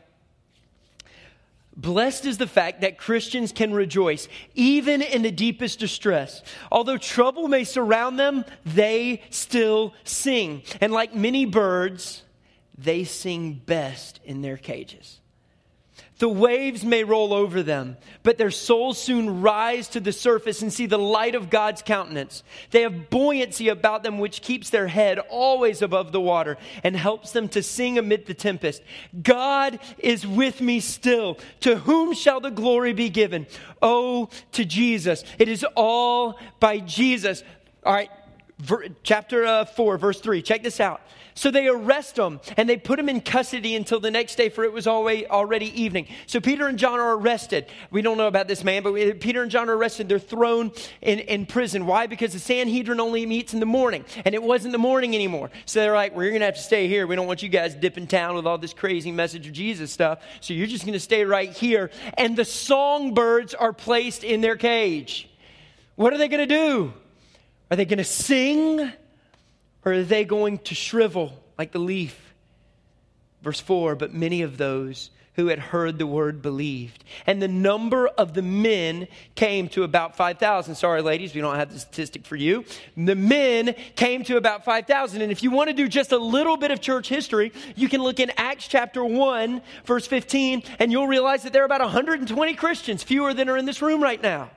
Blessed 1.77 2.25
is 2.25 2.39
the 2.39 2.47
fact 2.47 2.81
that 2.81 2.97
Christians 2.97 3.51
can 3.51 3.71
rejoice 3.71 4.27
even 4.55 5.03
in 5.03 5.21
the 5.21 5.31
deepest 5.31 5.79
distress. 5.79 6.41
Although 6.71 6.97
trouble 6.97 7.47
may 7.47 7.63
surround 7.63 8.19
them, 8.19 8.45
they 8.65 9.21
still 9.29 9.93
sing. 10.03 10.63
And 10.81 10.91
like 10.91 11.13
many 11.13 11.45
birds, 11.45 12.23
they 12.75 13.03
sing 13.03 13.61
best 13.63 14.19
in 14.23 14.41
their 14.41 14.57
cages. 14.57 15.21
The 16.19 16.27
waves 16.27 16.83
may 16.83 17.03
roll 17.03 17.31
over 17.31 17.61
them, 17.61 17.97
but 18.23 18.39
their 18.39 18.49
souls 18.49 18.99
soon 18.99 19.41
rise 19.41 19.87
to 19.89 19.99
the 19.99 20.11
surface 20.11 20.63
and 20.63 20.73
see 20.73 20.87
the 20.87 20.97
light 20.97 21.35
of 21.35 21.51
God's 21.51 21.83
countenance. 21.83 22.43
They 22.71 22.81
have 22.81 23.11
buoyancy 23.11 23.69
about 23.69 24.01
them, 24.01 24.17
which 24.17 24.41
keeps 24.41 24.71
their 24.71 24.87
head 24.87 25.19
always 25.19 25.83
above 25.83 26.11
the 26.11 26.21
water 26.21 26.57
and 26.83 26.95
helps 26.95 27.31
them 27.33 27.47
to 27.49 27.61
sing 27.61 27.99
amid 27.99 28.25
the 28.25 28.33
tempest. 28.33 28.81
God 29.21 29.79
is 29.99 30.25
with 30.25 30.59
me 30.59 30.79
still. 30.79 31.37
To 31.61 31.77
whom 31.77 32.13
shall 32.13 32.39
the 32.39 32.49
glory 32.49 32.93
be 32.93 33.09
given? 33.09 33.45
Oh, 33.79 34.29
to 34.53 34.65
Jesus. 34.65 35.23
It 35.37 35.49
is 35.49 35.63
all 35.75 36.39
by 36.59 36.79
Jesus. 36.79 37.43
All 37.85 37.93
right, 37.93 38.09
chapter 39.03 39.45
uh, 39.45 39.65
4, 39.65 39.97
verse 39.97 40.19
3. 40.19 40.41
Check 40.41 40.63
this 40.63 40.79
out. 40.79 41.01
So 41.37 41.51
they 41.51 41.67
arrest 41.67 42.17
him 42.17 42.39
and 42.57 42.67
they 42.67 42.77
put 42.77 42.97
him 42.97 43.09
in 43.09 43.21
custody 43.21 43.75
until 43.75 43.99
the 43.99 44.09
next 44.09 44.35
day, 44.35 44.49
for 44.49 44.63
it 44.63 44.73
was 44.73 44.87
already 44.87 45.81
evening. 45.81 46.07
So 46.25 46.39
Peter 46.39 46.67
and 46.67 46.79
John 46.79 46.99
are 46.99 47.15
arrested. 47.15 47.67
We 47.91 48.01
don't 48.01 48.17
know 48.17 48.25
about 48.25 48.47
this 48.47 48.63
man, 48.63 48.81
but 48.81 48.91
we, 48.91 49.13
Peter 49.13 49.43
and 49.43 49.51
John 49.51 49.69
are 49.69 49.77
arrested. 49.77 50.09
They're 50.09 50.17
thrown 50.17 50.71
in, 51.01 51.19
in 51.19 51.45
prison. 51.45 51.85
Why? 51.85 52.07
Because 52.07 52.33
the 52.33 52.39
Sanhedrin 52.39 52.99
only 52.99 53.27
meets 53.27 53.53
in 53.53 53.59
the 53.59 53.67
morning, 53.67 54.03
and 54.25 54.33
it 54.33 54.41
wasn't 54.41 54.71
the 54.71 54.79
morning 54.79 55.13
anymore. 55.13 55.51
So 55.65 55.79
they're 55.79 55.93
like, 55.93 56.15
we're 56.15 56.29
going 56.29 56.39
to 56.39 56.47
have 56.47 56.55
to 56.55 56.61
stay 56.61 56.87
here. 56.87 57.05
We 57.05 57.15
don't 57.15 57.27
want 57.27 57.43
you 57.43 57.49
guys 57.49 57.75
dipping 57.75 58.07
town 58.07 58.33
with 58.35 58.47
all 58.47 58.57
this 58.57 58.73
crazy 58.73 59.11
message 59.11 59.45
of 59.45 59.53
Jesus 59.53 59.91
stuff. 59.91 60.23
So 60.41 60.55
you're 60.55 60.65
just 60.65 60.85
going 60.85 60.93
to 60.93 60.99
stay 60.99 61.23
right 61.23 61.51
here. 61.51 61.91
And 62.17 62.35
the 62.35 62.45
songbirds 62.45 63.53
are 63.53 63.73
placed 63.73 64.23
in 64.23 64.41
their 64.41 64.55
cage. 64.55 65.29
What 65.93 66.13
are 66.13 66.17
they 66.17 66.29
going 66.29 66.47
to 66.47 66.55
do? 66.55 66.93
Are 67.69 67.77
they 67.77 67.85
going 67.85 67.97
to 67.97 68.03
sing? 68.03 68.91
Or 69.85 69.93
are 69.93 70.03
they 70.03 70.25
going 70.25 70.59
to 70.59 70.75
shrivel 70.75 71.33
like 71.57 71.71
the 71.71 71.79
leaf? 71.79 72.33
Verse 73.41 73.59
4 73.59 73.95
But 73.95 74.13
many 74.13 74.41
of 74.41 74.57
those 74.57 75.09
who 75.37 75.47
had 75.47 75.59
heard 75.59 75.99
the 75.99 76.07
word 76.07 76.41
believed. 76.41 77.03
And 77.27 77.39
the 77.39 77.47
number 77.47 78.07
of 78.07 78.33
the 78.33 78.41
men 78.41 79.07
came 79.35 79.69
to 79.69 79.83
about 79.83 80.17
5,000. 80.17 80.73
Sorry, 80.73 81.03
ladies, 81.03 81.35
we 81.35 81.41
don't 81.41 81.55
have 81.55 81.71
the 81.71 81.79
statistic 81.79 82.25
for 82.25 82.35
you. 82.35 82.65
The 82.97 83.13
men 83.13 83.75
came 83.95 84.23
to 84.23 84.37
about 84.37 84.65
5,000. 84.65 85.21
And 85.21 85.31
if 85.31 85.43
you 85.43 85.51
want 85.51 85.69
to 85.69 85.75
do 85.75 85.87
just 85.87 86.11
a 86.11 86.17
little 86.17 86.57
bit 86.57 86.71
of 86.71 86.81
church 86.81 87.07
history, 87.07 87.53
you 87.75 87.87
can 87.87 88.01
look 88.01 88.19
in 88.19 88.31
Acts 88.35 88.67
chapter 88.67 89.05
1, 89.05 89.61
verse 89.85 90.07
15, 90.07 90.63
and 90.79 90.91
you'll 90.91 91.07
realize 91.07 91.43
that 91.43 91.53
there 91.53 91.61
are 91.61 91.67
about 91.67 91.81
120 91.81 92.55
Christians, 92.55 93.03
fewer 93.03 93.35
than 93.35 93.47
are 93.47 93.57
in 93.57 93.65
this 93.65 93.81
room 93.81 94.01
right 94.01 94.21
now. 94.21 94.49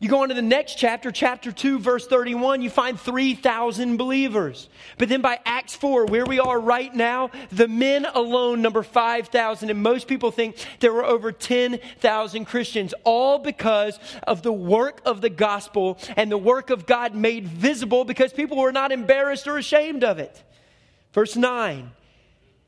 You 0.00 0.08
go 0.08 0.22
on 0.22 0.28
to 0.28 0.34
the 0.34 0.42
next 0.42 0.76
chapter, 0.76 1.10
chapter 1.10 1.50
2, 1.50 1.80
verse 1.80 2.06
31, 2.06 2.62
you 2.62 2.70
find 2.70 3.00
3,000 3.00 3.96
believers. 3.96 4.68
But 4.96 5.08
then 5.08 5.22
by 5.22 5.40
Acts 5.44 5.74
4, 5.74 6.06
where 6.06 6.24
we 6.24 6.38
are 6.38 6.60
right 6.60 6.94
now, 6.94 7.32
the 7.50 7.66
men 7.66 8.04
alone 8.04 8.62
number 8.62 8.84
5,000. 8.84 9.70
And 9.70 9.82
most 9.82 10.06
people 10.06 10.30
think 10.30 10.54
there 10.78 10.92
were 10.92 11.04
over 11.04 11.32
10,000 11.32 12.44
Christians, 12.44 12.94
all 13.02 13.40
because 13.40 13.98
of 14.22 14.42
the 14.42 14.52
work 14.52 15.00
of 15.04 15.20
the 15.20 15.30
gospel 15.30 15.98
and 16.16 16.30
the 16.30 16.38
work 16.38 16.70
of 16.70 16.86
God 16.86 17.16
made 17.16 17.48
visible 17.48 18.04
because 18.04 18.32
people 18.32 18.56
were 18.56 18.72
not 18.72 18.92
embarrassed 18.92 19.48
or 19.48 19.58
ashamed 19.58 20.04
of 20.04 20.20
it. 20.20 20.44
Verse 21.12 21.34
9. 21.34 21.90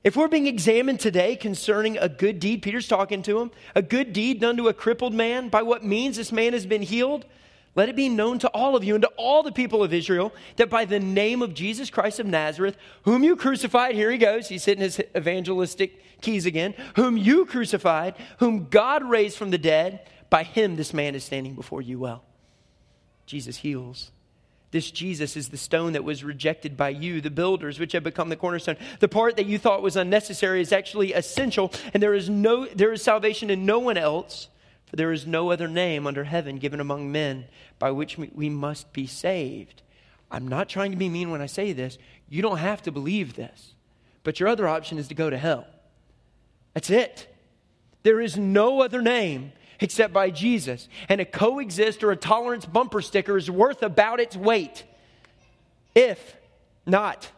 If 0.02 0.16
we're 0.16 0.28
being 0.28 0.46
examined 0.46 0.98
today 0.98 1.36
concerning 1.36 1.98
a 1.98 2.08
good 2.08 2.40
deed, 2.40 2.62
Peter's 2.62 2.88
talking 2.88 3.22
to 3.22 3.40
him, 3.40 3.50
a 3.74 3.82
good 3.82 4.12
deed 4.12 4.40
done 4.40 4.56
to 4.56 4.68
a 4.68 4.74
crippled 4.74 5.12
man, 5.12 5.50
by 5.50 5.62
what 5.62 5.84
means 5.84 6.16
this 6.16 6.32
man 6.32 6.54
has 6.54 6.64
been 6.64 6.82
healed, 6.82 7.26
let 7.74 7.88
it 7.88 7.96
be 7.96 8.08
known 8.08 8.38
to 8.40 8.48
all 8.48 8.74
of 8.74 8.82
you 8.82 8.94
and 8.94 9.02
to 9.02 9.10
all 9.16 9.42
the 9.42 9.52
people 9.52 9.82
of 9.82 9.92
Israel 9.92 10.32
that 10.56 10.70
by 10.70 10.84
the 10.84 10.98
name 10.98 11.42
of 11.42 11.54
Jesus 11.54 11.90
Christ 11.90 12.18
of 12.18 12.26
Nazareth, 12.26 12.76
whom 13.02 13.22
you 13.22 13.36
crucified, 13.36 13.94
here 13.94 14.10
he 14.10 14.18
goes, 14.18 14.48
he's 14.48 14.64
hitting 14.64 14.82
his 14.82 15.00
evangelistic 15.16 16.02
keys 16.20 16.46
again, 16.46 16.74
whom 16.96 17.16
you 17.16 17.44
crucified, 17.44 18.14
whom 18.38 18.68
God 18.68 19.04
raised 19.04 19.36
from 19.36 19.50
the 19.50 19.58
dead, 19.58 20.00
by 20.30 20.44
him 20.44 20.76
this 20.76 20.94
man 20.94 21.14
is 21.14 21.24
standing 21.24 21.54
before 21.54 21.82
you 21.82 21.98
well. 21.98 22.24
Jesus 23.26 23.58
heals. 23.58 24.10
This 24.70 24.90
Jesus 24.90 25.36
is 25.36 25.48
the 25.48 25.56
stone 25.56 25.92
that 25.92 26.04
was 26.04 26.22
rejected 26.22 26.76
by 26.76 26.90
you, 26.90 27.20
the 27.20 27.30
builders, 27.30 27.78
which 27.80 27.92
have 27.92 28.04
become 28.04 28.28
the 28.28 28.36
cornerstone. 28.36 28.76
The 29.00 29.08
part 29.08 29.36
that 29.36 29.46
you 29.46 29.58
thought 29.58 29.82
was 29.82 29.96
unnecessary 29.96 30.60
is 30.60 30.72
actually 30.72 31.12
essential, 31.12 31.72
and 31.92 32.02
there 32.02 32.14
is 32.14 32.30
no 32.30 32.66
there 32.66 32.92
is 32.92 33.02
salvation 33.02 33.50
in 33.50 33.66
no 33.66 33.80
one 33.80 33.96
else, 33.96 34.48
for 34.86 34.96
there 34.96 35.12
is 35.12 35.26
no 35.26 35.50
other 35.50 35.66
name 35.66 36.06
under 36.06 36.24
heaven 36.24 36.58
given 36.58 36.78
among 36.78 37.10
men 37.10 37.46
by 37.78 37.90
which 37.90 38.16
we 38.16 38.48
must 38.48 38.92
be 38.92 39.06
saved. 39.06 39.82
I'm 40.30 40.46
not 40.46 40.68
trying 40.68 40.92
to 40.92 40.96
be 40.96 41.08
mean 41.08 41.30
when 41.30 41.42
I 41.42 41.46
say 41.46 41.72
this. 41.72 41.98
You 42.28 42.42
don't 42.42 42.58
have 42.58 42.82
to 42.82 42.92
believe 42.92 43.34
this. 43.34 43.74
But 44.22 44.38
your 44.38 44.48
other 44.48 44.68
option 44.68 44.98
is 44.98 45.08
to 45.08 45.14
go 45.14 45.30
to 45.30 45.38
hell. 45.38 45.66
That's 46.74 46.90
it. 46.90 47.26
There 48.02 48.20
is 48.20 48.36
no 48.36 48.82
other 48.82 49.02
name 49.02 49.52
except 49.80 50.12
by 50.12 50.30
Jesus. 50.30 50.88
And 51.08 51.20
a 51.20 51.24
coexist 51.24 52.04
or 52.04 52.10
a 52.10 52.16
tolerance 52.16 52.66
bumper 52.66 53.00
sticker 53.00 53.36
is 53.36 53.50
worth 53.50 53.82
about 53.82 54.20
its 54.20 54.36
weight. 54.36 54.84
If 55.94 56.36
not, 56.86 57.30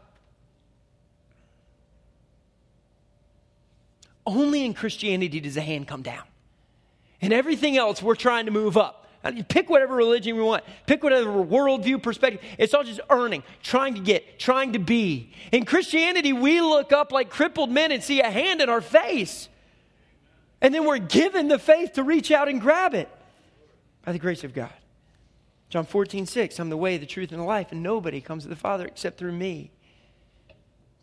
only 4.26 4.64
in 4.64 4.74
Christianity 4.74 5.40
does 5.40 5.56
a 5.56 5.60
hand 5.60 5.88
come 5.88 6.02
down. 6.02 6.24
And 7.20 7.32
everything 7.32 7.76
else, 7.76 8.02
we're 8.02 8.14
trying 8.14 8.46
to 8.46 8.52
move 8.52 8.76
up. 8.76 8.98
Pick 9.48 9.70
whatever 9.70 9.94
religion 9.94 10.36
we 10.36 10.42
want. 10.42 10.64
Pick 10.86 11.04
whatever 11.04 11.30
worldview 11.30 12.02
perspective. 12.02 12.40
It's 12.58 12.74
all 12.74 12.82
just 12.82 13.00
earning, 13.08 13.44
trying 13.62 13.94
to 13.94 14.00
get, 14.00 14.40
trying 14.40 14.72
to 14.72 14.80
be. 14.80 15.32
In 15.52 15.64
Christianity, 15.64 16.32
we 16.32 16.60
look 16.60 16.92
up 16.92 17.12
like 17.12 17.30
crippled 17.30 17.70
men 17.70 17.92
and 17.92 18.02
see 18.02 18.20
a 18.20 18.28
hand 18.28 18.60
in 18.60 18.68
our 18.68 18.80
face. 18.80 19.48
And 20.62 20.72
then 20.72 20.86
we're 20.86 20.98
given 20.98 21.48
the 21.48 21.58
faith 21.58 21.94
to 21.94 22.04
reach 22.04 22.30
out 22.30 22.48
and 22.48 22.60
grab 22.60 22.94
it 22.94 23.10
by 24.04 24.12
the 24.12 24.18
grace 24.18 24.44
of 24.44 24.54
God. 24.54 24.72
John 25.68 25.84
14, 25.84 26.24
6, 26.24 26.58
I'm 26.60 26.70
the 26.70 26.76
way, 26.76 26.98
the 26.98 27.06
truth, 27.06 27.32
and 27.32 27.40
the 27.40 27.44
life, 27.44 27.72
and 27.72 27.82
nobody 27.82 28.20
comes 28.20 28.44
to 28.44 28.48
the 28.48 28.56
Father 28.56 28.86
except 28.86 29.18
through 29.18 29.32
me. 29.32 29.72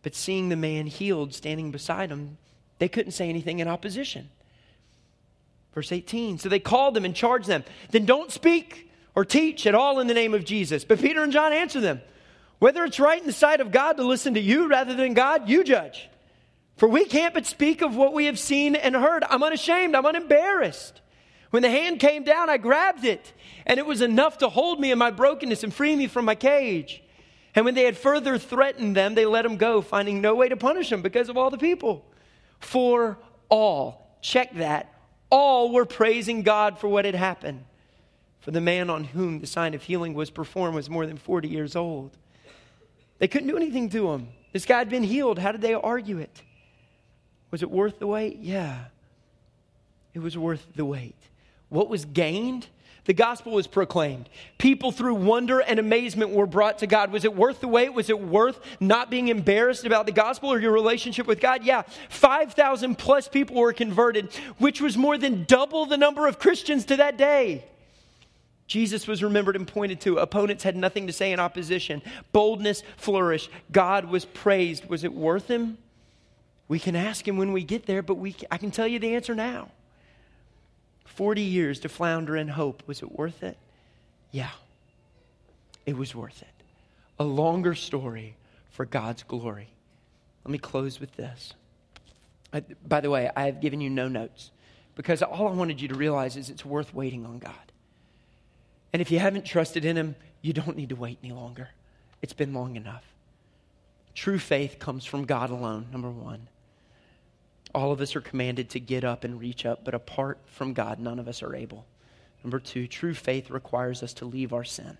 But 0.01 0.15
seeing 0.15 0.47
the 0.47 0.55
man 0.55 0.87
healed 0.87 1.33
standing 1.33 1.71
beside 1.71 2.09
him, 2.09 2.37
they 2.77 2.87
couldn't 2.87 3.11
say 3.11 3.27
anything 3.27 3.59
in 3.59 3.67
opposition. 3.67 4.29
Verse 5.73 5.91
18, 5.91 6.39
so 6.39 6.47
they 6.47 6.59
called 6.59 6.93
them 6.93 7.03
and 7.03 7.13
charged 7.13 7.47
them, 7.47 7.65
then 7.91 8.05
don't 8.05 8.31
speak 8.31 8.89
or 9.13 9.25
teach 9.25 9.67
at 9.67 9.75
all 9.75 9.99
in 9.99 10.07
the 10.07 10.13
name 10.13 10.33
of 10.33 10.45
Jesus. 10.45 10.85
But 10.85 11.01
Peter 11.01 11.21
and 11.21 11.33
John 11.33 11.51
answer 11.51 11.81
them, 11.81 12.01
whether 12.59 12.85
it's 12.85 12.99
right 12.99 13.19
in 13.19 13.27
the 13.27 13.33
sight 13.33 13.59
of 13.59 13.71
God 13.71 13.97
to 13.97 14.03
listen 14.03 14.35
to 14.35 14.39
you 14.39 14.67
rather 14.67 14.95
than 14.95 15.13
God, 15.13 15.49
you 15.49 15.65
judge. 15.65 16.07
For 16.79 16.87
we 16.87 17.03
can't 17.03 17.33
but 17.33 17.45
speak 17.45 17.81
of 17.81 17.97
what 17.97 18.13
we 18.13 18.27
have 18.27 18.39
seen 18.39 18.73
and 18.73 18.95
heard. 18.95 19.25
I'm 19.29 19.43
unashamed, 19.43 19.95
I'm 19.95 20.05
unembarrassed. 20.05 21.01
When 21.49 21.61
the 21.61 21.69
hand 21.69 21.99
came 21.99 22.23
down, 22.23 22.49
I 22.49 22.55
grabbed 22.55 23.03
it, 23.03 23.33
and 23.65 23.79
it 23.79 23.85
was 23.85 24.01
enough 24.01 24.37
to 24.37 24.47
hold 24.47 24.79
me 24.79 24.89
in 24.89 24.97
my 24.97 25.11
brokenness 25.11 25.65
and 25.65 25.73
free 25.73 25.97
me 25.97 26.07
from 26.07 26.23
my 26.23 26.35
cage. 26.35 27.03
And 27.53 27.65
when 27.65 27.75
they 27.75 27.83
had 27.83 27.97
further 27.97 28.37
threatened 28.37 28.95
them, 28.95 29.13
they 29.13 29.25
let 29.25 29.41
them 29.41 29.57
go, 29.57 29.81
finding 29.81 30.21
no 30.21 30.35
way 30.35 30.47
to 30.47 30.55
punish 30.55 30.89
them 30.89 31.01
because 31.01 31.27
of 31.27 31.35
all 31.35 31.49
the 31.49 31.57
people. 31.57 32.05
For 32.61 33.17
all, 33.49 34.17
check 34.21 34.55
that, 34.55 34.93
all 35.29 35.73
were 35.73 35.85
praising 35.85 36.43
God 36.43 36.79
for 36.79 36.87
what 36.87 37.03
had 37.03 37.15
happened. 37.15 37.65
For 38.39 38.51
the 38.51 38.61
man 38.61 38.89
on 38.89 39.03
whom 39.03 39.41
the 39.41 39.47
sign 39.47 39.73
of 39.73 39.83
healing 39.83 40.13
was 40.13 40.29
performed 40.29 40.75
was 40.75 40.89
more 40.89 41.05
than 41.05 41.17
40 41.17 41.49
years 41.49 41.75
old. 41.75 42.15
They 43.17 43.27
couldn't 43.27 43.49
do 43.49 43.57
anything 43.57 43.89
to 43.89 44.11
him. 44.11 44.29
This 44.53 44.65
guy 44.65 44.77
had 44.77 44.89
been 44.89 45.03
healed. 45.03 45.39
How 45.39 45.51
did 45.51 45.59
they 45.59 45.73
argue 45.73 46.19
it? 46.19 46.41
Was 47.51 47.63
it 47.63 47.71
worth 47.71 47.99
the 47.99 48.07
wait? 48.07 48.39
Yeah. 48.39 48.85
It 50.13 50.19
was 50.19 50.37
worth 50.37 50.65
the 50.75 50.85
wait. 50.85 51.15
What 51.69 51.89
was 51.89 52.05
gained? 52.05 52.67
The 53.05 53.13
gospel 53.13 53.53
was 53.53 53.65
proclaimed. 53.65 54.29
People 54.59 54.91
through 54.91 55.15
wonder 55.15 55.59
and 55.59 55.79
amazement 55.79 56.31
were 56.31 56.45
brought 56.45 56.79
to 56.79 56.87
God. 56.87 57.11
Was 57.11 57.25
it 57.25 57.35
worth 57.35 57.59
the 57.59 57.67
wait? 57.67 57.93
Was 57.93 58.09
it 58.09 58.19
worth 58.19 58.59
not 58.79 59.09
being 59.09 59.29
embarrassed 59.29 59.85
about 59.85 60.05
the 60.05 60.11
gospel 60.11 60.51
or 60.53 60.59
your 60.59 60.71
relationship 60.71 61.25
with 61.25 61.39
God? 61.39 61.63
Yeah. 61.63 61.83
5,000 62.09 62.97
plus 62.97 63.27
people 63.27 63.55
were 63.55 63.73
converted, 63.73 64.31
which 64.59 64.79
was 64.79 64.95
more 64.95 65.17
than 65.17 65.45
double 65.45 65.87
the 65.87 65.97
number 65.97 66.27
of 66.27 66.37
Christians 66.37 66.85
to 66.85 66.97
that 66.97 67.17
day. 67.17 67.65
Jesus 68.67 69.07
was 69.07 69.23
remembered 69.23 69.55
and 69.55 69.67
pointed 69.67 69.99
to. 70.01 70.17
Opponents 70.17 70.63
had 70.63 70.75
nothing 70.75 71.07
to 71.07 71.13
say 71.13 71.31
in 71.31 71.39
opposition. 71.39 72.03
Boldness 72.31 72.83
flourished. 72.97 73.49
God 73.71 74.05
was 74.05 74.25
praised. 74.25 74.85
Was 74.85 75.03
it 75.03 75.11
worth 75.11 75.47
him? 75.47 75.79
We 76.69 76.79
can 76.79 76.95
ask 76.95 77.27
him 77.27 77.35
when 77.35 77.51
we 77.51 77.63
get 77.63 77.87
there, 77.87 78.01
but 78.01 78.15
we, 78.15 78.35
I 78.49 78.57
can 78.57 78.71
tell 78.71 78.87
you 78.87 78.99
the 78.99 79.15
answer 79.15 79.35
now. 79.35 79.71
40 81.05 81.41
years 81.41 81.79
to 81.81 81.89
flounder 81.89 82.37
in 82.37 82.47
hope. 82.47 82.83
Was 82.85 83.01
it 83.01 83.11
worth 83.11 83.43
it? 83.43 83.57
Yeah, 84.31 84.51
it 85.85 85.97
was 85.97 86.15
worth 86.15 86.41
it. 86.43 86.47
A 87.17 87.23
longer 87.23 87.73
story 87.73 88.37
for 88.69 88.85
God's 88.85 89.23
glory. 89.23 89.69
Let 90.45 90.51
me 90.51 90.59
close 90.59 90.99
with 90.99 91.15
this. 91.17 91.53
I, 92.53 92.61
by 92.87 93.01
the 93.01 93.09
way, 93.09 93.29
I 93.35 93.47
have 93.47 93.59
given 93.59 93.81
you 93.81 93.89
no 93.89 94.07
notes 94.07 94.51
because 94.95 95.23
all 95.23 95.47
I 95.47 95.51
wanted 95.51 95.81
you 95.81 95.87
to 95.87 95.95
realize 95.95 96.37
is 96.37 96.49
it's 96.49 96.63
worth 96.63 96.93
waiting 96.93 97.25
on 97.25 97.39
God. 97.39 97.53
And 98.93 99.01
if 99.01 99.11
you 99.11 99.19
haven't 99.19 99.45
trusted 99.45 99.85
in 99.85 99.97
Him, 99.97 100.15
you 100.41 100.53
don't 100.53 100.77
need 100.77 100.89
to 100.89 100.95
wait 100.95 101.17
any 101.23 101.33
longer. 101.33 101.69
It's 102.21 102.33
been 102.33 102.53
long 102.53 102.75
enough. 102.75 103.03
True 104.13 104.39
faith 104.39 104.77
comes 104.79 105.05
from 105.05 105.25
God 105.25 105.49
alone, 105.49 105.87
number 105.91 106.09
one. 106.09 106.47
All 107.73 107.91
of 107.91 108.01
us 108.01 108.15
are 108.15 108.21
commanded 108.21 108.69
to 108.71 108.79
get 108.79 109.03
up 109.03 109.23
and 109.23 109.39
reach 109.39 109.65
up, 109.65 109.85
but 109.85 109.93
apart 109.93 110.39
from 110.45 110.73
God, 110.73 110.99
none 110.99 111.19
of 111.19 111.27
us 111.27 111.43
are 111.43 111.55
able. 111.55 111.85
Number 112.43 112.59
two, 112.59 112.87
true 112.87 113.13
faith 113.13 113.49
requires 113.49 114.01
us 114.01 114.13
to 114.15 114.25
leave 114.25 114.53
our 114.53 114.63
sin. 114.63 114.97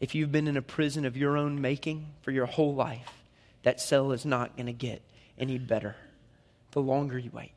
If 0.00 0.14
you've 0.14 0.32
been 0.32 0.48
in 0.48 0.56
a 0.56 0.62
prison 0.62 1.04
of 1.04 1.16
your 1.16 1.36
own 1.36 1.60
making 1.60 2.06
for 2.22 2.30
your 2.30 2.46
whole 2.46 2.74
life, 2.74 3.22
that 3.62 3.80
cell 3.80 4.12
is 4.12 4.24
not 4.24 4.56
going 4.56 4.66
to 4.66 4.72
get 4.72 5.02
any 5.38 5.58
better 5.58 5.96
the 6.70 6.80
longer 6.80 7.18
you 7.18 7.30
wait. 7.32 7.52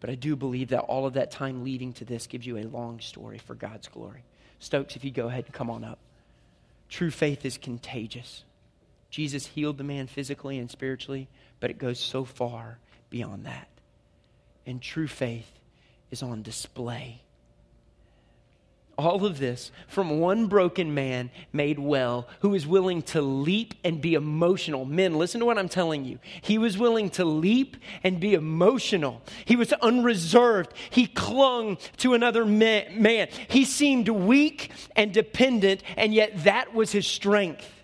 But 0.00 0.10
I 0.10 0.14
do 0.14 0.36
believe 0.36 0.68
that 0.68 0.80
all 0.80 1.06
of 1.06 1.14
that 1.14 1.30
time 1.30 1.64
leading 1.64 1.92
to 1.94 2.04
this 2.04 2.26
gives 2.26 2.46
you 2.46 2.58
a 2.58 2.64
long 2.64 3.00
story 3.00 3.38
for 3.38 3.54
God's 3.54 3.88
glory. 3.88 4.22
Stokes, 4.60 4.96
if 4.96 5.04
you 5.04 5.10
go 5.10 5.28
ahead 5.28 5.44
and 5.44 5.54
come 5.54 5.70
on 5.70 5.84
up. 5.84 5.98
True 6.88 7.10
faith 7.10 7.44
is 7.44 7.58
contagious. 7.58 8.44
Jesus 9.10 9.46
healed 9.46 9.78
the 9.78 9.84
man 9.84 10.06
physically 10.06 10.58
and 10.58 10.70
spiritually, 10.70 11.28
but 11.60 11.70
it 11.70 11.78
goes 11.78 11.98
so 11.98 12.24
far 12.24 12.78
beyond 13.10 13.46
that. 13.46 13.68
And 14.66 14.82
true 14.82 15.08
faith 15.08 15.50
is 16.10 16.22
on 16.22 16.42
display. 16.42 17.22
All 18.98 19.24
of 19.24 19.38
this 19.38 19.70
from 19.86 20.18
one 20.18 20.46
broken 20.48 20.92
man 20.92 21.30
made 21.52 21.78
well 21.78 22.26
who 22.40 22.48
was 22.48 22.66
willing 22.66 23.02
to 23.02 23.22
leap 23.22 23.74
and 23.84 24.00
be 24.00 24.14
emotional. 24.14 24.84
Men, 24.84 25.14
listen 25.14 25.38
to 25.38 25.46
what 25.46 25.56
I'm 25.56 25.68
telling 25.68 26.04
you. 26.04 26.18
He 26.40 26.58
was 26.58 26.76
willing 26.76 27.08
to 27.10 27.24
leap 27.24 27.76
and 28.02 28.18
be 28.18 28.34
emotional. 28.34 29.22
He 29.44 29.54
was 29.54 29.72
unreserved. 29.74 30.74
He 30.90 31.06
clung 31.06 31.78
to 31.98 32.14
another 32.14 32.44
man. 32.44 33.28
He 33.46 33.64
seemed 33.64 34.08
weak 34.08 34.72
and 34.96 35.14
dependent, 35.14 35.84
and 35.96 36.12
yet 36.12 36.42
that 36.42 36.74
was 36.74 36.90
his 36.90 37.06
strength. 37.06 37.77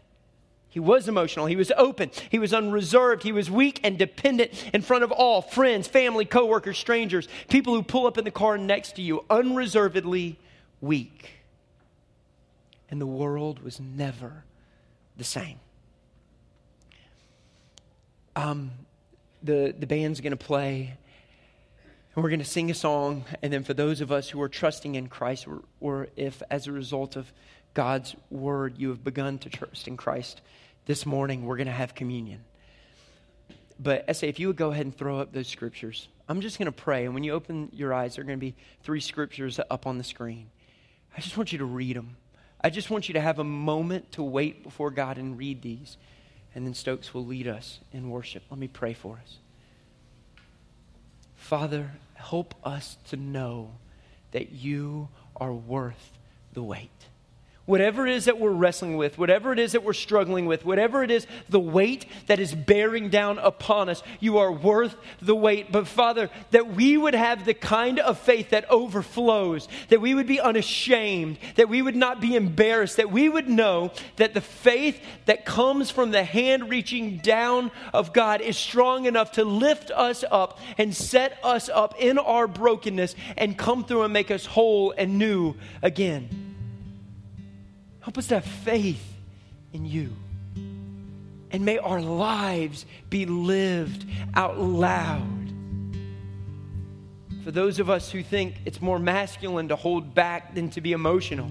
He 0.75 0.81
was 0.81 1.07
emotional. 1.07 1.47
He 1.47 1.55
was 1.55 1.71
open. 1.77 2.11
He 2.31 2.41
was 2.41 2.53
unreserved. 2.53 3.23
He 3.23 3.31
was 3.31 3.49
weak 3.49 3.79
and 3.85 3.97
dependent 3.97 4.51
in 4.75 4.83
front 4.83 5.05
of 5.05 5.13
all 5.13 5.41
friends, 5.41 5.87
family, 5.87 6.25
coworkers, 6.25 6.77
strangers, 6.77 7.29
people 7.49 7.77
who 7.77 7.85
pull 7.85 8.09
up 8.09 8.19
in 8.19 8.25
the 8.25 8.33
car 8.33 8.59
next 8.59 8.97
to 8.97 9.03
you, 9.03 9.25
unreservedly 9.31 10.37
weak. 10.81 11.31
And 12.91 13.01
the 13.01 13.07
world 13.07 13.63
was 13.63 13.79
never 13.79 14.43
the 15.17 15.23
same. 15.23 15.61
Um, 18.35 18.73
the, 19.45 19.73
the 19.79 19.87
band's 19.87 20.21
going 20.21 20.33
to 20.33 20.37
play. 20.37 20.97
And 22.17 22.25
we're 22.25 22.31
going 22.31 22.41
to 22.41 22.45
sing 22.45 22.69
a 22.73 22.75
song. 22.75 23.27
And 23.43 23.53
then 23.53 23.63
for 23.63 23.75
those 23.75 24.01
of 24.01 24.11
us 24.11 24.29
who 24.29 24.43
are 24.43 24.49
trusting 24.49 24.97
in 24.97 25.07
Christ, 25.07 25.47
or, 25.47 25.63
or 25.79 26.09
if 26.17 26.43
as 26.51 26.67
a 26.67 26.73
result 26.73 27.15
of 27.15 27.33
God's 27.75 28.17
word 28.29 28.77
you 28.77 28.89
have 28.89 29.05
begun 29.05 29.39
to 29.39 29.49
trust 29.49 29.87
in 29.87 29.97
Christ, 29.97 30.41
this 30.87 31.07
morning 31.07 31.47
we're 31.47 31.57
going 31.57 31.67
to 31.67 31.73
have 31.73 31.95
communion. 31.95 32.45
But 33.79 34.05
Essay, 34.07 34.29
if 34.29 34.39
you 34.39 34.49
would 34.49 34.57
go 34.57 34.71
ahead 34.71 34.87
and 34.87 34.97
throw 34.97 35.19
up 35.19 35.33
those 35.33 35.49
scriptures, 35.49 36.09
I'm 36.29 36.41
just 36.41 36.59
going 36.59 36.67
to 36.67 36.73
pray. 36.73 37.05
And 37.05 37.15
when 37.15 37.25
you 37.25 37.33
open 37.33 37.71
your 37.73 37.93
eyes, 37.93 38.17
there 38.17 38.23
are 38.23 38.27
going 38.27 38.39
to 38.39 38.47
be 38.47 38.55
three 38.83 39.01
scriptures 39.01 39.59
up 39.71 39.87
on 39.87 39.99
the 39.99 40.05
screen. 40.05 40.49
I 41.17 41.21
just 41.21 41.37
want 41.37 41.53
you 41.53 41.59
to 41.59 41.65
read 41.65 41.97
them. 41.97 42.17
I 42.61 42.71
just 42.71 42.89
want 42.89 43.09
you 43.09 43.15
to 43.15 43.21
have 43.21 43.39
a 43.39 43.45
moment 43.45 44.13
to 44.13 44.23
wait 44.23 44.63
before 44.63 44.91
God 44.91 45.19
and 45.19 45.37
read 45.37 45.63
these. 45.63 45.97
And 46.55 46.67
then 46.67 46.75
Stokes 46.75 47.13
will 47.13 47.27
lead 47.27 47.49
us 47.49 47.81
in 47.93 48.11
worship. 48.11 48.45
Let 48.49 48.59
me 48.59 48.69
pray 48.69 48.95
for 48.95 49.21
us. 49.23 49.39
Father, 51.35 51.91
help 52.15 52.55
us 52.65 52.97
to 53.09 53.17
know 53.17 53.73
that 54.31 54.53
you 54.53 55.09
are 55.37 55.53
worth 55.53 56.13
the 56.53 56.63
wait. 56.63 56.91
Whatever 57.67 58.07
it 58.07 58.13
is 58.13 58.27
that 58.27 58.39
we're 58.39 58.51
wrestling 58.51 58.99
with, 58.99 59.17
whatever 59.17 59.51
it 59.51 59.59
is 59.59 59.73
that 59.73 59.83
we're 59.83 59.95
struggling 59.95 60.45
with, 60.45 60.67
whatever 60.67 61.03
it 61.03 61.11
is, 61.11 61.27
the 61.49 61.59
weight 61.59 62.05
that 62.27 62.39
is 62.39 62.55
bearing 62.55 63.09
down 63.09 63.39
upon 63.39 63.89
us, 63.89 64.03
you 64.21 64.37
are 64.37 64.53
worth 64.53 64.95
the 65.23 65.35
weight. 65.35 65.73
But 65.73 65.89
Father, 65.89 66.29
that 66.51 66.75
we 66.75 66.99
would 66.99 67.15
have 67.15 67.47
the 67.47 67.55
kind 67.55 67.99
of 67.99 68.19
faith 68.19 68.51
that 68.51 68.71
overflows, 68.71 69.67
that 69.89 70.03
we 70.03 70.15
would 70.15 70.27
be 70.27 70.41
unashamed, 70.41 71.39
that 71.55 71.71
we 71.71 71.81
would 71.81 71.97
not 71.97 72.21
be 72.21 72.37
embarrassed, 72.37 72.99
that 72.99 73.11
we 73.11 73.31
would 73.31 73.49
know 73.49 73.93
that 74.17 74.35
the 74.35 74.43
faith 74.43 75.01
that 75.25 75.47
comes 75.47 75.91
from 75.91 76.11
the 76.11 76.23
hand 76.25 76.69
reaching 76.69 77.17
down 77.17 77.71
of 77.95 78.13
God 78.13 78.43
is 78.43 78.59
strong 78.59 79.07
enough 79.07 79.33
to 79.33 79.45
lift 79.45 79.91
us 79.91 80.23
up 80.31 80.59
and 80.77 80.95
set 80.95 81.39
us 81.43 81.71
up 81.71 81.95
in 81.99 82.19
our 82.19 82.47
brokenness 82.47 83.15
and 83.39 83.57
come 83.57 83.85
through 83.85 84.03
and 84.03 84.13
make 84.13 84.31
us 84.31 84.45
whole 84.45 84.93
and 84.99 85.19
new 85.19 85.55
again. 85.83 86.54
Help 88.05 88.19
us 88.19 88.27
to 88.27 88.35
have 88.35 88.45
faith 88.45 89.03
in 89.73 89.87
you. 89.87 90.13
And 91.51 91.65
may 91.65 91.79
our 91.79 92.03
lives 92.03 92.85
be 93.09 93.25
lived 93.25 94.05
out 94.35 94.61
loud. 94.61 95.23
For 97.45 97.51
those 97.51 97.79
of 97.79 97.89
us 97.89 98.11
who 98.11 98.23
think 98.23 98.57
it's 98.67 98.83
more 98.83 98.99
masculine 98.99 99.69
to 99.69 99.77
hold 99.77 100.15
back 100.15 100.55
than 100.55 100.69
to 100.71 100.83
be 100.83 100.93
emotional. 100.93 101.51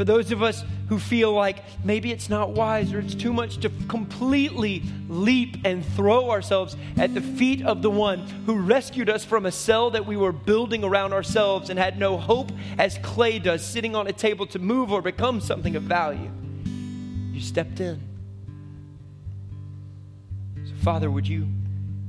For 0.00 0.04
those 0.04 0.32
of 0.32 0.42
us 0.42 0.64
who 0.88 0.98
feel 0.98 1.30
like 1.30 1.62
maybe 1.84 2.10
it's 2.10 2.30
not 2.30 2.52
wise 2.52 2.94
or 2.94 3.00
it's 3.00 3.14
too 3.14 3.34
much 3.34 3.58
to 3.58 3.68
completely 3.86 4.82
leap 5.10 5.58
and 5.62 5.84
throw 5.84 6.30
ourselves 6.30 6.74
at 6.96 7.12
the 7.12 7.20
feet 7.20 7.62
of 7.66 7.82
the 7.82 7.90
one 7.90 8.20
who 8.46 8.54
rescued 8.58 9.10
us 9.10 9.26
from 9.26 9.44
a 9.44 9.52
cell 9.52 9.90
that 9.90 10.06
we 10.06 10.16
were 10.16 10.32
building 10.32 10.84
around 10.84 11.12
ourselves 11.12 11.68
and 11.68 11.78
had 11.78 11.98
no 11.98 12.16
hope 12.16 12.50
as 12.78 12.96
clay 13.02 13.38
does, 13.38 13.62
sitting 13.62 13.94
on 13.94 14.06
a 14.06 14.12
table 14.14 14.46
to 14.46 14.58
move 14.58 14.90
or 14.90 15.02
become 15.02 15.38
something 15.38 15.76
of 15.76 15.82
value. 15.82 16.30
You 16.64 17.42
stepped 17.42 17.80
in. 17.80 18.00
So, 20.64 20.72
Father, 20.82 21.10
would 21.10 21.28
you 21.28 21.46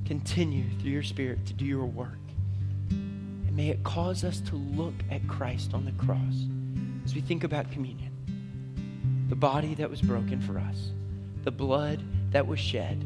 continue 0.05 0.63
through 0.79 0.91
your 0.91 1.03
Spirit 1.03 1.45
to 1.47 1.51
do 1.53 1.65
your 1.65 1.85
work? 1.87 2.19
And 2.89 3.53
may 3.53 3.67
it 3.67 3.83
cause 3.83 4.23
us 4.23 4.39
to 4.39 4.55
look 4.55 4.95
at 5.09 5.27
Christ 5.27 5.73
on 5.73 5.83
the 5.83 5.91
cross 6.01 6.45
as 7.05 7.15
we 7.15 7.21
think 7.21 7.43
about 7.43 7.71
communion 7.71 8.11
the 9.29 9.35
body 9.35 9.75
that 9.75 9.89
was 9.89 10.01
broken 10.01 10.41
for 10.41 10.59
us, 10.59 10.91
the 11.45 11.51
blood 11.51 12.03
that 12.31 12.45
was 12.45 12.59
shed, 12.59 12.99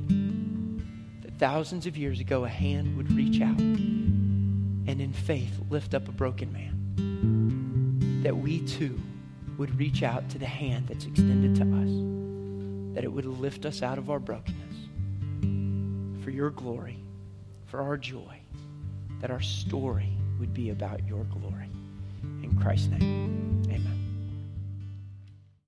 that 1.21 1.37
thousands 1.37 1.85
of 1.85 1.95
years 1.95 2.19
ago 2.19 2.45
a 2.45 2.49
hand 2.49 2.97
would 2.97 3.11
reach 3.11 3.41
out 3.41 3.59
and 3.59 4.99
in 4.99 5.13
faith 5.13 5.59
lift 5.69 5.93
up 5.93 6.07
a 6.07 6.11
broken 6.11 6.51
man, 6.51 8.23
that 8.23 8.35
we 8.35 8.59
too 8.61 8.99
would 9.59 9.77
reach 9.77 10.01
out 10.01 10.27
to 10.29 10.39
the 10.39 10.47
hand 10.47 10.87
that's 10.87 11.05
extended 11.05 11.55
to 11.55 11.61
us, 11.61 12.95
that 12.95 13.03
it 13.03 13.11
would 13.11 13.25
lift 13.25 13.65
us 13.65 13.83
out 13.83 13.99
of 13.99 14.09
our 14.09 14.19
brokenness 14.19 14.75
for 16.23 16.31
your 16.31 16.49
glory, 16.49 16.97
for 17.67 17.83
our 17.83 17.97
joy, 17.97 18.39
that 19.21 19.29
our 19.29 19.41
story 19.41 20.17
would 20.39 20.55
be 20.55 20.71
about 20.71 21.07
your 21.07 21.23
glory. 21.25 21.69
In 22.41 22.57
Christ's 22.59 22.87
name. 22.87 23.64